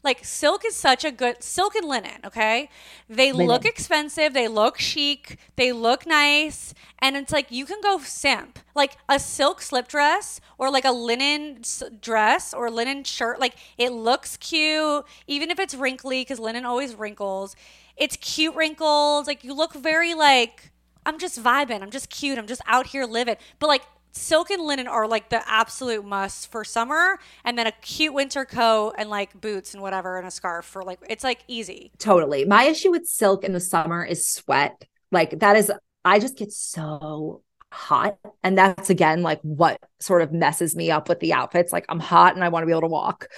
like 0.03 0.25
silk 0.25 0.65
is 0.67 0.75
such 0.75 1.05
a 1.05 1.13
good 1.13 1.43
silk 1.43 1.75
and 1.75 1.87
linen, 1.87 2.21
okay? 2.25 2.69
They 3.09 3.33
linen. 3.33 3.47
look 3.47 3.65
expensive, 3.65 4.33
they 4.35 4.49
look 4.49 4.79
chic, 4.79 5.39
they 5.57 5.73
look 5.73 6.07
nice, 6.07 6.75
and 6.99 7.17
it's 7.17 7.33
like 7.33 7.51
you 7.51 7.65
can 7.67 7.81
go 7.81 7.99
simp. 7.99 8.59
Like 8.75 8.97
a 9.09 9.21
silk 9.21 9.63
slip 9.63 9.89
dress 9.89 10.41
or 10.59 10.71
like 10.71 10.85
a 10.85 10.93
linen 10.93 11.63
dress 12.01 12.53
or 12.53 12.71
linen 12.71 13.05
shirt, 13.05 13.39
like 13.39 13.55
it 13.79 13.91
looks 13.91 14.37
cute 14.37 15.05
even 15.27 15.51
if 15.51 15.59
it's 15.61 15.75
wrinkly 15.75 16.25
cuz 16.25 16.39
linen 16.39 16.65
always 16.65 16.95
wrinkles. 16.95 17.55
It's 17.97 18.17
cute 18.17 18.55
wrinkles, 18.55 19.27
like 19.27 19.45
you 19.45 19.55
look 19.55 19.73
very 19.75 20.15
like 20.15 20.73
I'm 21.05 21.19
just 21.19 21.43
vibing, 21.43 21.83
I'm 21.83 21.91
just 21.91 22.11
cute, 22.11 22.39
I'm 22.39 22.47
just 22.47 22.63
out 22.67 22.89
here 22.89 23.05
living. 23.05 23.37
But 23.59 23.67
like 23.69 23.83
silk 24.13 24.51
and 24.51 24.63
linen 24.63 24.87
are 24.87 25.09
like 25.09 25.31
the 25.31 25.43
absolute 25.51 26.05
must 26.05 26.51
for 26.51 26.65
summer 26.65 27.19
and 27.45 27.59
then 27.59 27.67
a 27.67 27.73
cute 27.73 28.15
winter 28.15 28.45
coat 28.45 28.95
and 28.99 29.11
like 29.11 29.39
boots 29.41 29.75
and 29.75 29.83
whatever 29.83 30.19
and 30.19 30.27
a 30.27 30.31
scarf 30.31 30.65
for 30.65 30.83
like 30.83 31.01
it's 31.09 31.25
like 31.25 31.41
easy. 31.49 31.91
Totally. 31.99 32.45
My 32.45 32.65
issue 32.65 32.91
with 32.91 33.07
silk 33.07 33.43
in 33.45 33.53
the 33.53 33.61
summer 33.61 34.05
is 34.05 34.27
sweat. 34.27 34.85
Like 35.11 35.41
that 35.41 35.57
is 35.57 35.73
i 36.05 36.19
just 36.19 36.37
get 36.37 36.53
so 36.53 37.43
hot 37.71 38.19
and 38.43 38.59
that's 38.59 38.91
again 38.91 39.23
like 39.23 39.41
what 39.43 39.79
sort 40.01 40.21
of 40.21 40.33
messes 40.33 40.77
me 40.77 40.91
up 40.91 41.09
with 41.09 41.21
the 41.21 41.33
outfits. 41.33 41.73
Like 41.73 41.87
i'm 41.89 42.01
hot 42.01 42.35
and 42.35 42.45
i 42.45 42.49
want 42.49 42.63
to 42.63 42.67
be 42.67 42.73
able 42.73 42.83
to 42.83 42.87
walk. 42.89 43.29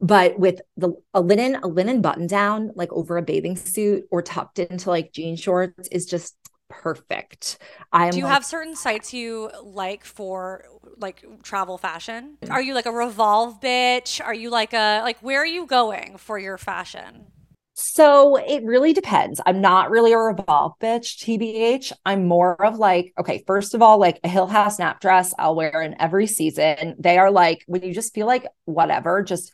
But 0.00 0.38
with 0.38 0.60
the 0.76 0.92
a 1.12 1.20
linen 1.20 1.56
a 1.56 1.66
linen 1.66 2.00
button 2.00 2.26
down 2.26 2.70
like 2.74 2.92
over 2.92 3.18
a 3.18 3.22
bathing 3.22 3.56
suit 3.56 4.04
or 4.10 4.22
tucked 4.22 4.58
into 4.58 4.88
like 4.88 5.12
jean 5.12 5.36
shorts 5.36 5.88
is 5.88 6.06
just 6.06 6.36
perfect. 6.70 7.58
I'm 7.92 8.10
Do 8.10 8.18
you 8.18 8.24
like, 8.24 8.32
have 8.32 8.44
certain 8.46 8.74
sites 8.76 9.12
you 9.12 9.50
like 9.62 10.04
for 10.04 10.64
like 10.96 11.24
travel 11.42 11.76
fashion? 11.76 12.38
Are 12.48 12.62
you 12.62 12.74
like 12.74 12.86
a 12.86 12.92
Revolve 12.92 13.60
bitch? 13.60 14.24
Are 14.24 14.34
you 14.34 14.48
like 14.48 14.72
a 14.72 15.02
like 15.02 15.18
where 15.20 15.40
are 15.42 15.46
you 15.46 15.66
going 15.66 16.16
for 16.16 16.38
your 16.38 16.56
fashion? 16.56 17.26
So 17.74 18.36
it 18.36 18.62
really 18.64 18.92
depends. 18.92 19.40
I'm 19.46 19.60
not 19.62 19.90
really 19.90 20.12
a 20.12 20.18
Revolve 20.18 20.74
bitch, 20.80 21.16
TBH. 21.24 21.92
I'm 22.04 22.26
more 22.28 22.62
of 22.64 22.78
like, 22.78 23.12
okay, 23.18 23.42
first 23.46 23.74
of 23.74 23.80
all, 23.80 23.98
like 23.98 24.20
a 24.22 24.28
Hill 24.28 24.46
House 24.46 24.76
snap 24.76 25.00
dress 25.00 25.32
I'll 25.38 25.54
wear 25.54 25.80
in 25.80 25.96
every 25.98 26.26
season. 26.26 26.96
They 26.98 27.16
are 27.16 27.30
like 27.30 27.64
when 27.66 27.82
you 27.82 27.94
just 27.94 28.14
feel 28.14 28.26
like 28.26 28.46
whatever, 28.66 29.22
just 29.22 29.52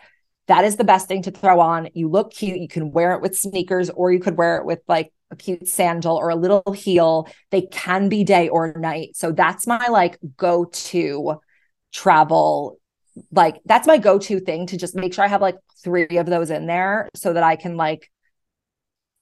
that 0.49 0.65
is 0.65 0.77
the 0.77 0.85
best 0.85 1.09
thing 1.09 1.23
to 1.23 1.31
throw 1.31 1.61
on. 1.61 1.89
You 1.95 2.09
look 2.09 2.33
cute. 2.33 2.59
You 2.59 2.69
can 2.69 2.93
wear 2.93 3.13
it 3.15 3.21
with 3.21 3.37
sneakers 3.37 3.91
or 3.91 4.13
you 4.13 4.21
could 4.21 4.37
wear 4.37 4.59
it 4.59 4.65
with 4.65 4.81
like 4.87 5.13
a 5.31 5.37
cute 5.37 5.67
sandal 5.67 6.17
or 6.17 6.31
a 6.31 6.37
little 6.37 6.73
heel. 6.73 7.29
They 7.51 7.63
can 7.63 8.09
be 8.09 8.23
day 8.23 8.49
or 8.49 8.73
night. 8.75 9.17
So 9.17 9.33
that's 9.33 9.67
my 9.67 9.89
like 9.89 10.19
go 10.37 10.67
to 10.67 11.41
travel. 11.93 12.79
Like 13.33 13.61
that's 13.65 13.89
my 13.89 13.99
go 13.99 14.19
to 14.21 14.39
thing 14.39 14.67
to 14.69 14.77
just 14.77 14.95
make 14.95 15.15
sure 15.15 15.25
I 15.25 15.29
have 15.29 15.41
like 15.41 15.57
three 15.83 16.17
of 16.17 16.27
those 16.27 16.51
in 16.51 16.67
there 16.67 17.09
so 17.15 17.33
that 17.33 17.43
I 17.43 17.57
can 17.57 17.77
like, 17.77 18.11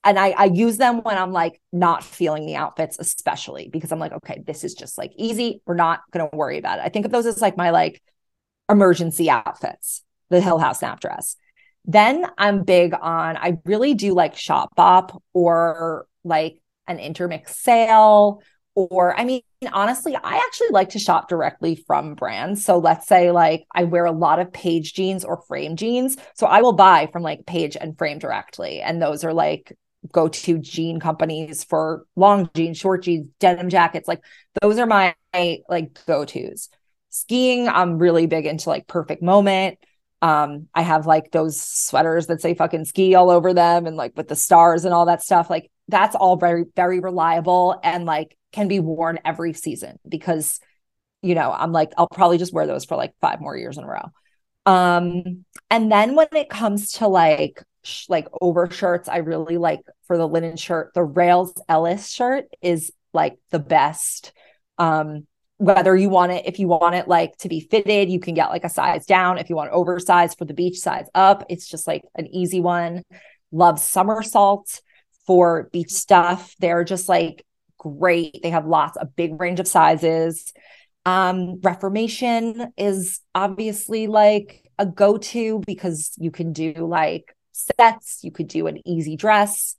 and 0.06 0.18
I, 0.18 0.30
I 0.30 0.44
use 0.44 0.76
them 0.76 1.02
when 1.02 1.16
I'm 1.16 1.32
like 1.32 1.62
not 1.72 2.04
feeling 2.04 2.44
the 2.44 2.56
outfits, 2.56 2.98
especially 2.98 3.70
because 3.72 3.90
I'm 3.90 3.98
like, 3.98 4.12
okay, 4.12 4.42
this 4.46 4.62
is 4.62 4.74
just 4.74 4.98
like 4.98 5.12
easy. 5.16 5.62
We're 5.64 5.74
not 5.74 6.00
going 6.10 6.28
to 6.28 6.36
worry 6.36 6.58
about 6.58 6.80
it. 6.80 6.82
I 6.84 6.90
think 6.90 7.06
of 7.06 7.12
those 7.12 7.24
as 7.24 7.40
like 7.40 7.56
my 7.56 7.70
like 7.70 8.02
emergency 8.68 9.30
outfits 9.30 10.03
the 10.30 10.40
Hill 10.40 10.58
House 10.58 10.80
snap 10.80 11.00
dress. 11.00 11.36
Then 11.84 12.26
I'm 12.38 12.64
big 12.64 12.94
on, 12.94 13.36
I 13.36 13.58
really 13.64 13.94
do 13.94 14.14
like 14.14 14.34
Shopbop 14.34 15.20
or 15.32 16.06
like 16.24 16.58
an 16.86 16.98
intermix 16.98 17.56
sale. 17.56 18.42
Or, 18.74 19.18
I 19.18 19.24
mean, 19.24 19.42
honestly, 19.72 20.16
I 20.16 20.36
actually 20.36 20.70
like 20.70 20.90
to 20.90 20.98
shop 20.98 21.28
directly 21.28 21.76
from 21.76 22.14
brands. 22.14 22.64
So 22.64 22.78
let's 22.78 23.06
say 23.06 23.30
like 23.30 23.66
I 23.72 23.84
wear 23.84 24.04
a 24.04 24.12
lot 24.12 24.40
of 24.40 24.52
Paige 24.52 24.94
jeans 24.94 25.24
or 25.24 25.42
frame 25.42 25.76
jeans. 25.76 26.16
So 26.34 26.46
I 26.46 26.62
will 26.62 26.72
buy 26.72 27.08
from 27.12 27.22
like 27.22 27.46
Paige 27.46 27.76
and 27.80 27.96
frame 27.96 28.18
directly. 28.18 28.80
And 28.80 29.00
those 29.00 29.22
are 29.22 29.32
like 29.32 29.76
go 30.12 30.28
to 30.28 30.58
jean 30.58 31.00
companies 31.00 31.64
for 31.64 32.04
long 32.16 32.50
jeans, 32.54 32.78
short 32.78 33.04
jeans, 33.04 33.28
denim 33.38 33.68
jackets. 33.68 34.08
Like 34.08 34.22
those 34.60 34.78
are 34.78 34.86
my 34.86 35.14
like 35.68 35.98
go 36.06 36.24
tos. 36.24 36.68
Skiing, 37.10 37.68
I'm 37.68 37.98
really 37.98 38.26
big 38.26 38.46
into 38.46 38.70
like 38.70 38.88
perfect 38.88 39.22
moment. 39.22 39.78
Um, 40.24 40.68
I 40.74 40.80
have 40.80 41.04
like 41.06 41.32
those 41.32 41.60
sweaters 41.60 42.28
that 42.28 42.40
say 42.40 42.54
fucking 42.54 42.86
ski 42.86 43.14
all 43.14 43.28
over 43.28 43.52
them 43.52 43.86
and 43.86 43.94
like 43.94 44.16
with 44.16 44.26
the 44.26 44.34
stars 44.34 44.86
and 44.86 44.94
all 44.94 45.04
that 45.04 45.22
stuff. 45.22 45.50
Like 45.50 45.70
that's 45.86 46.16
all 46.16 46.36
very, 46.36 46.64
very 46.74 46.98
reliable 46.98 47.78
and 47.84 48.06
like 48.06 48.34
can 48.50 48.66
be 48.66 48.80
worn 48.80 49.18
every 49.22 49.52
season 49.52 49.98
because, 50.08 50.60
you 51.20 51.34
know, 51.34 51.52
I'm 51.52 51.72
like, 51.72 51.92
I'll 51.98 52.08
probably 52.08 52.38
just 52.38 52.54
wear 52.54 52.66
those 52.66 52.86
for 52.86 52.96
like 52.96 53.12
five 53.20 53.42
more 53.42 53.54
years 53.54 53.76
in 53.76 53.84
a 53.84 53.86
row. 53.86 54.10
Um, 54.64 55.44
and 55.68 55.92
then 55.92 56.14
when 56.14 56.28
it 56.32 56.48
comes 56.48 56.92
to 56.92 57.06
like, 57.06 57.62
sh- 57.82 58.08
like 58.08 58.26
over 58.40 58.70
shirts, 58.70 59.10
I 59.10 59.18
really 59.18 59.58
like 59.58 59.80
for 60.06 60.16
the 60.16 60.26
linen 60.26 60.56
shirt, 60.56 60.92
the 60.94 61.04
Rails 61.04 61.52
Ellis 61.68 62.08
shirt 62.10 62.46
is 62.62 62.92
like 63.12 63.36
the 63.50 63.58
best. 63.58 64.32
Um, 64.78 65.26
whether 65.58 65.96
you 65.96 66.08
want 66.08 66.32
it 66.32 66.46
if 66.46 66.58
you 66.58 66.66
want 66.66 66.94
it 66.96 67.06
like 67.06 67.36
to 67.36 67.48
be 67.48 67.60
fitted 67.60 68.10
you 68.10 68.18
can 68.18 68.34
get 68.34 68.50
like 68.50 68.64
a 68.64 68.68
size 68.68 69.06
down. 69.06 69.38
If 69.38 69.48
you 69.48 69.56
want 69.56 69.70
oversized 69.70 70.36
for 70.38 70.44
the 70.44 70.54
beach 70.54 70.78
size 70.78 71.06
up. 71.14 71.44
It's 71.48 71.68
just 71.68 71.86
like 71.86 72.02
an 72.14 72.26
easy 72.28 72.60
one. 72.60 73.02
Love 73.52 73.76
Summersalt 73.76 74.80
for 75.26 75.68
beach 75.72 75.92
stuff. 75.92 76.54
They're 76.58 76.84
just 76.84 77.08
like 77.08 77.44
great. 77.78 78.40
They 78.42 78.50
have 78.50 78.66
lots 78.66 78.96
a 79.00 79.06
big 79.06 79.40
range 79.40 79.60
of 79.60 79.68
sizes. 79.68 80.52
Um 81.06 81.60
reformation 81.60 82.72
is 82.76 83.20
obviously 83.34 84.06
like 84.06 84.62
a 84.78 84.86
go-to 84.86 85.62
because 85.66 86.12
you 86.18 86.30
can 86.30 86.52
do 86.52 86.72
like 86.72 87.34
sets. 87.52 88.20
You 88.22 88.32
could 88.32 88.48
do 88.48 88.66
an 88.66 88.86
easy 88.86 89.16
dress. 89.16 89.76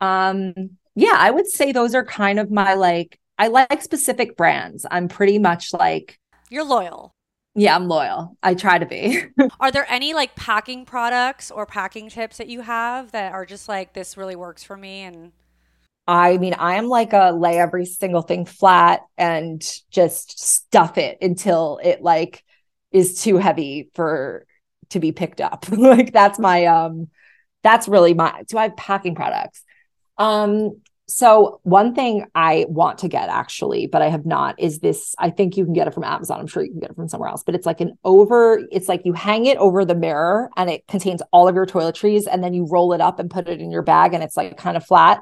Um 0.00 0.52
yeah 0.96 1.14
i 1.14 1.30
would 1.30 1.46
say 1.46 1.70
those 1.70 1.94
are 1.94 2.04
kind 2.04 2.40
of 2.40 2.50
my 2.50 2.74
like 2.74 3.20
I 3.38 3.48
like 3.48 3.82
specific 3.82 4.36
brands. 4.36 4.86
I'm 4.90 5.08
pretty 5.08 5.38
much 5.38 5.72
like 5.72 6.18
You're 6.48 6.64
loyal. 6.64 7.12
Yeah, 7.54 7.74
I'm 7.74 7.88
loyal. 7.88 8.36
I 8.42 8.54
try 8.54 8.78
to 8.78 8.86
be. 8.86 9.22
are 9.60 9.70
there 9.70 9.86
any 9.88 10.12
like 10.14 10.36
packing 10.36 10.84
products 10.84 11.50
or 11.50 11.64
packing 11.64 12.10
tips 12.10 12.36
that 12.36 12.48
you 12.48 12.60
have 12.60 13.12
that 13.12 13.32
are 13.32 13.46
just 13.46 13.68
like 13.68 13.94
this 13.94 14.16
really 14.16 14.36
works 14.36 14.62
for 14.62 14.76
me 14.76 15.02
and 15.02 15.32
I 16.08 16.38
mean, 16.38 16.54
I 16.54 16.76
am 16.76 16.86
like 16.86 17.12
a 17.12 17.32
lay 17.32 17.58
every 17.58 17.84
single 17.84 18.22
thing 18.22 18.44
flat 18.46 19.00
and 19.18 19.60
just 19.90 20.38
stuff 20.38 20.98
it 20.98 21.18
until 21.20 21.80
it 21.82 22.00
like 22.00 22.44
is 22.92 23.22
too 23.22 23.38
heavy 23.38 23.90
for 23.94 24.46
to 24.90 25.00
be 25.00 25.12
picked 25.12 25.40
up. 25.40 25.66
like 25.70 26.12
that's 26.12 26.38
my 26.38 26.66
um 26.66 27.08
that's 27.62 27.88
really 27.88 28.14
my 28.14 28.42
do 28.48 28.56
I 28.58 28.64
have 28.64 28.76
packing 28.76 29.14
products? 29.14 29.64
Um 30.16 30.80
so 31.08 31.60
one 31.62 31.94
thing 31.94 32.26
I 32.34 32.66
want 32.68 32.98
to 32.98 33.08
get 33.08 33.28
actually, 33.28 33.86
but 33.86 34.02
I 34.02 34.08
have 34.08 34.26
not, 34.26 34.58
is 34.58 34.80
this. 34.80 35.14
I 35.18 35.30
think 35.30 35.56
you 35.56 35.64
can 35.64 35.72
get 35.72 35.86
it 35.86 35.94
from 35.94 36.04
Amazon. 36.04 36.40
I'm 36.40 36.46
sure 36.46 36.64
you 36.64 36.70
can 36.70 36.80
get 36.80 36.90
it 36.90 36.96
from 36.96 37.08
somewhere 37.08 37.28
else, 37.28 37.44
but 37.44 37.54
it's 37.54 37.66
like 37.66 37.80
an 37.80 37.96
over. 38.04 38.60
It's 38.72 38.88
like 38.88 39.02
you 39.04 39.12
hang 39.12 39.46
it 39.46 39.56
over 39.58 39.84
the 39.84 39.94
mirror, 39.94 40.50
and 40.56 40.68
it 40.68 40.86
contains 40.88 41.22
all 41.32 41.46
of 41.46 41.54
your 41.54 41.66
toiletries, 41.66 42.26
and 42.30 42.42
then 42.42 42.54
you 42.54 42.66
roll 42.68 42.92
it 42.92 43.00
up 43.00 43.18
and 43.20 43.30
put 43.30 43.48
it 43.48 43.60
in 43.60 43.70
your 43.70 43.82
bag, 43.82 44.14
and 44.14 44.22
it's 44.22 44.36
like 44.36 44.56
kind 44.56 44.76
of 44.76 44.84
flat. 44.84 45.18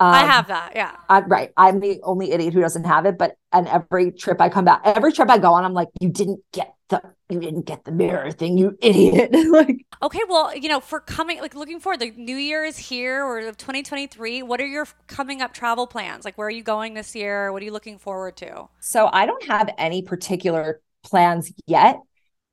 Um, 0.00 0.14
I 0.14 0.20
have 0.20 0.48
that. 0.48 0.72
Yeah. 0.74 0.96
I, 1.10 1.20
right. 1.20 1.50
I'm 1.58 1.78
the 1.80 2.00
only 2.02 2.32
idiot 2.32 2.54
who 2.54 2.62
doesn't 2.62 2.84
have 2.84 3.04
it. 3.04 3.18
But 3.18 3.36
and 3.52 3.68
every 3.68 4.12
trip 4.12 4.40
I 4.40 4.48
come 4.48 4.64
back, 4.64 4.80
every 4.84 5.12
trip 5.12 5.28
I 5.28 5.36
go 5.36 5.52
on, 5.52 5.64
I'm 5.64 5.74
like, 5.74 5.88
you 6.00 6.08
didn't 6.08 6.40
get 6.52 6.74
the 6.90 7.02
you 7.28 7.40
didn't 7.40 7.62
get 7.66 7.84
the 7.84 7.92
mirror 7.92 8.30
thing, 8.30 8.58
you 8.58 8.76
idiot. 8.82 9.30
like 9.50 9.86
Okay, 10.02 10.20
well, 10.28 10.54
you 10.54 10.68
know, 10.68 10.80
for 10.80 11.00
coming 11.00 11.40
like 11.40 11.54
looking 11.54 11.80
forward, 11.80 12.00
the 12.00 12.10
new 12.10 12.36
year 12.36 12.64
is 12.64 12.76
here 12.76 13.24
or 13.24 13.40
2023. 13.40 14.42
What 14.42 14.60
are 14.60 14.66
your 14.66 14.86
coming 15.06 15.40
up 15.40 15.54
travel 15.54 15.86
plans? 15.86 16.24
Like 16.24 16.36
where 16.36 16.46
are 16.48 16.50
you 16.50 16.62
going 16.62 16.94
this 16.94 17.14
year? 17.14 17.52
What 17.52 17.62
are 17.62 17.64
you 17.64 17.72
looking 17.72 17.98
forward 17.98 18.36
to? 18.38 18.68
So 18.80 19.08
I 19.12 19.26
don't 19.26 19.44
have 19.46 19.70
any 19.78 20.02
particular 20.02 20.80
plans 21.02 21.52
yet. 21.66 22.00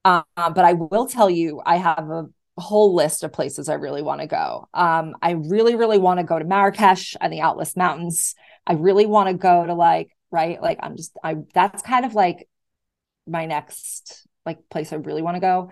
Um, 0.05 0.23
but 0.35 0.63
I 0.63 0.73
will 0.73 1.07
tell 1.07 1.29
you, 1.29 1.61
I 1.65 1.77
have 1.77 2.09
a 2.09 2.27
whole 2.57 2.95
list 2.95 3.23
of 3.23 3.33
places 3.33 3.67
I 3.69 3.73
really 3.73 4.01
want 4.01 4.21
to 4.21 4.27
go. 4.27 4.69
Um, 4.73 5.15
I 5.21 5.31
really, 5.31 5.75
really 5.75 5.97
want 5.97 6.19
to 6.19 6.23
go 6.23 6.39
to 6.39 6.45
Marrakesh 6.45 7.15
and 7.19 7.31
the 7.31 7.41
Atlas 7.41 7.75
Mountains. 7.75 8.35
I 8.65 8.73
really 8.73 9.05
want 9.05 9.29
to 9.29 9.33
go 9.33 9.65
to 9.65 9.73
like, 9.73 10.09
right, 10.31 10.61
like 10.61 10.79
I'm 10.81 10.95
just, 10.95 11.17
I 11.23 11.35
that's 11.53 11.81
kind 11.81 12.05
of 12.05 12.13
like 12.15 12.47
my 13.28 13.45
next 13.45 14.28
like 14.45 14.69
place 14.69 14.93
I 14.93 14.97
really 14.97 15.21
want 15.21 15.36
to 15.36 15.41
go. 15.41 15.71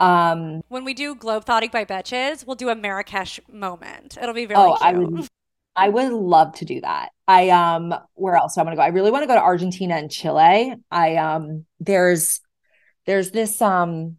Um, 0.00 0.62
when 0.68 0.84
we 0.84 0.94
do 0.94 1.14
Globe 1.14 1.44
Thotting 1.44 1.70
by 1.72 1.84
Betches, 1.84 2.44
we'll 2.44 2.56
do 2.56 2.70
a 2.70 2.74
Marrakesh 2.74 3.38
moment. 3.50 4.18
It'll 4.20 4.34
be 4.34 4.46
very. 4.46 4.60
Oh, 4.60 4.76
cute. 4.76 4.82
I 4.82 4.92
would, 4.98 5.28
I 5.76 5.88
would 5.88 6.12
love 6.12 6.54
to 6.56 6.64
do 6.64 6.80
that. 6.80 7.10
I 7.28 7.50
um, 7.50 7.94
where 8.14 8.34
else 8.34 8.54
do 8.54 8.60
I 8.60 8.64
want 8.64 8.72
to 8.72 8.76
go? 8.76 8.82
I 8.82 8.88
really 8.88 9.10
want 9.10 9.22
to 9.22 9.28
go 9.28 9.34
to 9.34 9.40
Argentina 9.40 9.94
and 9.94 10.10
Chile. 10.10 10.74
I 10.90 11.16
um, 11.16 11.64
there's, 11.78 12.40
there's 13.06 13.30
this 13.30 13.62
um, 13.62 14.16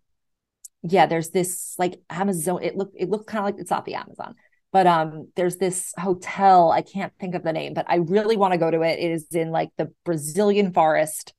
yeah, 0.84 1.06
there's 1.06 1.30
this 1.30 1.76
like 1.78 2.00
Amazon. 2.10 2.64
It 2.64 2.76
look 2.76 2.92
it 2.96 3.10
looks 3.10 3.26
kind 3.26 3.40
of 3.40 3.46
like 3.46 3.62
it's 3.62 3.72
not 3.72 3.86
the 3.86 3.96
Amazon, 3.96 4.36
but 4.72 4.88
um, 4.88 5.30
there's 5.36 5.58
this 5.58 5.94
hotel. 5.98 6.72
I 6.72 6.82
can't 6.82 7.14
think 7.20 7.36
of 7.36 7.44
the 7.44 7.54
name, 7.54 7.74
but 7.74 7.86
I 7.90 7.98
really 7.98 8.38
want 8.38 8.54
to 8.54 8.58
go 8.58 8.72
to 8.72 8.82
it. 8.82 9.00
It 9.00 9.12
is 9.12 9.28
in 9.32 9.52
like 9.52 9.70
the 9.78 9.92
Brazilian 10.06 10.74
forest. 10.74 11.34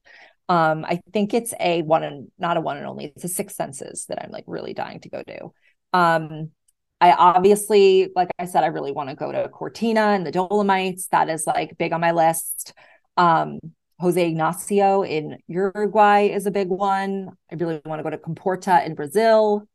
Um, 0.48 0.84
I 0.84 1.00
think 1.12 1.32
it's 1.32 1.54
a 1.58 1.82
one 1.82 2.02
and 2.02 2.30
not 2.38 2.56
a 2.56 2.60
one 2.60 2.76
and 2.76 2.86
only. 2.86 3.06
It's 3.06 3.24
a 3.24 3.28
Six 3.28 3.54
Senses 3.56 4.06
that 4.08 4.22
I'm 4.22 4.30
like 4.30 4.44
really 4.46 4.74
dying 4.74 5.00
to 5.00 5.08
go 5.08 5.22
do. 5.22 5.52
Um, 5.92 6.50
I 7.00 7.12
obviously, 7.12 8.10
like 8.14 8.30
I 8.38 8.46
said, 8.46 8.64
I 8.64 8.68
really 8.68 8.92
want 8.92 9.10
to 9.10 9.16
go 9.16 9.32
to 9.32 9.48
Cortina 9.48 10.00
and 10.00 10.26
the 10.26 10.30
Dolomites. 10.30 11.08
That 11.08 11.28
is 11.28 11.46
like 11.46 11.76
big 11.78 11.92
on 11.92 12.00
my 12.00 12.12
list. 12.12 12.72
Um, 13.16 13.60
Jose 14.00 14.28
Ignacio 14.28 15.02
in 15.02 15.38
Uruguay 15.46 16.26
is 16.26 16.46
a 16.46 16.50
big 16.50 16.68
one. 16.68 17.30
I 17.50 17.54
really 17.54 17.80
want 17.84 18.00
to 18.00 18.02
go 18.02 18.10
to 18.10 18.18
Comporta 18.18 18.84
in 18.84 18.94
Brazil. 18.94 19.68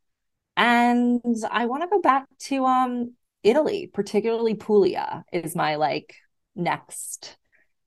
And 0.56 1.20
I 1.50 1.66
want 1.66 1.82
to 1.82 1.88
go 1.88 2.00
back 2.00 2.26
to 2.40 2.64
um 2.66 3.14
Italy, 3.42 3.90
particularly 3.92 4.54
Puglia 4.54 5.24
is 5.32 5.56
my 5.56 5.76
like 5.76 6.14
next 6.54 7.36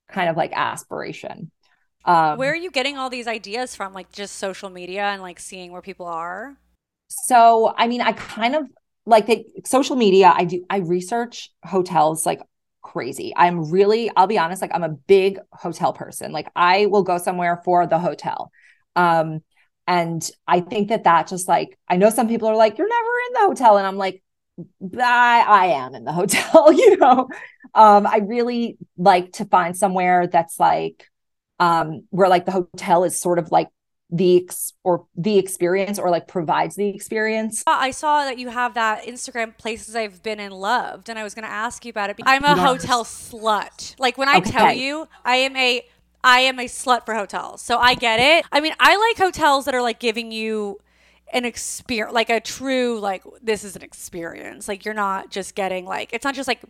kind 0.09 0.29
of 0.29 0.37
like 0.37 0.51
aspiration. 0.53 1.51
Um, 2.05 2.37
where 2.37 2.51
are 2.51 2.55
you 2.55 2.71
getting 2.71 2.97
all 2.97 3.09
these 3.09 3.27
ideas 3.27 3.75
from? 3.75 3.93
Like 3.93 4.11
just 4.11 4.35
social 4.35 4.69
media 4.69 5.03
and 5.03 5.21
like 5.21 5.39
seeing 5.39 5.71
where 5.71 5.81
people 5.81 6.05
are? 6.05 6.57
So, 7.09 7.73
I 7.77 7.87
mean, 7.87 8.01
I 8.01 8.13
kind 8.13 8.55
of 8.55 8.67
like 9.05 9.25
the 9.27 9.45
social 9.65 9.95
media. 9.95 10.33
I 10.35 10.45
do, 10.45 10.65
I 10.69 10.77
research 10.77 11.51
hotels 11.63 12.25
like 12.25 12.41
crazy. 12.81 13.33
I'm 13.35 13.71
really, 13.71 14.11
I'll 14.15 14.27
be 14.27 14.37
honest, 14.37 14.61
like 14.61 14.71
I'm 14.73 14.83
a 14.83 14.89
big 14.89 15.39
hotel 15.51 15.93
person. 15.93 16.31
Like 16.31 16.49
I 16.55 16.87
will 16.87 17.03
go 17.03 17.17
somewhere 17.17 17.61
for 17.63 17.87
the 17.87 17.99
hotel. 17.99 18.51
Um, 18.95 19.41
and 19.87 20.27
I 20.47 20.61
think 20.61 20.89
that 20.89 21.03
that 21.03 21.27
just 21.27 21.47
like, 21.47 21.77
I 21.89 21.97
know 21.97 22.09
some 22.09 22.27
people 22.27 22.47
are 22.47 22.55
like, 22.55 22.77
you're 22.77 22.87
never 22.87 23.09
in 23.27 23.33
the 23.33 23.39
hotel. 23.47 23.77
And 23.77 23.85
I'm 23.85 23.97
like, 23.97 24.23
I, 24.97 25.45
I 25.47 25.65
am 25.67 25.95
in 25.95 26.03
the 26.03 26.11
hotel, 26.13 26.71
you 26.73 26.97
know? 26.97 27.27
um, 27.73 28.07
I 28.07 28.21
really 28.25 28.77
like 28.97 29.33
to 29.33 29.45
find 29.45 29.75
somewhere 29.75 30.27
that's 30.27 30.59
like 30.59 31.09
um 31.59 32.03
where 32.09 32.29
like 32.29 32.45
the 32.45 32.51
hotel 32.51 33.03
is 33.03 33.19
sort 33.19 33.39
of 33.39 33.51
like 33.51 33.69
the 34.09 34.43
ex- 34.43 34.73
or 34.83 35.05
the 35.15 35.37
experience 35.39 35.97
or 35.97 36.09
like 36.09 36.27
provides 36.27 36.75
the 36.75 36.87
experience. 36.89 37.63
I 37.65 37.91
saw 37.91 38.25
that 38.25 38.37
you 38.37 38.49
have 38.49 38.73
that 38.75 39.03
Instagram 39.05 39.57
places 39.57 39.95
I've 39.95 40.21
been 40.21 40.39
and 40.39 40.53
loved, 40.53 41.09
and 41.09 41.17
I 41.17 41.23
was 41.23 41.33
going 41.33 41.45
to 41.45 41.51
ask 41.51 41.83
you 41.85 41.89
about 41.89 42.09
it. 42.09 42.17
Because 42.17 42.31
I'm 42.31 42.43
a 42.43 42.55
Yes. 42.55 42.59
hotel 42.83 43.03
slut. 43.05 43.95
Like 43.99 44.17
when 44.17 44.29
I 44.29 44.39
tell 44.39 44.71
you, 44.71 45.07
I 45.25 45.37
am 45.37 45.55
a 45.55 45.83
I 46.23 46.39
am 46.41 46.59
a 46.59 46.65
slut 46.65 47.05
for 47.05 47.15
hotels. 47.15 47.61
So 47.61 47.79
I 47.79 47.95
get 47.95 48.19
it. 48.19 48.45
I 48.51 48.59
mean, 48.61 48.73
I 48.79 48.95
like 48.95 49.17
hotels 49.17 49.65
that 49.65 49.75
are 49.75 49.81
like 49.81 49.99
giving 49.99 50.31
you 50.31 50.79
an 51.33 51.45
experience, 51.45 52.13
like 52.13 52.29
a 52.29 52.39
true 52.39 52.99
like 52.99 53.23
this 53.41 53.63
is 53.63 53.75
an 53.75 53.81
experience. 53.81 54.67
Like 54.67 54.85
you're 54.85 54.93
not 54.93 55.31
just 55.31 55.55
getting 55.55 55.85
like 55.85 56.13
it's 56.13 56.23
not 56.23 56.35
just 56.35 56.47
like 56.47 56.61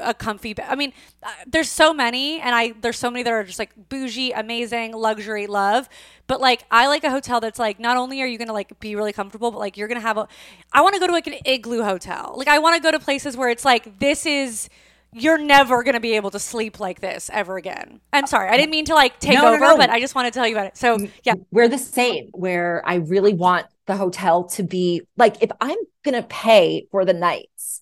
a 0.00 0.14
comfy 0.14 0.54
bed. 0.54 0.66
I 0.68 0.74
mean, 0.74 0.92
uh, 1.22 1.28
there's 1.46 1.70
so 1.70 1.92
many, 1.92 2.40
and 2.40 2.54
I 2.54 2.72
there's 2.80 2.98
so 2.98 3.10
many 3.10 3.22
that 3.22 3.32
are 3.32 3.44
just 3.44 3.58
like 3.58 3.70
bougie, 3.88 4.32
amazing, 4.32 4.92
luxury, 4.92 5.46
love. 5.46 5.88
But 6.26 6.40
like, 6.40 6.64
I 6.70 6.86
like 6.88 7.04
a 7.04 7.10
hotel 7.10 7.40
that's 7.40 7.58
like 7.58 7.78
not 7.78 7.96
only 7.96 8.22
are 8.22 8.26
you 8.26 8.38
gonna 8.38 8.52
like 8.52 8.78
be 8.80 8.96
really 8.96 9.12
comfortable, 9.12 9.50
but 9.50 9.58
like 9.58 9.76
you're 9.76 9.88
gonna 9.88 10.00
have 10.00 10.16
a. 10.16 10.28
I 10.72 10.80
want 10.80 10.94
to 10.94 11.00
go 11.00 11.06
to 11.06 11.12
like 11.12 11.26
an 11.26 11.36
igloo 11.44 11.82
hotel. 11.82 12.34
Like 12.36 12.48
I 12.48 12.58
want 12.58 12.76
to 12.76 12.82
go 12.82 12.90
to 12.90 12.98
places 12.98 13.36
where 13.36 13.50
it's 13.50 13.64
like 13.64 13.98
this 13.98 14.26
is. 14.26 14.68
You're 15.12 15.38
never 15.38 15.82
gonna 15.82 16.00
be 16.00 16.14
able 16.16 16.30
to 16.30 16.38
sleep 16.38 16.80
like 16.80 17.00
this 17.00 17.30
ever 17.32 17.56
again. 17.56 18.00
I'm 18.12 18.26
sorry, 18.26 18.48
I 18.50 18.56
didn't 18.56 18.70
mean 18.70 18.84
to 18.86 18.94
like 18.94 19.18
take 19.20 19.34
No, 19.34 19.42
no, 19.42 19.48
over, 19.54 19.58
no. 19.58 19.76
but 19.76 19.90
I 19.90 20.00
just 20.00 20.14
want 20.14 20.26
to 20.26 20.30
tell 20.30 20.46
you 20.46 20.54
about 20.54 20.66
it. 20.66 20.76
So 20.76 20.98
mm, 20.98 21.10
yeah, 21.24 21.34
We're 21.50 21.68
the 21.68 21.78
same 21.78 22.28
where 22.32 22.82
I 22.86 22.96
really 22.96 23.34
want 23.34 23.66
the 23.86 23.96
hotel 23.96 24.44
to 24.50 24.62
be 24.62 25.02
like 25.16 25.42
if 25.42 25.50
I'm 25.60 25.78
going 26.04 26.14
to 26.20 26.26
pay 26.28 26.86
for 26.90 27.04
the 27.04 27.14
nights 27.14 27.80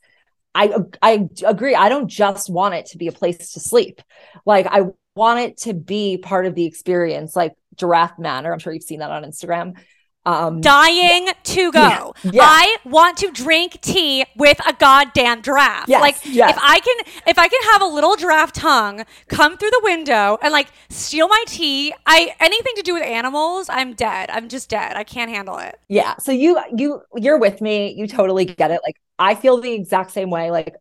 I 0.54 0.74
I 1.02 1.28
agree 1.46 1.74
I 1.74 1.88
don't 1.88 2.08
just 2.08 2.48
want 2.50 2.74
it 2.74 2.86
to 2.86 2.98
be 2.98 3.08
a 3.08 3.12
place 3.12 3.52
to 3.52 3.60
sleep. 3.60 4.00
Like 4.46 4.66
I 4.66 4.84
want 5.14 5.40
it 5.40 5.58
to 5.58 5.74
be 5.74 6.18
part 6.18 6.46
of 6.46 6.54
the 6.54 6.64
experience 6.64 7.36
like 7.36 7.52
Giraffe 7.76 8.18
Manor. 8.18 8.52
I'm 8.52 8.58
sure 8.58 8.72
you've 8.72 8.82
seen 8.82 9.00
that 9.00 9.10
on 9.10 9.22
Instagram. 9.24 9.78
Um 10.26 10.60
dying 10.60 11.28
to 11.44 11.72
go. 11.72 12.14
Yeah, 12.24 12.30
yeah. 12.32 12.42
I 12.42 12.76
want 12.84 13.16
to 13.18 13.30
drink 13.30 13.80
tea 13.80 14.24
with 14.36 14.58
a 14.66 14.74
goddamn 14.74 15.42
giraffe. 15.42 15.88
Yes, 15.88 16.00
like 16.02 16.16
yes. 16.24 16.50
if 16.50 16.58
I 16.62 16.80
can 16.80 16.96
if 17.26 17.38
I 17.38 17.48
can 17.48 17.62
have 17.72 17.82
a 17.82 17.86
little 17.86 18.16
giraffe 18.16 18.52
tongue 18.52 19.04
come 19.28 19.56
through 19.56 19.70
the 19.70 19.80
window 19.84 20.38
and 20.42 20.52
like 20.52 20.68
steal 20.90 21.28
my 21.28 21.44
tea, 21.46 21.94
I 22.06 22.34
anything 22.40 22.74
to 22.76 22.82
do 22.82 22.94
with 22.94 23.04
animals, 23.04 23.68
I'm 23.70 23.94
dead. 23.94 24.28
I'm 24.30 24.48
just 24.48 24.68
dead. 24.68 24.96
I 24.96 25.04
can't 25.04 25.30
handle 25.30 25.58
it. 25.58 25.78
yeah 25.88 26.16
so 26.18 26.32
you 26.32 26.58
you 26.76 27.00
you're 27.14 27.38
with 27.38 27.60
me 27.60 27.94
you 27.96 28.06
totally 28.06 28.44
get 28.44 28.70
it 28.70 28.80
like 28.84 28.96
i 29.18 29.34
feel 29.34 29.60
the 29.60 29.72
exact 29.72 30.10
same 30.10 30.30
way 30.30 30.50
like 30.50 30.74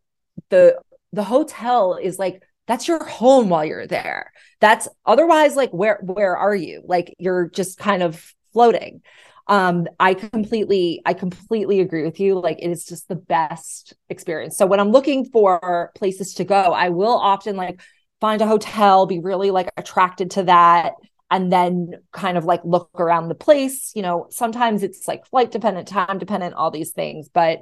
the 0.50 0.78
the 1.14 1.24
hotel 1.24 1.96
is 1.96 2.18
like 2.20 2.42
that's 2.68 2.88
your 2.88 3.04
home 3.06 3.50
while 3.50 3.64
you're 3.66 3.88
there 3.88 4.32
that's 4.60 4.88
otherwise 5.06 5.56
like 5.56 5.72
where 5.72 6.00
where 6.02 6.36
are 6.36 6.56
you 6.56 6.82
like 6.86 7.14
you're 7.20 7.50
just 7.50 7.78
kind 7.78 8.02
of 8.04 8.34
floating 8.54 9.02
um 9.48 9.88
i 10.00 10.14
completely 10.14 11.02
i 11.06 11.14
completely 11.14 11.80
agree 11.80 12.04
with 12.04 12.20
you 12.20 12.40
like 12.40 12.58
it 12.60 12.70
is 12.70 12.86
just 12.86 13.08
the 13.08 13.16
best 13.16 13.94
experience 14.10 14.58
so 14.58 14.66
when 14.66 14.80
i'm 14.80 14.92
looking 14.92 15.26
for 15.26 15.92
places 15.96 16.34
to 16.34 16.44
go 16.44 16.56
i 16.56 16.90
will 16.90 17.18
often 17.18 17.56
like 17.56 17.82
find 18.22 18.42
a 18.42 18.48
hotel 18.48 19.06
be 19.06 19.20
really 19.20 19.52
like 19.52 19.70
attracted 19.78 20.32
to 20.32 20.44
that 20.44 20.94
and 21.32 21.52
then 21.52 21.92
kind 22.12 22.38
of 22.38 22.46
like 22.46 22.62
look 22.64 22.90
around 22.96 23.30
the 23.30 23.36
place. 23.36 23.92
You 23.96 24.02
know, 24.04 24.28
sometimes 24.30 24.84
it's 24.84 25.08
like 25.08 25.26
flight 25.26 25.52
dependent, 25.52 25.88
time 25.88 26.18
dependent, 26.20 26.54
all 26.54 26.72
these 26.72 26.92
things. 26.92 27.30
But 27.30 27.62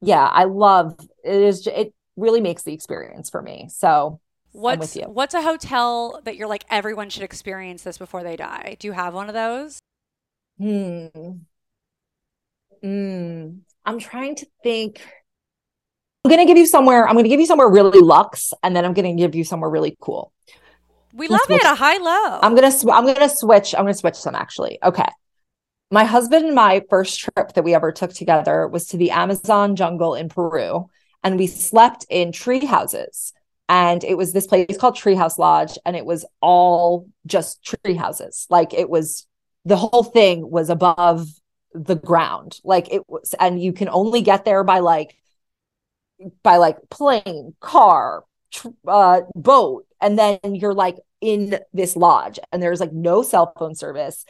yeah, 0.00 0.24
I 0.26 0.44
love 0.44 0.96
it 1.24 1.42
is 1.42 1.66
it 1.66 1.92
really 2.16 2.40
makes 2.40 2.62
the 2.62 2.72
experience 2.72 3.30
for 3.30 3.42
me. 3.42 3.68
So 3.70 4.20
What's 4.52 4.80
with 4.80 4.96
you. 4.96 5.12
what's 5.12 5.34
a 5.34 5.42
hotel 5.42 6.20
that 6.24 6.36
you're 6.36 6.48
like 6.48 6.64
everyone 6.70 7.08
should 7.08 7.22
experience 7.22 7.82
this 7.82 7.98
before 7.98 8.22
they 8.22 8.36
die? 8.36 8.76
Do 8.78 8.88
you 8.88 8.92
have 8.92 9.14
one 9.14 9.28
of 9.28 9.34
those? 9.34 9.80
Hmm. 10.60 11.06
Hmm. 12.82 13.48
I'm 13.84 13.98
trying 13.98 14.34
to 14.36 14.46
think. 14.62 15.00
I'm 16.24 16.30
gonna 16.30 16.44
give 16.44 16.58
you 16.58 16.66
somewhere. 16.66 17.08
I'm 17.08 17.16
gonna 17.16 17.28
give 17.28 17.40
you 17.40 17.46
somewhere 17.46 17.68
really 17.68 18.00
luxe, 18.00 18.52
and 18.62 18.76
then 18.76 18.84
I'm 18.84 18.92
gonna 18.92 19.14
give 19.14 19.34
you 19.34 19.42
somewhere 19.44 19.70
really 19.70 19.96
cool. 20.00 20.32
We 21.14 21.28
love 21.28 21.40
it, 21.48 21.54
look- 21.54 21.62
a 21.62 21.74
high 21.74 21.96
low. 21.96 22.38
I'm 22.42 22.54
gonna 22.54 22.70
sw- 22.70 22.88
I'm 22.92 23.06
gonna 23.06 23.28
switch. 23.28 23.74
I'm 23.74 23.82
gonna 23.84 23.94
switch 23.94 24.16
some 24.16 24.34
actually. 24.34 24.78
Okay. 24.82 25.08
My 25.90 26.04
husband 26.04 26.44
and 26.46 26.54
my 26.54 26.84
first 26.88 27.18
trip 27.18 27.54
that 27.54 27.64
we 27.64 27.74
ever 27.74 27.90
took 27.90 28.12
together 28.12 28.68
was 28.68 28.86
to 28.88 28.96
the 28.96 29.10
Amazon 29.10 29.74
jungle 29.76 30.14
in 30.14 30.28
Peru, 30.28 30.88
and 31.24 31.36
we 31.38 31.46
slept 31.46 32.06
in 32.10 32.32
tree 32.32 32.64
houses. 32.64 33.32
And 33.68 34.02
it 34.04 34.16
was 34.16 34.32
this 34.32 34.46
place 34.46 34.76
called 34.78 34.96
Treehouse 34.96 35.38
Lodge, 35.38 35.78
and 35.86 35.96
it 35.96 36.04
was 36.04 36.24
all 36.40 37.06
just 37.26 37.64
tree 37.64 37.94
houses. 37.94 38.46
Like 38.50 38.74
it 38.74 38.90
was 38.90 39.26
the 39.64 39.76
whole 39.76 40.04
thing 40.04 40.50
was 40.50 40.70
above 40.70 41.28
the 41.72 41.94
ground. 41.96 42.58
Like 42.64 42.92
it 42.92 43.02
was, 43.08 43.34
and 43.38 43.62
you 43.62 43.72
can 43.72 43.88
only 43.88 44.22
get 44.22 44.44
there 44.44 44.64
by 44.64 44.80
like 44.80 45.16
by 46.42 46.56
like 46.56 46.76
plane, 46.90 47.54
car, 47.60 48.24
tr- 48.50 48.68
uh, 48.86 49.22
boat, 49.34 49.86
and 50.00 50.18
then 50.18 50.38
you're 50.44 50.74
like 50.74 50.96
in 51.20 51.58
this 51.72 51.96
lodge, 51.96 52.38
and 52.52 52.62
there's 52.62 52.80
like 52.80 52.92
no 52.92 53.22
cell 53.22 53.52
phone 53.58 53.74
service, 53.74 54.24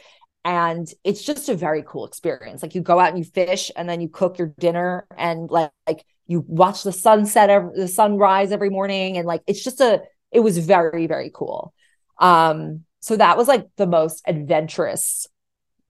and 0.45 0.91
it's 1.03 1.23
just 1.23 1.49
a 1.49 1.55
very 1.55 1.83
cool 1.85 2.05
experience. 2.05 2.61
Like 2.61 2.75
you 2.75 2.81
go 2.81 2.99
out 2.99 3.09
and 3.09 3.17
you 3.17 3.25
fish, 3.25 3.71
and 3.75 3.89
then 3.89 4.01
you 4.01 4.09
cook 4.09 4.37
your 4.37 4.53
dinner, 4.59 5.07
and 5.17 5.49
like, 5.49 5.71
like 5.87 6.05
you 6.27 6.45
watch 6.47 6.83
the 6.83 6.93
sunset, 6.93 7.49
every, 7.49 7.71
the 7.75 7.87
sunrise 7.87 8.51
every 8.51 8.69
morning, 8.69 9.17
and 9.17 9.27
like 9.27 9.41
it's 9.47 9.63
just 9.63 9.81
a. 9.81 10.01
It 10.31 10.39
was 10.39 10.57
very 10.59 11.07
very 11.07 11.31
cool. 11.33 11.73
Um, 12.19 12.85
so 13.01 13.17
that 13.17 13.37
was 13.37 13.47
like 13.47 13.67
the 13.75 13.87
most 13.87 14.23
adventurous 14.25 15.27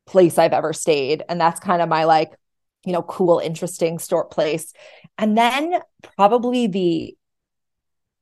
place 0.05 0.37
I've 0.37 0.53
ever 0.53 0.73
stayed, 0.73 1.23
and 1.29 1.39
that's 1.39 1.59
kind 1.59 1.81
of 1.81 1.89
my 1.89 2.05
like 2.05 2.31
you 2.85 2.93
know 2.93 3.03
cool 3.03 3.37
interesting 3.37 3.99
store 3.99 4.25
place 4.25 4.73
and 5.17 5.37
then 5.37 5.79
probably 6.17 6.65
the 6.65 7.15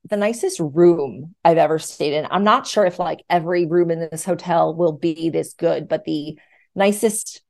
the 0.08 0.16
nicest 0.16 0.60
room 0.60 1.34
I've 1.44 1.58
ever 1.58 1.78
stayed 1.78 2.14
in. 2.14 2.26
I'm 2.30 2.44
not 2.44 2.66
sure 2.66 2.84
if 2.86 2.98
like 2.98 3.22
every 3.28 3.66
room 3.66 3.90
in 3.90 4.00
this 4.00 4.24
hotel 4.24 4.74
will 4.74 4.92
be 4.92 5.28
this 5.28 5.52
good, 5.54 5.88
but 5.88 6.04
the 6.04 6.38
nicest 6.74 7.42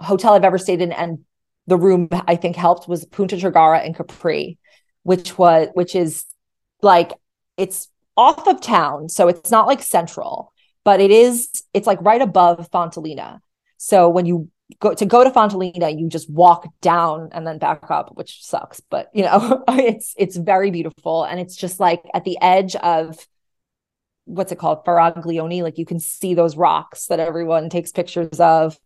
hotel 0.00 0.32
I've 0.32 0.44
ever 0.44 0.58
stayed 0.58 0.82
in 0.82 0.92
and 0.92 1.20
the 1.66 1.76
room 1.76 2.08
I 2.10 2.36
think 2.36 2.56
helped 2.56 2.88
was 2.88 3.04
Punta 3.04 3.36
Tragara 3.36 3.84
in 3.84 3.94
Capri, 3.94 4.58
which 5.04 5.38
was 5.38 5.68
which 5.74 5.94
is 5.94 6.24
like 6.82 7.12
it's 7.56 7.88
off 8.20 8.46
of 8.46 8.60
town, 8.60 9.08
so 9.08 9.28
it's 9.28 9.50
not 9.50 9.66
like 9.66 9.82
central, 9.82 10.52
but 10.84 11.00
it 11.00 11.10
is 11.10 11.48
it's 11.72 11.86
like 11.86 11.98
right 12.02 12.20
above 12.20 12.70
Fontelina. 12.70 13.40
So 13.78 14.10
when 14.10 14.26
you 14.26 14.50
go 14.78 14.94
to 14.94 15.06
go 15.06 15.24
to 15.24 15.30
Fontelina, 15.30 15.98
you 15.98 16.06
just 16.06 16.28
walk 16.30 16.68
down 16.82 17.30
and 17.32 17.46
then 17.46 17.58
back 17.58 17.90
up, 17.90 18.14
which 18.14 18.44
sucks, 18.44 18.80
but 18.90 19.08
you 19.14 19.22
know, 19.22 19.64
it's 19.68 20.14
it's 20.18 20.36
very 20.36 20.70
beautiful 20.70 21.24
and 21.24 21.40
it's 21.40 21.56
just 21.56 21.80
like 21.80 22.02
at 22.12 22.24
the 22.24 22.36
edge 22.42 22.76
of 22.76 23.16
what's 24.26 24.52
it 24.52 24.58
called? 24.58 24.84
Faraglione, 24.84 25.62
like 25.62 25.78
you 25.78 25.86
can 25.86 25.98
see 25.98 26.34
those 26.34 26.58
rocks 26.58 27.06
that 27.06 27.20
everyone 27.20 27.70
takes 27.70 27.90
pictures 27.90 28.38
of 28.38 28.78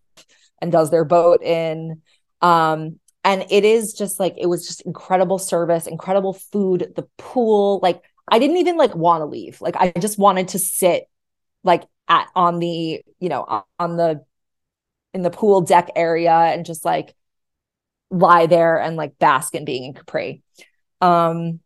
and 0.62 0.70
does 0.70 0.92
their 0.92 1.04
boat 1.04 1.42
in. 1.42 2.02
Um 2.40 3.00
and 3.24 3.46
it 3.50 3.64
is 3.64 3.94
just 3.94 4.20
like 4.20 4.34
it 4.38 4.46
was 4.46 4.64
just 4.64 4.82
incredible 4.82 5.38
service, 5.40 5.88
incredible 5.88 6.34
food, 6.34 6.92
the 6.94 7.08
pool, 7.18 7.80
like 7.82 8.00
I 8.28 8.38
didn't 8.38 8.56
even 8.58 8.76
like 8.76 8.94
want 8.94 9.20
to 9.22 9.26
leave. 9.26 9.60
Like 9.60 9.76
I 9.76 9.92
just 9.98 10.18
wanted 10.18 10.48
to 10.48 10.58
sit 10.58 11.08
like 11.62 11.84
at 12.08 12.28
on 12.34 12.58
the, 12.58 13.02
you 13.20 13.28
know, 13.28 13.64
on- 13.78 13.96
the 13.96 14.24
in 15.12 15.22
the 15.22 15.30
pool 15.30 15.60
deck 15.60 15.90
area 15.94 16.32
and 16.32 16.66
just 16.66 16.84
like 16.84 17.14
lie 18.10 18.46
there 18.46 18.80
and 18.80 18.96
like 18.96 19.18
bask 19.18 19.54
in 19.54 19.64
being 19.64 19.84
in 19.84 19.94
Capri. 19.94 20.42
Um, 21.00 21.60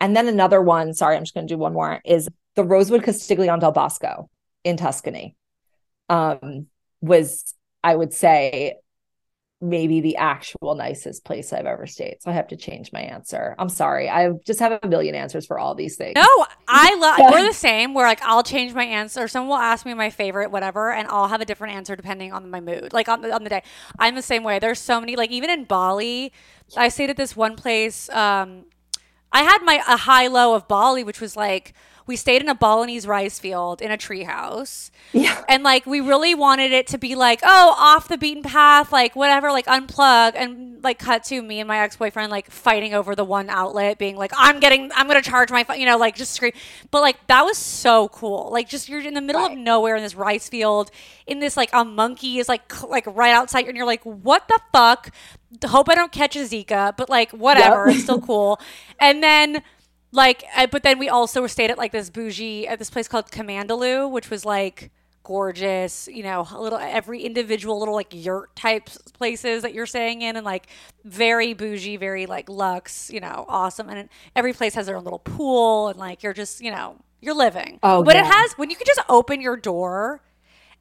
and 0.00 0.16
then 0.16 0.28
another 0.28 0.60
one, 0.60 0.94
sorry, 0.94 1.16
I'm 1.16 1.22
just 1.22 1.34
going 1.34 1.46
to 1.46 1.54
do 1.54 1.58
one 1.58 1.72
more, 1.72 2.00
is 2.04 2.28
the 2.54 2.64
Rosewood 2.64 3.02
Castiglione 3.02 3.60
del 3.60 3.72
Bosco 3.72 4.28
in 4.62 4.76
Tuscany. 4.76 5.34
Um, 6.08 6.66
was 7.00 7.54
I 7.82 7.94
would 7.94 8.12
say 8.12 8.76
maybe 9.60 10.00
the 10.00 10.16
actual 10.16 10.74
nicest 10.74 11.24
place 11.24 11.52
I've 11.52 11.66
ever 11.66 11.86
stayed. 11.86 12.16
So 12.20 12.30
I 12.30 12.34
have 12.34 12.48
to 12.48 12.56
change 12.56 12.92
my 12.92 13.00
answer. 13.00 13.54
I'm 13.58 13.68
sorry. 13.68 14.08
I 14.08 14.30
just 14.44 14.60
have 14.60 14.78
a 14.82 14.86
million 14.86 15.14
answers 15.14 15.46
for 15.46 15.58
all 15.58 15.74
these 15.74 15.96
things. 15.96 16.14
No, 16.16 16.46
I 16.68 16.94
love. 16.96 17.18
We're 17.32 17.46
the 17.46 17.54
same. 17.54 17.94
We're 17.94 18.06
like 18.06 18.22
I'll 18.22 18.42
change 18.42 18.74
my 18.74 18.84
answer. 18.84 19.26
Someone 19.28 19.48
will 19.50 19.64
ask 19.64 19.86
me 19.86 19.94
my 19.94 20.10
favorite, 20.10 20.50
whatever, 20.50 20.92
and 20.92 21.08
I'll 21.08 21.28
have 21.28 21.40
a 21.40 21.44
different 21.44 21.74
answer 21.74 21.96
depending 21.96 22.32
on 22.32 22.50
my 22.50 22.60
mood. 22.60 22.92
Like 22.92 23.08
on 23.08 23.22
the 23.22 23.32
on 23.32 23.44
the 23.44 23.50
day, 23.50 23.62
I'm 23.98 24.14
the 24.14 24.22
same 24.22 24.44
way. 24.44 24.58
There's 24.58 24.80
so 24.80 25.00
many. 25.00 25.16
Like 25.16 25.30
even 25.30 25.50
in 25.50 25.64
Bali, 25.64 26.32
I 26.76 26.88
stayed 26.88 27.10
at 27.10 27.16
this 27.16 27.36
one 27.36 27.56
place. 27.56 28.08
Um, 28.10 28.66
I 29.32 29.42
had 29.42 29.58
my 29.62 29.82
a 29.88 29.96
high 29.96 30.26
low 30.26 30.54
of 30.54 30.68
Bali, 30.68 31.04
which 31.04 31.20
was 31.20 31.36
like 31.36 31.74
we 32.06 32.16
stayed 32.16 32.42
in 32.42 32.48
a 32.48 32.54
Balinese 32.54 33.06
rice 33.06 33.38
field 33.38 33.80
in 33.80 33.90
a 33.90 33.96
treehouse. 33.96 34.90
Yeah. 35.12 35.42
And 35.48 35.62
like 35.62 35.86
we 35.86 36.00
really 36.00 36.34
wanted 36.34 36.70
it 36.72 36.86
to 36.88 36.98
be 36.98 37.14
like, 37.14 37.40
oh, 37.42 37.74
off 37.78 38.08
the 38.08 38.18
beaten 38.18 38.42
path, 38.42 38.92
like 38.92 39.16
whatever, 39.16 39.50
like 39.50 39.66
unplug 39.66 40.32
and 40.34 40.82
like 40.84 40.98
cut 40.98 41.24
to 41.24 41.40
me 41.40 41.60
and 41.60 41.68
my 41.68 41.78
ex-boyfriend 41.78 42.30
like 42.30 42.50
fighting 42.50 42.92
over 42.92 43.14
the 43.14 43.24
one 43.24 43.48
outlet 43.48 43.96
being 43.98 44.16
like, 44.16 44.32
I'm 44.36 44.60
getting 44.60 44.90
I'm 44.94 45.06
gonna 45.06 45.22
charge 45.22 45.50
my 45.50 45.64
phone, 45.64 45.80
you 45.80 45.86
know, 45.86 45.96
like 45.96 46.14
just 46.14 46.32
scream. 46.32 46.52
But 46.90 47.00
like 47.00 47.26
that 47.28 47.42
was 47.44 47.56
so 47.56 48.08
cool. 48.10 48.50
Like 48.52 48.68
just 48.68 48.88
you're 48.88 49.00
in 49.00 49.14
the 49.14 49.20
middle 49.22 49.40
Right. 49.42 49.52
of 49.52 49.58
nowhere 49.58 49.96
in 49.96 50.02
this 50.02 50.14
rice 50.14 50.48
field, 50.48 50.90
in 51.26 51.38
this 51.40 51.56
like 51.56 51.70
a 51.72 51.84
monkey 51.84 52.38
is 52.38 52.48
like 52.48 52.82
like 52.82 53.06
right 53.06 53.32
outside 53.32 53.66
and 53.66 53.76
you're 53.76 53.86
like, 53.86 54.02
what 54.04 54.46
the 54.48 54.60
fuck? 54.72 55.10
Hope 55.64 55.88
I 55.88 55.94
don't 55.94 56.10
catch 56.12 56.34
a 56.36 56.40
Zika, 56.40 56.96
but 56.96 57.08
like 57.08 57.30
whatever, 57.30 57.86
Yep. 57.86 57.94
it's 57.94 58.04
still 58.04 58.20
cool. 58.26 58.60
And 59.00 59.22
then 59.22 59.62
like 60.14 60.44
I, 60.56 60.66
but 60.66 60.82
then 60.82 60.98
we 60.98 61.08
also 61.08 61.46
stayed 61.46 61.70
at 61.70 61.78
like 61.78 61.92
this 61.92 62.08
bougie 62.08 62.66
at 62.66 62.78
this 62.78 62.88
place 62.88 63.08
called 63.08 63.30
Kamandalu, 63.30 64.10
which 64.10 64.30
was 64.30 64.44
like 64.44 64.90
gorgeous, 65.24 66.08
you 66.12 66.22
know, 66.22 66.46
a 66.52 66.60
little 66.60 66.78
every 66.78 67.22
individual 67.22 67.78
little 67.78 67.94
like 67.94 68.08
yurt 68.12 68.54
type 68.54 68.88
places 69.14 69.62
that 69.62 69.74
you're 69.74 69.86
staying 69.86 70.22
in 70.22 70.36
and 70.36 70.44
like 70.44 70.68
very 71.04 71.52
bougie, 71.52 71.96
very 71.96 72.26
like 72.26 72.48
luxe, 72.48 73.10
you 73.10 73.20
know, 73.20 73.44
awesome. 73.48 73.88
And 73.88 74.08
every 74.36 74.52
place 74.52 74.74
has 74.74 74.86
their 74.86 74.96
own 74.96 75.04
little 75.04 75.18
pool 75.18 75.88
and 75.88 75.98
like 75.98 76.22
you're 76.22 76.34
just, 76.34 76.60
you 76.60 76.70
know, 76.70 76.96
you're 77.20 77.34
living. 77.34 77.80
Oh, 77.82 78.04
but 78.04 78.16
it 78.16 78.24
has 78.24 78.52
when 78.52 78.70
you 78.70 78.76
can 78.76 78.86
just 78.86 79.00
open 79.08 79.40
your 79.40 79.56
door 79.56 80.22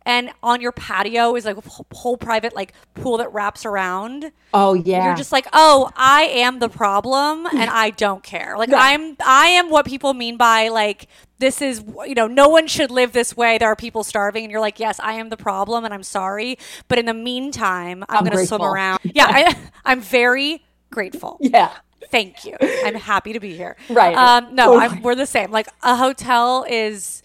and 0.05 0.31
on 0.41 0.61
your 0.61 0.71
patio 0.71 1.35
is 1.35 1.45
like 1.45 1.57
a 1.57 1.61
whole- 1.93 2.17
private 2.17 2.55
like 2.55 2.73
pool 2.93 3.17
that 3.17 3.31
wraps 3.33 3.65
around. 3.65 4.31
Oh 4.53 4.73
yeah. 4.73 5.05
You're 5.05 5.15
just 5.15 5.31
like, 5.31 5.47
oh, 5.53 5.89
I 5.95 6.23
am 6.23 6.59
the 6.59 6.69
problem, 6.69 7.45
and 7.53 7.69
I 7.69 7.89
don't 7.91 8.23
care. 8.23 8.55
Like 8.57 8.69
Right. 8.69 8.93
I'm, 8.99 9.15
I 9.25 9.47
am 9.47 9.69
what 9.69 9.85
people 9.85 10.13
mean 10.13 10.37
by 10.37 10.67
like 10.69 11.07
this 11.39 11.61
is, 11.61 11.83
you 12.05 12.15
know, 12.15 12.27
no 12.27 12.47
one 12.47 12.67
should 12.67 12.89
live 12.91 13.11
this 13.11 13.35
way. 13.35 13.57
There 13.57 13.67
are 13.67 13.75
people 13.75 14.03
starving, 14.03 14.43
and 14.45 14.51
you're 14.51 14.61
like, 14.61 14.79
yes, 14.79 14.99
I 15.01 15.13
am 15.13 15.29
the 15.29 15.35
problem, 15.37 15.83
and 15.83 15.93
I'm 15.93 16.03
sorry, 16.03 16.57
but 16.87 16.97
in 16.99 17.05
the 17.05 17.13
meantime, 17.13 18.03
I'm, 18.07 18.19
I'm 18.19 18.23
gonna 18.23 18.45
swim 18.45 18.61
around. 18.61 18.99
Yeah, 19.13 19.25
I, 19.27 19.55
I'm 19.85 19.99
very 20.01 20.63
grateful. 20.91 21.37
yeah. 21.41 21.71
Thank 22.11 22.45
you. 22.45 22.55
I'm 22.61 22.93
happy 22.95 23.33
to 23.33 23.39
be 23.39 23.55
here. 23.55 23.75
Right. 23.89 24.15
Um, 24.15 24.53
no, 24.53 24.73
Totally. 24.77 24.97
I'm, 24.97 25.01
we're 25.01 25.15
the 25.15 25.25
same. 25.25 25.49
Like 25.51 25.67
a 25.81 25.95
hotel 25.95 26.63
is. 26.69 27.22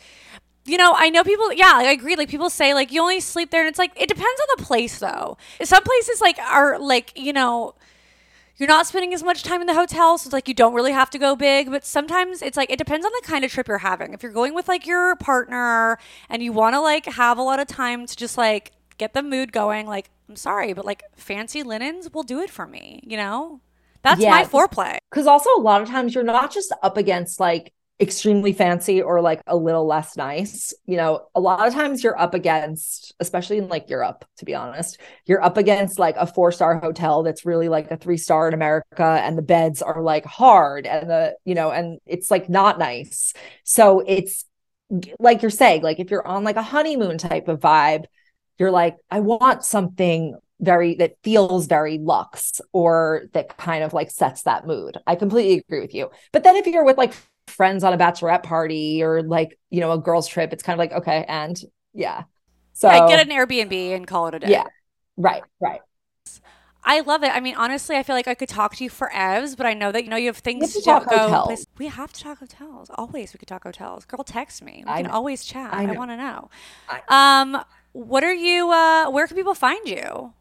You 0.68 0.76
know, 0.76 0.94
I 0.96 1.10
know 1.10 1.24
people. 1.24 1.52
Yeah, 1.52 1.72
like, 1.72 1.86
I 1.86 1.92
agree. 1.92 2.16
Like 2.16 2.28
people 2.28 2.50
say, 2.50 2.74
like 2.74 2.92
you 2.92 3.00
only 3.00 3.20
sleep 3.20 3.50
there, 3.50 3.60
and 3.60 3.68
it's 3.68 3.78
like 3.78 3.92
it 3.96 4.08
depends 4.08 4.40
on 4.40 4.46
the 4.58 4.64
place, 4.64 4.98
though. 4.98 5.38
Some 5.62 5.82
places 5.82 6.20
like 6.20 6.38
are 6.38 6.78
like 6.78 7.12
you 7.16 7.32
know, 7.32 7.74
you're 8.56 8.68
not 8.68 8.86
spending 8.86 9.14
as 9.14 9.22
much 9.22 9.42
time 9.44 9.60
in 9.60 9.68
the 9.68 9.74
hotel, 9.74 10.18
so 10.18 10.28
it's 10.28 10.32
like 10.34 10.48
you 10.48 10.54
don't 10.54 10.74
really 10.74 10.92
have 10.92 11.10
to 11.10 11.18
go 11.18 11.36
big. 11.36 11.70
But 11.70 11.84
sometimes 11.84 12.42
it's 12.42 12.56
like 12.56 12.70
it 12.70 12.78
depends 12.78 13.06
on 13.06 13.12
the 13.12 13.26
kind 13.26 13.44
of 13.44 13.52
trip 13.52 13.68
you're 13.68 13.78
having. 13.78 14.14
If 14.14 14.22
you're 14.22 14.32
going 14.32 14.54
with 14.54 14.68
like 14.68 14.86
your 14.86 15.16
partner 15.16 15.98
and 16.28 16.42
you 16.42 16.52
want 16.52 16.74
to 16.74 16.80
like 16.80 17.06
have 17.06 17.38
a 17.38 17.42
lot 17.42 17.60
of 17.60 17.68
time 17.68 18.06
to 18.06 18.16
just 18.16 18.38
like 18.38 18.72
get 18.98 19.14
the 19.14 19.22
mood 19.22 19.52
going, 19.52 19.86
like 19.86 20.10
I'm 20.28 20.36
sorry, 20.36 20.72
but 20.74 20.84
like 20.84 21.04
fancy 21.16 21.62
linens 21.62 22.12
will 22.12 22.24
do 22.24 22.40
it 22.40 22.50
for 22.50 22.66
me. 22.66 23.00
You 23.04 23.16
know, 23.16 23.60
that's 24.02 24.24
Yeah, 24.24 24.28
my 24.28 24.44
foreplay. 24.44 24.98
Because 25.10 25.26
also 25.26 25.50
a 25.56 25.60
lot 25.60 25.82
of 25.82 25.88
times 25.88 26.14
you're 26.14 26.24
not 26.24 26.52
just 26.52 26.72
up 26.82 26.96
against 26.96 27.40
like 27.40 27.72
extremely 28.00 28.52
fancy 28.52 29.02
or 29.02 29.20
like 29.20 29.40
a 29.46 29.56
little 29.56 29.86
less 29.86 30.16
nice. 30.16 30.72
You 30.86 30.96
know, 30.96 31.26
a 31.34 31.40
lot 31.40 31.66
of 31.66 31.74
times 31.74 32.04
you're 32.04 32.18
up 32.18 32.32
against, 32.32 33.14
especially 33.18 33.58
in 33.58 33.68
like 33.68 33.90
Europe, 33.90 34.24
to 34.36 34.44
be 34.44 34.54
honest, 34.54 34.98
you're 35.26 35.42
up 35.42 35.56
against 35.56 35.98
like 35.98 36.16
a 36.16 36.26
four 36.26 36.52
star 36.52 36.78
hotel 36.78 37.22
that's 37.22 37.44
really 37.44 37.68
like 37.68 37.90
a 37.90 37.96
three 37.96 38.16
star 38.16 38.48
in 38.48 38.54
America 38.54 39.04
and 39.04 39.36
the 39.36 39.42
beds 39.42 39.82
are 39.82 40.00
like 40.00 40.24
hard 40.24 40.86
and 40.86 41.10
the, 41.10 41.34
you 41.44 41.54
know, 41.54 41.70
and 41.70 41.98
it's 42.06 42.30
like 42.30 42.48
not 42.48 42.78
nice. 42.78 43.34
So 43.64 44.00
it's 44.06 44.44
like 45.18 45.42
you're 45.42 45.50
saying, 45.50 45.82
like 45.82 45.98
if 45.98 46.10
you're 46.10 46.26
on 46.26 46.44
like 46.44 46.56
a 46.56 46.62
honeymoon 46.62 47.18
type 47.18 47.48
of 47.48 47.60
vibe, 47.60 48.04
you're 48.58 48.70
like, 48.70 48.96
I 49.10 49.20
want 49.20 49.64
something 49.64 50.36
very 50.60 50.96
that 50.96 51.14
feels 51.22 51.66
very 51.66 51.98
luxe 51.98 52.60
or 52.72 53.28
that 53.32 53.56
kind 53.56 53.84
of 53.84 53.92
like 53.92 54.10
sets 54.10 54.42
that 54.42 54.66
mood. 54.66 54.98
I 55.06 55.14
completely 55.14 55.58
agree 55.58 55.80
with 55.80 55.94
you. 55.94 56.10
But 56.32 56.42
then 56.44 56.56
if 56.56 56.66
you're 56.66 56.84
with 56.84 56.98
like 56.98 57.14
friends 57.48 57.84
on 57.84 57.92
a 57.92 57.98
bachelorette 57.98 58.42
party 58.42 59.02
or 59.02 59.22
like, 59.22 59.58
you 59.70 59.80
know, 59.80 59.92
a 59.92 59.98
girls 59.98 60.28
trip, 60.28 60.52
it's 60.52 60.62
kind 60.62 60.74
of 60.74 60.78
like, 60.78 60.92
okay, 61.00 61.24
and 61.28 61.60
yeah. 61.94 62.24
So 62.72 62.90
yeah, 62.90 63.08
get 63.08 63.26
an 63.26 63.32
Airbnb 63.32 63.94
and 63.94 64.06
call 64.06 64.28
it 64.28 64.34
a 64.34 64.38
day. 64.38 64.50
Yeah. 64.50 64.64
right, 65.16 65.42
right. 65.60 65.80
I 66.84 67.00
love 67.00 67.22
it. 67.22 67.30
I 67.34 67.40
mean, 67.40 67.54
honestly, 67.54 67.96
I 67.96 68.02
feel 68.02 68.16
like 68.16 68.28
I 68.28 68.34
could 68.34 68.48
talk 68.48 68.76
to 68.76 68.84
you 68.84 68.88
for 68.88 69.10
evs, 69.12 69.56
but 69.56 69.66
I 69.66 69.74
know 69.74 69.92
that 69.92 70.04
you 70.04 70.10
know 70.10 70.16
you 70.16 70.28
have 70.28 70.38
things 70.38 70.72
to 70.72 70.78
to, 70.78 70.84
talk 70.84 71.10
go. 71.10 71.18
hotels. 71.18 71.66
We 71.76 71.88
have 71.88 72.12
to 72.14 72.20
talk 72.22 72.38
hotels. 72.38 72.90
Always, 72.94 73.34
we 73.34 73.38
could 73.38 73.48
talk 73.48 73.64
hotels. 73.64 74.06
Girl, 74.06 74.24
text 74.24 74.62
me. 74.62 74.84
We 74.86 74.90
I 74.90 75.02
can 75.02 75.10
know. 75.10 75.16
always 75.16 75.44
chat. 75.44 75.74
I 75.74 75.84
I, 75.84 75.92
want 75.92 76.12
to 76.12 76.16
know. 76.16 76.50
Um, 77.08 77.62
what 77.92 78.24
are 78.24 78.32
you? 78.32 78.70
Uh, 78.70 79.10
where 79.10 79.26
can 79.26 79.36
people 79.36 79.54
find 79.54 79.86
you? 79.86 80.32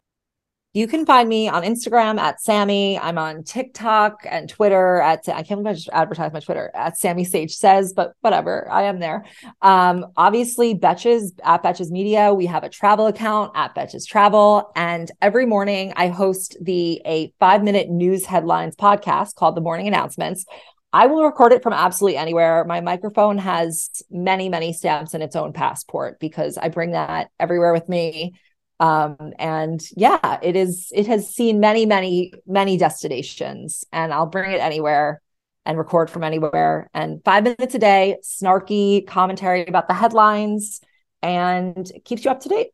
You 0.78 0.86
can 0.86 1.04
find 1.06 1.28
me 1.28 1.48
on 1.48 1.64
Instagram 1.64 2.20
at 2.20 2.40
Sami. 2.40 3.00
I'm 3.00 3.18
on 3.18 3.42
TikTok 3.42 4.24
and 4.24 4.48
Twitter 4.48 5.00
at 5.00 5.28
I 5.28 5.42
can't 5.42 5.60
believe 5.60 5.66
I 5.66 5.74
just 5.74 5.88
advertised 5.88 6.32
my 6.32 6.38
Twitter 6.38 6.70
at 6.72 6.96
Sami 6.96 7.24
Sage 7.24 7.52
says, 7.52 7.92
but 7.92 8.12
whatever, 8.20 8.70
I 8.70 8.84
am 8.84 9.00
there. 9.00 9.24
Um, 9.60 10.06
obviously, 10.16 10.76
Betches 10.76 11.32
at 11.42 11.64
Betches 11.64 11.90
Media. 11.90 12.32
We 12.32 12.46
have 12.46 12.62
a 12.62 12.68
travel 12.68 13.08
account 13.08 13.50
at 13.56 13.74
Betches 13.74 14.06
Travel, 14.06 14.70
and 14.76 15.10
every 15.20 15.46
morning 15.46 15.94
I 15.96 16.10
host 16.10 16.56
the 16.62 17.02
a 17.04 17.32
five 17.40 17.64
minute 17.64 17.90
news 17.90 18.24
headlines 18.24 18.76
podcast 18.76 19.34
called 19.34 19.56
The 19.56 19.60
Morning 19.60 19.88
Announcements. 19.88 20.46
I 20.92 21.06
will 21.06 21.24
record 21.24 21.50
it 21.50 21.64
from 21.64 21.72
absolutely 21.72 22.18
anywhere. 22.18 22.64
My 22.64 22.80
microphone 22.82 23.38
has 23.38 23.90
many, 24.12 24.48
many 24.48 24.72
stamps 24.72 25.12
in 25.12 25.22
its 25.22 25.34
own 25.34 25.52
passport 25.52 26.20
because 26.20 26.56
I 26.56 26.68
bring 26.68 26.92
that 26.92 27.30
everywhere 27.40 27.72
with 27.72 27.88
me 27.88 28.34
um 28.80 29.16
and 29.38 29.80
yeah 29.96 30.38
it 30.42 30.54
is 30.54 30.92
it 30.94 31.06
has 31.06 31.34
seen 31.34 31.58
many 31.58 31.84
many 31.84 32.32
many 32.46 32.76
destinations 32.76 33.84
and 33.92 34.12
i'll 34.12 34.26
bring 34.26 34.52
it 34.52 34.60
anywhere 34.60 35.20
and 35.68 35.76
record 35.76 36.10
from 36.10 36.24
anywhere. 36.24 36.90
And 36.94 37.22
five 37.24 37.44
minutes 37.44 37.74
a 37.74 37.78
day 37.78 38.16
snarky 38.24 39.06
commentary 39.06 39.66
about 39.66 39.86
the 39.86 39.94
headlines 39.94 40.80
and 41.22 41.92
keeps 42.04 42.24
you 42.24 42.30
up 42.30 42.40
to 42.40 42.48
date 42.48 42.68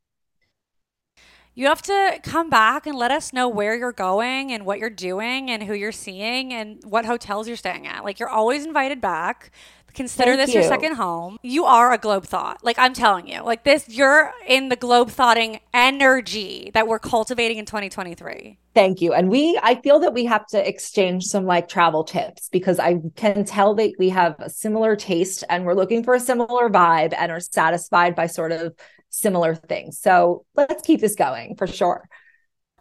You 1.57 1.67
have 1.69 1.83
to 1.83 2.19
come 2.25 2.51
back 2.51 2.85
and 2.85 2.99
let 2.99 3.13
us 3.13 3.33
know 3.33 3.49
where 3.49 3.77
you're 3.77 3.93
going 3.93 4.51
and 4.53 4.67
what 4.67 4.81
you're 4.81 4.91
doing 4.91 5.51
and 5.51 5.63
who 5.63 5.73
you're 5.73 5.93
seeing 5.93 6.53
and 6.53 6.83
what 6.85 7.05
hotels 7.05 7.47
you're 7.47 7.57
staying 7.57 7.87
at. 7.87 8.03
Like 8.05 8.19
you're 8.19 8.29
always 8.29 8.67
invited 8.67 9.01
back. 9.01 9.53
Consider 9.95 10.35
Thank 10.35 10.47
this 10.49 10.55
your 10.55 10.65
second 10.65 10.97
home. 10.97 11.39
You 11.43 11.67
are 11.67 11.93
a 11.93 11.99
globe 11.99 12.27
thought. 12.27 12.65
Like 12.65 12.77
I'm 12.81 12.93
telling 12.93 13.29
you. 13.29 13.43
Like 13.45 13.63
this 13.63 13.89
you're 13.89 14.33
in 14.49 14.69
the 14.69 14.75
globe 14.75 15.11
thotting 15.11 15.61
energy 15.73 16.73
that 16.75 16.89
we're 16.89 16.99
cultivating 16.99 17.59
in 17.59 17.67
2023. 17.67 18.59
thank 18.75 19.01
you 19.01 19.13
and 19.13 19.29
we 19.29 19.59
i 19.63 19.77
feel 19.83 20.01
that 20.01 20.13
we 20.13 20.25
have 20.25 20.45
to 20.47 20.69
exchange 20.69 21.23
some 21.25 21.47
like 21.47 21.69
travel 21.69 22.03
tips 22.03 22.49
because 22.51 22.81
i 22.81 22.97
can 23.15 23.45
tell 23.45 23.75
that 23.75 23.93
we 24.01 24.09
have 24.09 24.35
a 24.41 24.51
similar 24.51 24.97
taste 24.97 25.45
and 25.49 25.65
we're 25.65 25.75
looking 25.75 26.03
for 26.03 26.15
a 26.15 26.21
similar 26.21 26.69
vibe 26.69 27.15
and 27.17 27.31
are 27.31 27.39
satisfied 27.39 28.17
by 28.17 28.27
sort 28.27 28.51
of 28.51 28.75
similar 29.15 29.55
things 29.55 29.99
so 29.99 30.45
let's 30.57 30.83
keep 30.87 31.01
this 31.01 31.15
going 31.15 31.55
for 31.57 31.67
sure 31.67 32.09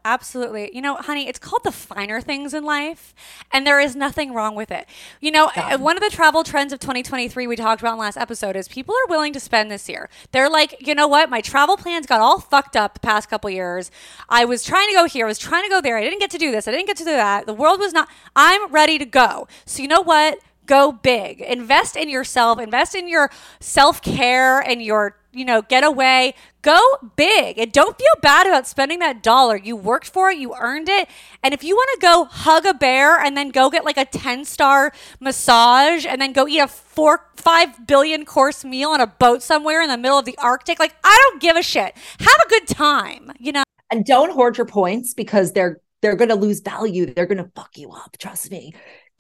Absolutely. 0.06 0.70
You 0.74 0.82
know, 0.82 0.96
honey, 0.96 1.30
it's 1.30 1.40
called 1.40 1.64
the 1.64 1.72
finer 1.72 2.20
things 2.20 2.54
in 2.54 2.66
life, 2.66 3.14
and 3.54 3.66
there 3.66 3.80
is 3.80 3.96
nothing 3.96 4.34
wrong 4.34 4.54
with 4.54 4.70
it. 4.70 4.86
You 5.22 5.32
know, 5.32 5.50
Yeah. 5.56 5.76
uh, 5.76 5.78
one 5.78 5.96
of 5.96 6.04
the 6.04 6.10
travel 6.10 6.44
trends 6.44 6.74
of 6.74 6.80
2023 6.82 7.48
we 7.48 7.56
talked 7.56 7.82
about 7.82 7.94
in 7.94 8.00
last 8.00 8.18
episode 8.18 8.58
is 8.58 8.68
people 8.68 8.94
are 8.94 9.08
willing 9.10 9.32
to 9.32 9.40
spend 9.40 9.72
this 9.72 9.88
year. 9.88 10.10
They're 10.34 10.50
like, 10.50 10.76
you 10.86 10.94
know 10.94 11.08
what? 11.08 11.30
My 11.30 11.40
travel 11.40 11.78
plans 11.78 12.06
got 12.06 12.20
all 12.20 12.42
fucked 12.42 12.76
up 12.76 12.96
the 12.96 13.00
past 13.00 13.30
couple 13.30 13.50
years. 13.50 13.92
I 14.28 14.44
was 14.44 14.62
trying 14.64 14.90
to 14.90 14.94
go 14.94 15.06
here, 15.06 15.26
I 15.26 15.30
was 15.30 15.40
trying 15.40 15.64
to 15.64 15.70
go 15.70 15.80
there. 15.80 15.96
I 15.98 16.04
didn't 16.04 16.20
get 16.20 16.32
to 16.32 16.38
do 16.38 16.52
this, 16.52 16.68
I 16.68 16.72
didn't 16.72 16.88
get 16.88 16.98
to 16.98 17.06
do 17.06 17.12
that. 17.12 17.46
The 17.46 17.54
world 17.54 17.80
was 17.80 17.94
not, 17.94 18.10
I'm 18.36 18.70
ready 18.74 18.98
to 18.98 19.06
go. 19.06 19.48
So, 19.66 19.82
you 19.82 19.88
know 19.88 20.02
what? 20.02 20.38
Go 20.66 20.92
big. 20.92 21.42
Invest 21.42 21.96
in 21.96 22.10
yourself, 22.10 22.60
invest 22.60 22.96
in 22.96 23.08
your 23.08 23.30
self 23.60 24.02
care 24.02 24.60
and 24.60 24.82
your 24.82 25.18
you 25.36 25.46
know, 25.46 25.64
get 25.64 25.84
away, 25.84 26.36
go 26.62 26.80
big, 27.16 27.58
and 27.58 27.72
don't 27.72 27.98
feel 27.98 28.22
bad 28.22 28.46
about 28.46 28.68
spending 28.68 29.00
that 29.00 29.24
dollar. 29.24 29.58
You 29.58 29.76
worked 29.76 30.08
for 30.08 30.30
it, 30.30 30.38
you 30.38 30.54
earned 30.60 30.90
it. 30.90 31.10
And 31.42 31.56
if 31.56 31.64
you 31.64 31.76
want 31.76 31.90
to 31.96 32.06
go 32.06 32.26
hug 32.26 32.68
a 32.68 32.74
bear 32.76 33.20
and 33.20 33.36
then 33.36 33.50
go 33.50 33.72
get 33.72 33.84
like 33.84 33.98
a 33.98 34.06
10 34.06 34.46
star 34.46 34.94
massage 35.20 36.06
and 36.06 36.22
then 36.22 36.34
go 36.34 36.48
eat 36.48 36.60
a 36.60 36.68
four, 36.68 37.26
five 37.36 37.88
billion 37.88 38.26
course 38.26 38.64
meal 38.64 38.92
on 38.92 39.02
a 39.02 39.08
boat 39.08 39.42
somewhere 39.42 39.82
in 39.82 39.90
the 39.90 39.98
middle 39.98 40.20
of 40.20 40.26
the 40.26 40.38
Arctic, 40.38 40.78
like, 40.78 40.94
I 41.04 41.18
don't 41.24 41.42
give 41.42 41.56
a 41.56 41.64
shit. 41.64 41.98
Have 42.20 42.40
a 42.46 42.50
good 42.50 42.68
time, 42.68 43.32
you 43.40 43.52
know? 43.54 43.64
and 43.94 44.06
don't 44.06 44.32
hoard 44.32 44.58
your 44.58 44.66
points 44.66 45.14
because 45.14 45.52
they're 45.52 45.80
they're 46.02 46.16
going 46.16 46.30
to 46.30 46.36
lose 46.36 46.60
value 46.60 47.06
they're 47.06 47.28
going 47.28 47.38
to 47.38 47.50
fuck 47.56 47.78
you 47.78 47.92
up 47.92 48.18
trust 48.18 48.50
me 48.52 48.74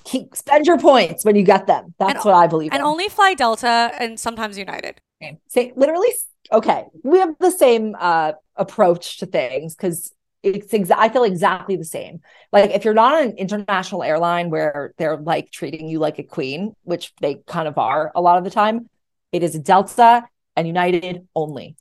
keep 0.03 0.35
spend 0.35 0.65
your 0.65 0.77
points 0.79 1.23
when 1.25 1.35
you 1.35 1.43
get 1.43 1.67
them 1.67 1.93
that's 1.99 2.15
And- 2.15 2.25
what 2.25 2.33
i 2.35 2.47
believe 2.47 2.71
And 2.73 2.81
in. 2.81 2.85
only 2.85 3.07
fly 3.09 3.33
Delta 3.33 3.91
and 3.99 4.19
sometimes 4.19 4.57
United. 4.57 5.01
say 5.47 5.71
literally 5.75 6.09
okay 6.51 6.85
we 7.03 7.19
have 7.19 7.33
the 7.39 7.51
same 7.51 7.95
uh 7.99 8.33
approach 8.55 9.17
to 9.19 9.25
things 9.25 9.75
because 9.75 10.13
it's 10.43 10.73
exa- 10.73 10.95
I 10.97 11.07
feel 11.07 11.23
exactly 11.23 11.77
the 11.77 11.85
same. 11.85 12.19
Like 12.51 12.71
if 12.71 12.83
you're 12.83 12.93
not 12.93 13.13
on 13.15 13.23
an 13.29 13.37
international 13.37 14.03
airline 14.03 14.49
where 14.49 14.93
they're 14.97 15.15
like 15.15 15.51
treating 15.51 15.87
you 15.87 15.99
like 15.99 16.19
a 16.19 16.23
queen, 16.23 16.75
which 16.83 17.13
they 17.21 17.35
kind 17.47 17.65
of 17.65 17.77
are 17.77 18.11
a 18.13 18.19
lot 18.19 18.37
of 18.37 18.43
the 18.43 18.49
time, 18.49 18.89
it 19.31 19.41
is 19.41 19.57
Delta 19.57 20.25
and 20.57 20.67
United 20.67 21.25
only. 21.33 21.77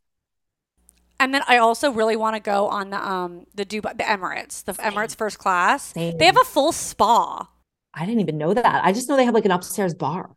And 1.18 1.34
then 1.34 1.42
I 1.48 1.56
also 1.58 1.90
really 1.90 2.14
want 2.14 2.36
to 2.36 2.40
go 2.40 2.68
on 2.68 2.90
the 2.90 3.04
um 3.04 3.46
the 3.52 3.66
Dubai 3.66 3.98
the 3.98 4.04
Emirates, 4.04 4.62
the 4.64 4.74
Same. 4.74 4.92
Emirates 4.92 5.16
first 5.16 5.38
class. 5.40 5.92
Same. 5.92 6.16
They 6.18 6.26
have 6.26 6.36
a 6.40 6.44
full 6.44 6.70
spa. 6.70 7.48
I 7.94 8.06
didn't 8.06 8.20
even 8.20 8.38
know 8.38 8.54
that. 8.54 8.84
I 8.84 8.92
just 8.92 9.08
know 9.08 9.16
they 9.16 9.24
have 9.24 9.34
like 9.34 9.44
an 9.44 9.50
upstairs 9.50 9.94
bar. 9.94 10.34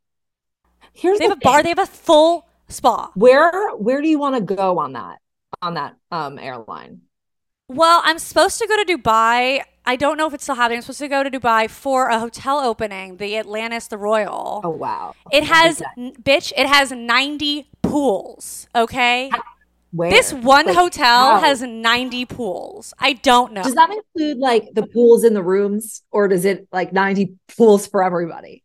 Here's 0.94 1.20
They 1.20 1.26
the 1.28 1.34
a 1.34 1.36
bar. 1.36 1.64
They 1.64 1.70
have 1.70 1.80
a 1.80 1.86
full 1.86 2.48
spa. 2.68 3.12
where 3.14 3.72
where 3.76 4.02
do 4.02 4.08
you 4.08 4.20
want 4.20 4.36
to 4.36 4.56
go 4.56 4.80
on 4.80 4.94
that 4.94 5.20
on 5.62 5.76
that 5.76 5.96
um 6.12 6.38
airline? 6.40 7.02
Well, 7.68 8.02
I'm 8.04 8.20
supposed 8.20 8.60
to 8.60 8.68
go 8.68 8.84
to 8.84 8.98
Dubai. 8.98 9.62
I 9.86 9.96
don't 9.96 10.18
know 10.18 10.28
if 10.28 10.34
it's 10.34 10.44
still 10.44 10.56
happening. 10.56 10.78
I'm 10.78 10.82
supposed 10.82 11.00
to 11.00 11.08
go 11.08 11.24
to 11.24 11.30
Dubai 11.32 11.70
for 11.70 12.10
a 12.10 12.20
hotel 12.20 12.60
opening, 12.60 13.18
the 13.18 13.38
Atlantis, 13.38 13.88
the 13.88 13.98
Royal. 13.98 14.62
Oh 14.64 14.70
wow. 14.70 15.16
It 15.32 15.44
has, 15.46 15.82
bitch, 15.98 16.54
it 16.58 16.68
has 16.68 16.92
90 16.92 17.68
pools, 17.82 18.68
okay? 18.76 19.32
Where? 19.96 20.12
This 20.12 20.34
one 20.34 20.66
Like, 20.66 20.76
hotel 20.76 21.30
how? 21.30 21.40
has 21.40 21.62
90 21.62 22.26
pools. 22.26 22.94
I 23.00 23.14
don't 23.14 23.54
know. 23.54 23.64
Does 23.64 23.76
that 23.76 23.90
include 23.90 24.38
like 24.38 24.70
the 24.74 24.84
pools 24.84 25.24
in 25.24 25.34
the 25.34 25.44
rooms, 25.44 26.04
or 26.12 26.28
does 26.28 26.46
it 26.46 26.68
like 26.72 26.94
90 26.94 27.36
pools 27.58 27.88
for 27.88 28.04
everybody? 28.04 28.64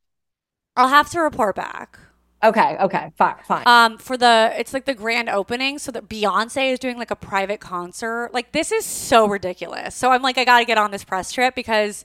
I'll 0.76 0.88
have 0.88 1.10
to 1.10 1.20
report 1.20 1.56
back. 1.56 1.98
Okay, 2.42 2.76
okay, 2.80 3.12
fine, 3.18 3.36
fine. 3.44 3.66
Um, 3.66 3.98
for 3.98 4.16
the 4.16 4.52
it's 4.56 4.72
like 4.72 4.86
the 4.86 4.94
grand 4.94 5.28
opening, 5.28 5.78
so 5.78 5.92
that 5.92 6.08
Beyonce 6.08 6.72
is 6.72 6.78
doing 6.78 6.96
like 6.96 7.10
a 7.10 7.16
private 7.16 7.60
concert. 7.60 8.30
Like 8.32 8.52
this 8.52 8.72
is 8.72 8.86
so 8.86 9.28
ridiculous. 9.28 9.94
So 9.94 10.10
I'm 10.10 10.22
like, 10.22 10.38
I 10.38 10.44
gotta 10.44 10.64
get 10.64 10.78
on 10.78 10.90
this 10.90 11.04
press 11.04 11.30
trip 11.32 11.54
because, 11.54 12.04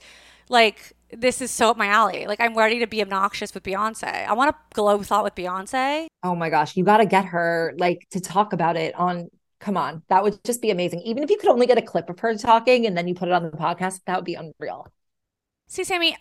like, 0.50 0.92
this 1.12 1.42
is 1.42 1.52
so 1.52 1.70
up 1.70 1.78
my 1.78 1.88
alley. 1.88 2.26
Like 2.28 2.40
I'm 2.40 2.56
ready 2.56 2.80
to 2.80 2.88
be 2.88 3.02
obnoxious 3.02 3.54
with 3.54 3.64
Beyonce. 3.64 4.26
I 4.26 4.34
want 4.34 4.56
to 4.56 4.76
globe 4.76 5.06
thought 5.06 5.24
with 5.24 5.36
Beyonce. 5.36 6.08
oh 6.24 6.36
my 6.36 6.50
gosh, 6.50 6.76
you 6.76 6.84
got 6.84 6.98
to 6.98 7.06
get 7.06 7.26
her 7.26 7.74
like 7.78 8.08
to 8.12 8.20
talk 8.20 8.54
about 8.54 8.78
it 8.78 8.96
on. 8.96 9.30
Come 9.62 9.78
on, 9.78 10.04
that 10.10 10.22
would 10.22 10.44
just 10.44 10.62
be 10.62 10.70
amazing. 10.70 11.02
Even 11.02 11.24
if 11.24 11.30
you 11.30 11.38
could 11.38 11.50
only 11.50 11.66
get 11.66 11.78
a 11.78 11.82
clip 11.82 12.10
of 12.10 12.20
her 12.20 12.36
talking 12.36 12.86
and 12.86 12.96
then 12.96 13.08
you 13.08 13.16
put 13.16 13.30
it 13.30 13.34
on 13.34 13.44
the 13.44 13.52
podcast, 13.52 14.02
that 14.06 14.18
would 14.18 14.26
be 14.26 14.36
unreal. 14.36 14.88
See, 15.68 15.84
Sami, 15.84 16.16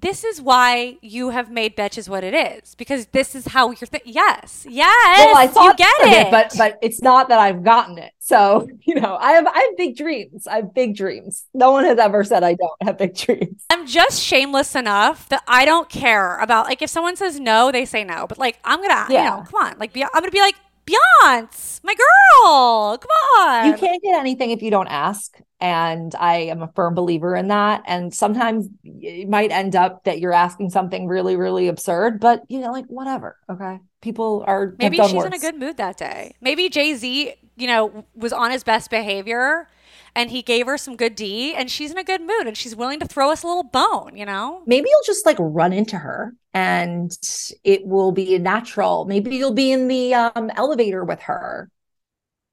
this 0.00 0.24
is 0.24 0.40
why 0.40 0.98
you 1.00 1.30
have 1.30 1.50
made 1.50 1.76
Betches 1.76 2.08
what 2.08 2.24
it 2.24 2.34
is 2.34 2.74
because 2.74 3.06
this 3.06 3.34
is 3.34 3.46
how 3.46 3.68
you're. 3.70 3.76
Th- 3.76 4.02
yes, 4.04 4.66
yes, 4.68 5.18
well, 5.18 5.36
I 5.36 5.46
thought 5.46 5.78
you 5.78 5.84
get 5.84 6.26
it. 6.26 6.30
but 6.30 6.54
but 6.56 6.78
it's 6.82 7.02
not 7.02 7.28
that 7.28 7.38
I've 7.38 7.62
gotten 7.62 7.98
it. 7.98 8.12
So 8.18 8.68
you 8.82 8.94
know, 8.94 9.16
I 9.20 9.32
have 9.32 9.46
I 9.46 9.58
have 9.58 9.76
big 9.76 9.96
dreams. 9.96 10.46
I 10.46 10.56
have 10.56 10.74
big 10.74 10.96
dreams. 10.96 11.44
No 11.54 11.72
one 11.72 11.84
has 11.84 11.98
ever 11.98 12.24
said 12.24 12.42
I 12.42 12.54
don't 12.54 12.82
have 12.82 12.98
big 12.98 13.14
dreams. 13.24 13.64
I'm 13.70 13.86
just 13.86 14.20
shameless 14.20 14.74
enough 14.74 15.28
that 15.30 15.42
I 15.48 15.64
don't 15.64 15.88
care 15.88 16.38
about 16.38 16.66
like 16.66 16.82
if 16.82 16.90
someone 16.90 17.16
says 17.16 17.40
no, 17.40 17.72
they 17.72 17.84
say 17.84 18.04
no. 18.04 18.26
But 18.26 18.38
like 18.38 18.58
I'm 18.64 18.80
gonna, 18.80 19.06
you 19.08 19.18
know, 19.18 19.44
come 19.48 19.66
on, 19.66 19.78
like 19.78 19.96
I'm 19.96 20.08
gonna 20.12 20.30
be 20.30 20.40
like 20.40 20.56
Beyonce, 20.86 21.80
my 21.84 21.94
girl, 21.94 22.98
come 22.98 23.10
on. 23.38 23.66
You 23.66 23.74
can't 23.74 24.02
get 24.02 24.18
anything 24.18 24.50
if 24.50 24.62
you 24.62 24.70
don't 24.70 24.88
ask. 24.88 25.38
And 25.60 26.14
I 26.14 26.36
am 26.36 26.62
a 26.62 26.68
firm 26.68 26.94
believer 26.94 27.36
in 27.36 27.48
that. 27.48 27.82
And 27.86 28.14
sometimes 28.14 28.68
it 28.84 29.28
might 29.28 29.52
end 29.52 29.76
up 29.76 30.04
that 30.04 30.20
you're 30.20 30.32
asking 30.32 30.70
something 30.70 31.06
really, 31.06 31.36
really 31.36 31.68
absurd, 31.68 32.20
but 32.20 32.42
you 32.48 32.60
know, 32.60 32.72
like 32.72 32.86
whatever. 32.86 33.36
Okay. 33.50 33.78
People 34.00 34.44
are 34.46 34.74
Maybe 34.78 34.96
she's 34.96 35.24
in 35.24 35.32
a 35.34 35.38
good 35.38 35.56
mood 35.56 35.76
that 35.76 35.98
day. 35.98 36.34
Maybe 36.40 36.68
Jay 36.70 36.94
Z, 36.94 37.34
you 37.56 37.66
know, 37.66 38.06
was 38.14 38.32
on 38.32 38.50
his 38.50 38.64
best 38.64 38.88
behavior, 38.88 39.68
and 40.16 40.30
he 40.30 40.40
gave 40.40 40.66
her 40.66 40.78
some 40.78 40.96
good 40.96 41.14
D, 41.14 41.54
and 41.54 41.70
she's 41.70 41.90
in 41.90 41.98
a 41.98 42.04
good 42.04 42.22
mood, 42.22 42.46
and 42.46 42.56
she's 42.56 42.74
willing 42.74 42.98
to 43.00 43.06
throw 43.06 43.30
us 43.30 43.42
a 43.42 43.46
little 43.46 43.62
bone. 43.62 44.16
You 44.16 44.24
know. 44.24 44.62
Maybe 44.66 44.88
you'll 44.88 45.04
just 45.04 45.26
like 45.26 45.36
run 45.38 45.74
into 45.74 45.98
her 45.98 46.34
and 46.52 47.16
it 47.64 47.86
will 47.86 48.12
be 48.12 48.38
natural. 48.38 49.04
Maybe 49.04 49.36
you'll 49.36 49.54
be 49.54 49.70
in 49.70 49.88
the 49.88 50.14
um, 50.14 50.50
elevator 50.56 51.04
with 51.04 51.20
her. 51.20 51.70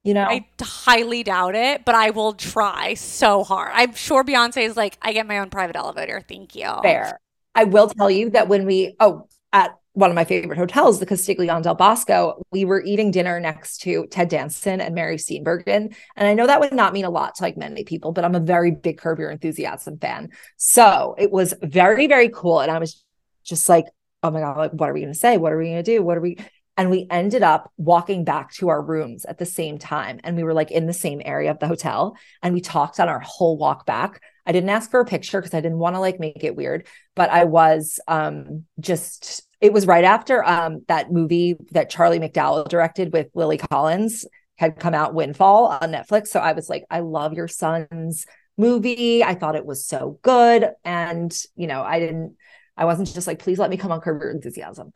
You 0.04 0.14
know, 0.14 0.24
I 0.24 0.46
highly 0.60 1.22
doubt 1.22 1.54
it, 1.54 1.84
but 1.84 1.94
I 1.94 2.10
will 2.10 2.32
try 2.32 2.94
so 2.94 3.44
hard. 3.44 3.72
I'm 3.74 3.94
sure 3.94 4.24
Beyonce 4.24 4.62
is 4.62 4.76
like, 4.76 4.96
I 5.02 5.12
get 5.12 5.26
my 5.26 5.38
own 5.38 5.50
private 5.50 5.76
elevator. 5.76 6.24
Thank 6.26 6.54
you. 6.54 6.70
fair. 6.82 7.20
I 7.54 7.64
will 7.64 7.88
tell 7.88 8.10
you 8.10 8.30
that 8.30 8.48
when 8.48 8.64
we, 8.64 8.94
oh, 9.00 9.26
at 9.52 9.72
one 9.94 10.10
of 10.10 10.14
my 10.14 10.24
favorite 10.24 10.56
hotels, 10.56 11.00
the 11.00 11.06
Castiglione 11.06 11.62
del 11.62 11.74
Bosco, 11.74 12.40
we 12.52 12.64
were 12.64 12.80
eating 12.84 13.10
dinner 13.10 13.40
next 13.40 13.78
to 13.78 14.06
Ted 14.06 14.28
Danson 14.28 14.80
and 14.80 14.94
Mary 14.94 15.16
Steenburgen. 15.16 15.92
And 16.16 16.28
I 16.28 16.34
know 16.34 16.46
that 16.46 16.60
would 16.60 16.72
not 16.72 16.92
mean 16.92 17.04
a 17.04 17.10
lot 17.10 17.34
to 17.34 17.42
like 17.42 17.56
many 17.56 17.82
people, 17.82 18.12
but 18.12 18.24
I'm 18.24 18.36
a 18.36 18.40
very 18.40 18.70
big 18.70 18.98
Curb 18.98 19.18
Your 19.18 19.30
Enthusiasm 19.30 19.98
fan. 19.98 20.30
So 20.56 21.16
it 21.18 21.32
was 21.32 21.52
very, 21.60 22.06
very 22.06 22.28
cool. 22.28 22.60
And 22.60 22.70
I 22.70 22.78
was 22.78 23.04
just 23.42 23.68
like, 23.68 23.86
oh 24.22 24.30
my 24.30 24.38
God, 24.40 24.56
like, 24.56 24.70
what 24.72 24.88
are 24.88 24.94
we 24.94 25.00
going 25.00 25.12
to 25.12 25.18
say? 25.18 25.36
What 25.36 25.52
are 25.52 25.58
we 25.58 25.64
going 25.64 25.82
to 25.82 25.82
do? 25.82 26.00
What 26.02 26.16
are 26.16 26.20
we? 26.20 26.38
And 26.78 26.90
we 26.90 27.08
ended 27.10 27.42
up 27.42 27.72
walking 27.76 28.24
back 28.24 28.52
to 28.54 28.68
our 28.68 28.80
rooms 28.80 29.24
at 29.24 29.36
the 29.38 29.44
same 29.44 29.78
time. 29.78 30.20
And 30.22 30.36
we 30.36 30.44
were 30.44 30.54
like 30.54 30.70
in 30.70 30.86
the 30.86 30.92
same 30.92 31.20
area 31.24 31.50
of 31.50 31.58
the 31.58 31.66
hotel. 31.66 32.16
And 32.40 32.54
we 32.54 32.60
talked 32.60 33.00
on 33.00 33.08
our 33.08 33.18
whole 33.18 33.58
walk 33.58 33.84
back. 33.84 34.22
I 34.46 34.52
didn't 34.52 34.70
ask 34.70 34.88
for 34.88 35.00
a 35.00 35.04
picture 35.04 35.40
because 35.40 35.54
I 35.54 35.60
didn't 35.60 35.80
want 35.80 35.96
to 35.96 36.00
like 36.00 36.20
make 36.20 36.44
it 36.44 36.54
weird, 36.54 36.86
but 37.16 37.30
I 37.30 37.44
was 37.44 37.98
um 38.06 38.64
just 38.78 39.42
it 39.60 39.72
was 39.72 39.86
right 39.88 40.04
after 40.04 40.44
um 40.44 40.84
that 40.86 41.10
movie 41.10 41.56
that 41.72 41.90
Charlie 41.90 42.20
McDowell 42.20 42.68
directed 42.68 43.12
with 43.12 43.26
Lily 43.34 43.58
Collins 43.58 44.24
had 44.56 44.78
come 44.78 44.94
out 44.94 45.14
Windfall 45.14 45.66
on 45.66 45.90
Netflix. 45.92 46.28
So 46.28 46.38
I 46.38 46.52
was 46.52 46.70
like, 46.70 46.84
I 46.90 47.00
love 47.00 47.32
your 47.34 47.48
son's 47.48 48.24
movie. 48.56 49.24
I 49.24 49.34
thought 49.34 49.56
it 49.56 49.66
was 49.66 49.84
so 49.84 50.20
good. 50.22 50.70
And 50.84 51.36
you 51.56 51.66
know, 51.66 51.82
I 51.82 51.98
didn't 51.98 52.36
I 52.76 52.84
wasn't 52.84 53.12
just 53.12 53.26
like, 53.26 53.40
please 53.40 53.58
let 53.58 53.68
me 53.68 53.76
come 53.76 53.90
on 53.90 54.00
Curb 54.00 54.20
Your 54.22 54.30
Enthusiasm. 54.30 54.92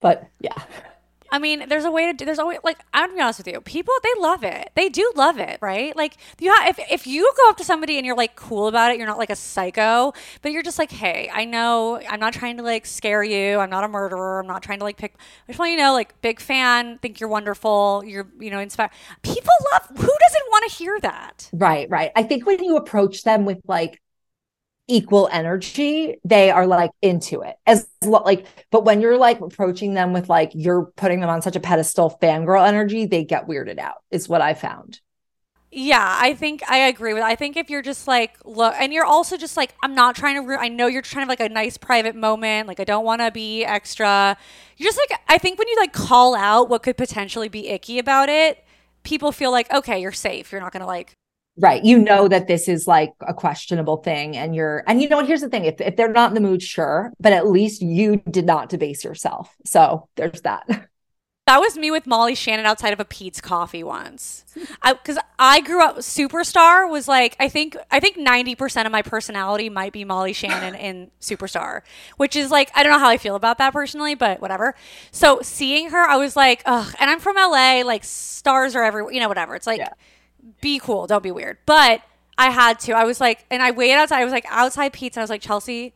But 0.00 0.24
yeah. 0.40 0.60
I 1.30 1.38
mean, 1.38 1.68
there's 1.68 1.84
a 1.84 1.90
way 1.90 2.06
to 2.06 2.12
do. 2.12 2.24
There's 2.24 2.38
always 2.38 2.58
like 2.64 2.78
I'm 2.94 3.08
gonna 3.08 3.18
be 3.18 3.22
honest 3.22 3.38
with 3.38 3.48
you. 3.48 3.60
People 3.60 3.94
they 4.02 4.20
love 4.20 4.44
it. 4.44 4.70
They 4.74 4.88
do 4.88 5.10
love 5.16 5.38
it, 5.38 5.58
right? 5.60 5.94
Like 5.96 6.16
you 6.40 6.52
have 6.54 6.78
if 6.78 6.90
if 6.90 7.06
you 7.06 7.30
go 7.36 7.50
up 7.50 7.56
to 7.58 7.64
somebody 7.64 7.96
and 7.96 8.06
you're 8.06 8.16
like 8.16 8.36
cool 8.36 8.68
about 8.68 8.92
it, 8.92 8.98
you're 8.98 9.06
not 9.06 9.18
like 9.18 9.30
a 9.30 9.36
psycho, 9.36 10.12
but 10.42 10.52
you're 10.52 10.62
just 10.62 10.78
like, 10.78 10.90
hey, 10.90 11.30
I 11.32 11.44
know 11.44 12.00
I'm 12.08 12.20
not 12.20 12.32
trying 12.32 12.56
to 12.58 12.62
like 12.62 12.86
scare 12.86 13.24
you. 13.24 13.58
I'm 13.58 13.70
not 13.70 13.84
a 13.84 13.88
murderer. 13.88 14.40
I'm 14.40 14.46
not 14.46 14.62
trying 14.62 14.78
to 14.78 14.84
like 14.84 14.96
pick. 14.96 15.14
I 15.18 15.52
just 15.52 15.58
want 15.58 15.70
you 15.72 15.76
to 15.78 15.82
know, 15.84 15.92
like, 15.92 16.20
big 16.22 16.40
fan. 16.40 16.98
Think 16.98 17.20
you're 17.20 17.28
wonderful. 17.28 18.02
You're 18.06 18.28
you 18.38 18.50
know 18.50 18.58
inspired. 18.60 18.90
People 19.22 19.52
love. 19.72 19.88
Who 19.88 19.94
doesn't 19.96 20.46
want 20.50 20.70
to 20.70 20.76
hear 20.76 21.00
that? 21.00 21.52
Right, 21.52 21.88
right. 21.88 22.10
I 22.16 22.22
think 22.22 22.46
when 22.46 22.62
you 22.62 22.76
approach 22.76 23.22
them 23.24 23.44
with 23.44 23.58
like 23.66 24.00
equal 24.88 25.28
energy, 25.32 26.18
they 26.24 26.50
are 26.50 26.66
like 26.66 26.90
into 27.02 27.42
it. 27.42 27.56
As 27.66 27.88
like, 28.02 28.46
but 28.70 28.84
when 28.84 29.00
you're 29.00 29.18
like 29.18 29.40
approaching 29.40 29.94
them 29.94 30.12
with 30.12 30.28
like 30.28 30.52
you're 30.54 30.86
putting 30.96 31.20
them 31.20 31.30
on 31.30 31.42
such 31.42 31.56
a 31.56 31.60
pedestal 31.60 32.18
fangirl 32.22 32.66
energy, 32.66 33.06
they 33.06 33.24
get 33.24 33.48
weirded 33.48 33.78
out, 33.78 34.02
is 34.10 34.28
what 34.28 34.40
I 34.40 34.54
found. 34.54 35.00
Yeah, 35.72 36.16
I 36.20 36.34
think 36.34 36.62
I 36.70 36.78
agree 36.78 37.12
with. 37.12 37.22
I 37.22 37.34
think 37.34 37.56
if 37.56 37.68
you're 37.68 37.82
just 37.82 38.06
like 38.06 38.36
look, 38.44 38.74
and 38.78 38.92
you're 38.92 39.04
also 39.04 39.36
just 39.36 39.56
like, 39.56 39.74
I'm 39.82 39.94
not 39.94 40.14
trying 40.16 40.46
to. 40.46 40.54
I 40.54 40.68
know 40.68 40.86
you're 40.86 41.02
trying 41.02 41.26
to 41.26 41.28
like 41.28 41.40
a 41.40 41.48
nice 41.48 41.76
private 41.76 42.14
moment. 42.14 42.68
Like 42.68 42.80
I 42.80 42.84
don't 42.84 43.04
want 43.04 43.20
to 43.20 43.30
be 43.30 43.64
extra. 43.64 44.36
You're 44.76 44.88
just 44.88 44.98
like 44.98 45.20
I 45.28 45.38
think 45.38 45.58
when 45.58 45.68
you 45.68 45.76
like 45.76 45.92
call 45.92 46.34
out 46.34 46.68
what 46.68 46.82
could 46.82 46.96
potentially 46.96 47.48
be 47.48 47.68
icky 47.68 47.98
about 47.98 48.28
it, 48.28 48.64
people 49.02 49.32
feel 49.32 49.50
like 49.50 49.70
okay, 49.72 50.00
you're 50.00 50.12
safe. 50.12 50.52
You're 50.52 50.60
not 50.60 50.72
gonna 50.72 50.86
like. 50.86 51.14
Right. 51.58 51.82
You 51.82 51.98
know 51.98 52.28
that 52.28 52.48
this 52.48 52.68
is 52.68 52.86
like 52.86 53.14
a 53.26 53.32
questionable 53.32 53.98
thing 53.98 54.36
and 54.36 54.54
you're 54.54 54.84
and 54.86 55.00
you 55.00 55.08
know 55.08 55.16
what 55.16 55.26
here's 55.26 55.40
the 55.40 55.48
thing 55.48 55.64
if 55.64 55.80
if 55.80 55.96
they're 55.96 56.12
not 56.12 56.30
in 56.30 56.34
the 56.34 56.40
mood 56.46 56.62
sure, 56.62 57.12
but 57.18 57.32
at 57.32 57.48
least 57.48 57.80
you 57.80 58.16
did 58.30 58.44
not 58.44 58.68
debase 58.68 59.04
yourself. 59.04 59.54
So, 59.64 60.08
there's 60.16 60.42
that. 60.42 60.88
That 61.46 61.60
was 61.60 61.78
me 61.78 61.92
with 61.92 62.08
Molly 62.08 62.34
Shannon 62.34 62.66
outside 62.66 62.92
of 62.92 62.98
a 62.98 63.04
Peet's 63.04 63.40
Coffee 63.40 63.84
once. 63.84 64.44
I 64.82 64.94
because 64.94 65.16
I 65.38 65.60
grew 65.60 65.80
up. 65.80 65.98
Superstar 65.98 66.90
was 66.90 67.06
like 67.06 67.36
I 67.38 67.48
think 67.48 67.76
I 67.88 68.00
think 68.00 68.16
ninety 68.16 68.56
percent 68.56 68.84
of 68.84 68.90
my 68.90 69.00
personality 69.00 69.68
might 69.70 69.92
be 69.92 70.04
Molly 70.04 70.32
Shannon 70.32 70.74
in 70.80 71.12
Superstar, 71.20 71.82
which 72.16 72.34
is 72.34 72.50
like 72.50 72.72
I 72.74 72.82
don't 72.82 72.90
know 72.90 72.98
how 72.98 73.08
I 73.08 73.16
feel 73.16 73.36
about 73.36 73.58
that 73.58 73.72
personally, 73.72 74.16
but 74.16 74.40
whatever. 74.40 74.74
So 75.12 75.38
seeing 75.40 75.90
her, 75.90 76.04
I 76.04 76.16
was 76.16 76.34
like, 76.34 76.62
ugh. 76.66 76.92
And 76.98 77.08
I'm 77.08 77.20
from 77.20 77.36
LA. 77.36 77.82
Like 77.84 78.02
stars 78.02 78.74
are 78.74 78.82
everywhere. 78.82 79.12
You 79.12 79.20
know, 79.20 79.28
whatever. 79.28 79.54
It's 79.54 79.68
like 79.68 79.78
Yeah. 79.78 79.90
Be 80.60 80.78
cool, 80.78 81.06
don't 81.06 81.22
be 81.22 81.30
weird. 81.30 81.58
But 81.66 82.02
I 82.38 82.50
had 82.50 82.78
to. 82.80 82.92
I 82.92 83.04
was 83.04 83.20
like, 83.20 83.46
and 83.50 83.62
I 83.62 83.70
waited 83.70 83.94
outside. 83.94 84.20
I 84.20 84.24
was 84.24 84.32
like 84.32 84.46
outside 84.48 84.94
and 85.00 85.16
I 85.16 85.20
was 85.20 85.30
like, 85.30 85.40
Chelsea, 85.40 85.94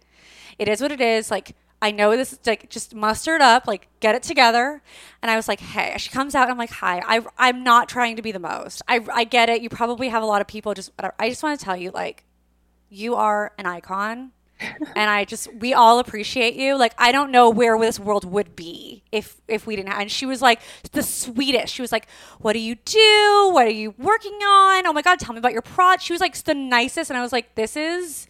it 0.59 0.69
is 0.69 0.81
what 0.81 0.93
it 0.93 1.01
is. 1.01 1.31
Like, 1.31 1.55
I 1.83 1.91
know 1.91 2.17
this 2.17 2.33
is 2.33 2.41
like 2.47 2.69
just 2.69 2.95
muster 2.95 3.35
it 3.35 3.41
up, 3.41 3.67
like 3.67 3.89
get 4.01 4.15
it 4.15 4.23
together. 4.23 4.83
And 5.23 5.31
I 5.31 5.37
was 5.37 5.49
like, 5.49 5.61
hey, 5.61 5.95
she 5.99 6.11
comes 6.11 6.35
out. 6.35 6.43
And 6.45 6.53
I'm 6.53 6.59
like, 6.59 6.71
hi, 6.71 7.03
I, 7.07 7.25
I'm 7.39 7.63
not 7.63 7.89
trying 7.89 8.17
to 8.17 8.23
be 8.23 8.33
the 8.33 8.39
most. 8.39 8.83
I, 8.87 9.01
I 9.13 9.25
get 9.25 9.49
it. 9.49 9.63
You 9.63 9.69
probably 9.69 10.09
have 10.09 10.23
a 10.23 10.27
lot 10.27 10.41
of 10.41 10.47
people 10.47 10.75
just, 10.75 10.93
whatever. 10.97 11.15
I 11.19 11.31
just 11.31 11.43
want 11.43 11.59
to 11.59 11.65
tell 11.65 11.77
you, 11.77 11.91
like, 11.91 12.25
you 12.91 13.15
are 13.15 13.53
an 13.57 13.67
icon. 13.67 14.33
And 14.61 15.11
I 15.11 15.25
just 15.25 15.53
we 15.55 15.75
all 15.75 15.99
appreciate 15.99 16.55
you. 16.55 16.77
Like 16.77 16.95
I 16.99 17.13
don't 17.13 17.31
know 17.31 17.51
where 17.51 17.79
this 17.79 17.99
world 17.99 18.25
would 18.25 18.57
be 18.57 19.03
if 19.13 19.41
if 19.49 19.67
we 19.67 19.77
didn't 19.77 19.91
have. 19.91 20.01
And 20.01 20.11
she 20.11 20.27
was 20.27 20.43
like 20.43 20.61
the 20.93 21.03
sweetest. 21.03 21.75
She 21.75 21.83
was 21.83 21.93
like, 21.93 22.09
"What 22.39 22.53
do 22.53 22.59
you 22.59 22.75
do? 22.75 23.51
What 23.53 23.67
are 23.67 23.71
you 23.71 23.95
working 23.99 24.33
on? 24.33 24.87
Oh 24.87 24.93
my 24.93 25.03
god, 25.03 25.19
tell 25.19 25.35
me 25.35 25.39
about 25.39 25.53
your 25.53 25.63
prod." 25.63 26.03
She 26.03 26.13
was 26.13 26.21
like 26.21 26.37
the 26.37 26.55
nicest, 26.55 27.11
and 27.11 27.17
I 27.17 27.23
was 27.23 27.33
like, 27.33 27.55
"This 27.55 27.77
is." 27.77 28.27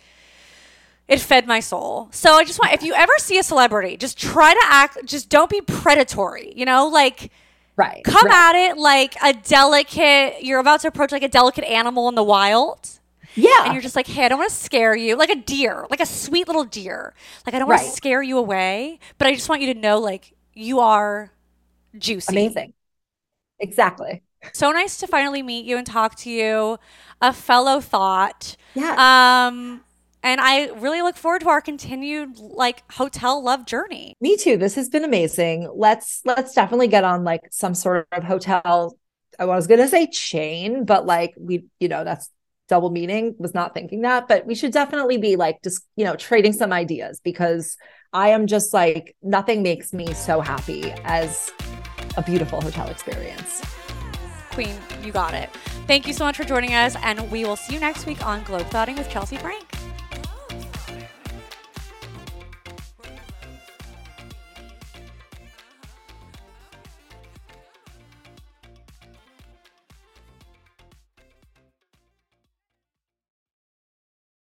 It 1.09 1.19
fed 1.19 1.47
my 1.49 1.59
soul. 1.59 2.09
So 2.13 2.35
I 2.35 2.45
just 2.45 2.61
want 2.61 2.73
if 2.73 2.85
you 2.85 2.95
ever 2.95 3.13
see 3.19 3.37
a 3.39 3.43
celebrity, 3.43 3.97
just 3.97 4.17
try 4.17 4.55
to 4.55 4.61
act. 4.67 4.99
Just 5.05 5.29
don't 5.29 5.51
be 5.51 5.61
predatory. 5.61 6.53
You 6.57 6.65
know, 6.65 6.87
like. 6.89 7.31
Right. 7.77 8.05
Come 8.05 8.27
right. 8.27 8.55
at 8.55 8.71
it 8.73 8.77
like 8.77 9.17
a 9.23 9.33
delicate, 9.33 10.43
you're 10.43 10.59
about 10.59 10.81
to 10.83 10.89
approach 10.89 11.13
like 11.13 11.23
a 11.23 11.29
delicate 11.29 11.65
animal 11.65 12.11
in 12.11 12.15
the 12.15 12.23
wild. 12.23 13.00
Yeah. 13.35 13.65
And 13.65 13.73
you're 13.73 13.83
just 13.83 13.97
like, 13.97 14.07
hey, 14.07 14.25
I 14.25 14.29
don't 14.29 14.39
want 14.39 14.51
to 14.51 14.57
scare 14.57 14.95
you. 14.97 15.17
Like 15.17 15.31
a 15.31 15.37
deer, 15.37 15.87
like 15.91 16.01
a 16.01 16.07
sweet 16.07 16.47
little 16.49 16.65
deer. 16.65 17.15
Like, 17.47 17.55
I 17.55 17.59
don't 17.59 17.69
want 17.69 17.81
Right. 17.81 17.91
to 17.91 17.97
scare 17.97 18.23
you 18.23 18.39
away, 18.39 18.99
but 19.19 19.27
I 19.29 19.35
just 19.35 19.49
want 19.49 19.63
you 19.63 19.73
to 19.73 19.79
know, 19.81 19.99
like, 19.99 20.35
you 20.55 20.81
are 20.81 21.33
juicy. 21.99 22.33
Amazing. 22.33 22.75
Exactly. 23.61 24.23
So 24.53 24.71
nice 24.73 24.97
to 24.99 25.07
finally 25.07 25.43
meet 25.43 25.65
you 25.67 25.77
and 25.77 25.87
talk 25.87 26.15
to 26.17 26.31
you, 26.31 26.79
a 27.21 27.33
fellow 27.33 27.81
thought. 27.81 28.57
Yeah. 28.75 28.97
Um, 28.97 29.83
and 30.23 30.41
I 30.41 30.69
really 30.71 31.03
look 31.03 31.17
forward 31.17 31.43
to 31.43 31.49
our 31.49 31.61
continued 31.61 32.39
like 32.39 32.91
hotel 32.93 33.43
love 33.43 33.67
journey. 33.67 34.15
Me 34.21 34.37
too. 34.37 34.57
This 34.57 34.75
has 34.75 34.89
been 34.89 35.05
amazing. 35.05 35.71
Let's 35.75 36.21
let's 36.25 36.55
definitely 36.55 36.89
get 36.89 37.05
on 37.05 37.25
like 37.25 37.43
some 37.51 37.75
sort 37.75 38.07
of 38.13 38.23
hotel. 38.25 38.97
I 39.39 39.47
was 39.47 39.67
gonna 39.67 39.89
say 39.89 40.07
chain, 40.09 40.85
but 40.85 41.07
like 41.07 41.35
we, 41.39 41.65
you 41.79 41.89
know, 41.89 42.05
that's 42.05 42.31
double 42.71 42.91
meaning. 42.91 43.35
Was 43.39 43.53
not 43.53 43.75
thinking 43.75 44.01
that, 44.03 44.29
but 44.29 44.47
we 44.47 44.55
should 44.55 44.73
definitely 44.73 45.19
be 45.19 45.37
like 45.37 45.63
just, 45.63 45.85
you 45.97 46.05
know, 46.05 46.17
trading 46.17 46.55
some 46.55 46.73
ideas 46.73 47.21
because 47.23 47.77
I 48.15 48.31
am 48.31 48.47
just 48.47 48.73
like 48.73 49.15
nothing 49.23 49.63
makes 49.63 49.93
me 49.93 50.15
so 50.15 50.41
happy 50.41 50.91
as 51.05 51.53
a 52.17 52.23
beautiful 52.23 52.61
hotel 52.63 52.89
experience. 52.89 53.63
Queen, 54.53 54.77
you 55.03 55.13
got 55.13 55.35
it. 55.35 55.51
Thank 55.87 56.07
you 56.07 56.13
so 56.13 56.25
much 56.25 56.37
for 56.37 56.45
joining 56.45 56.75
us, 56.75 56.97
and 57.03 57.31
we 57.31 57.45
will 57.45 57.57
see 57.57 57.75
you 57.75 57.81
next 57.81 58.07
week 58.07 58.25
on 58.25 58.43
globe 58.45 58.63
Globetrotting 58.63 58.97
with 58.97 59.11
Chelsea 59.11 59.37
Frank. 59.37 59.80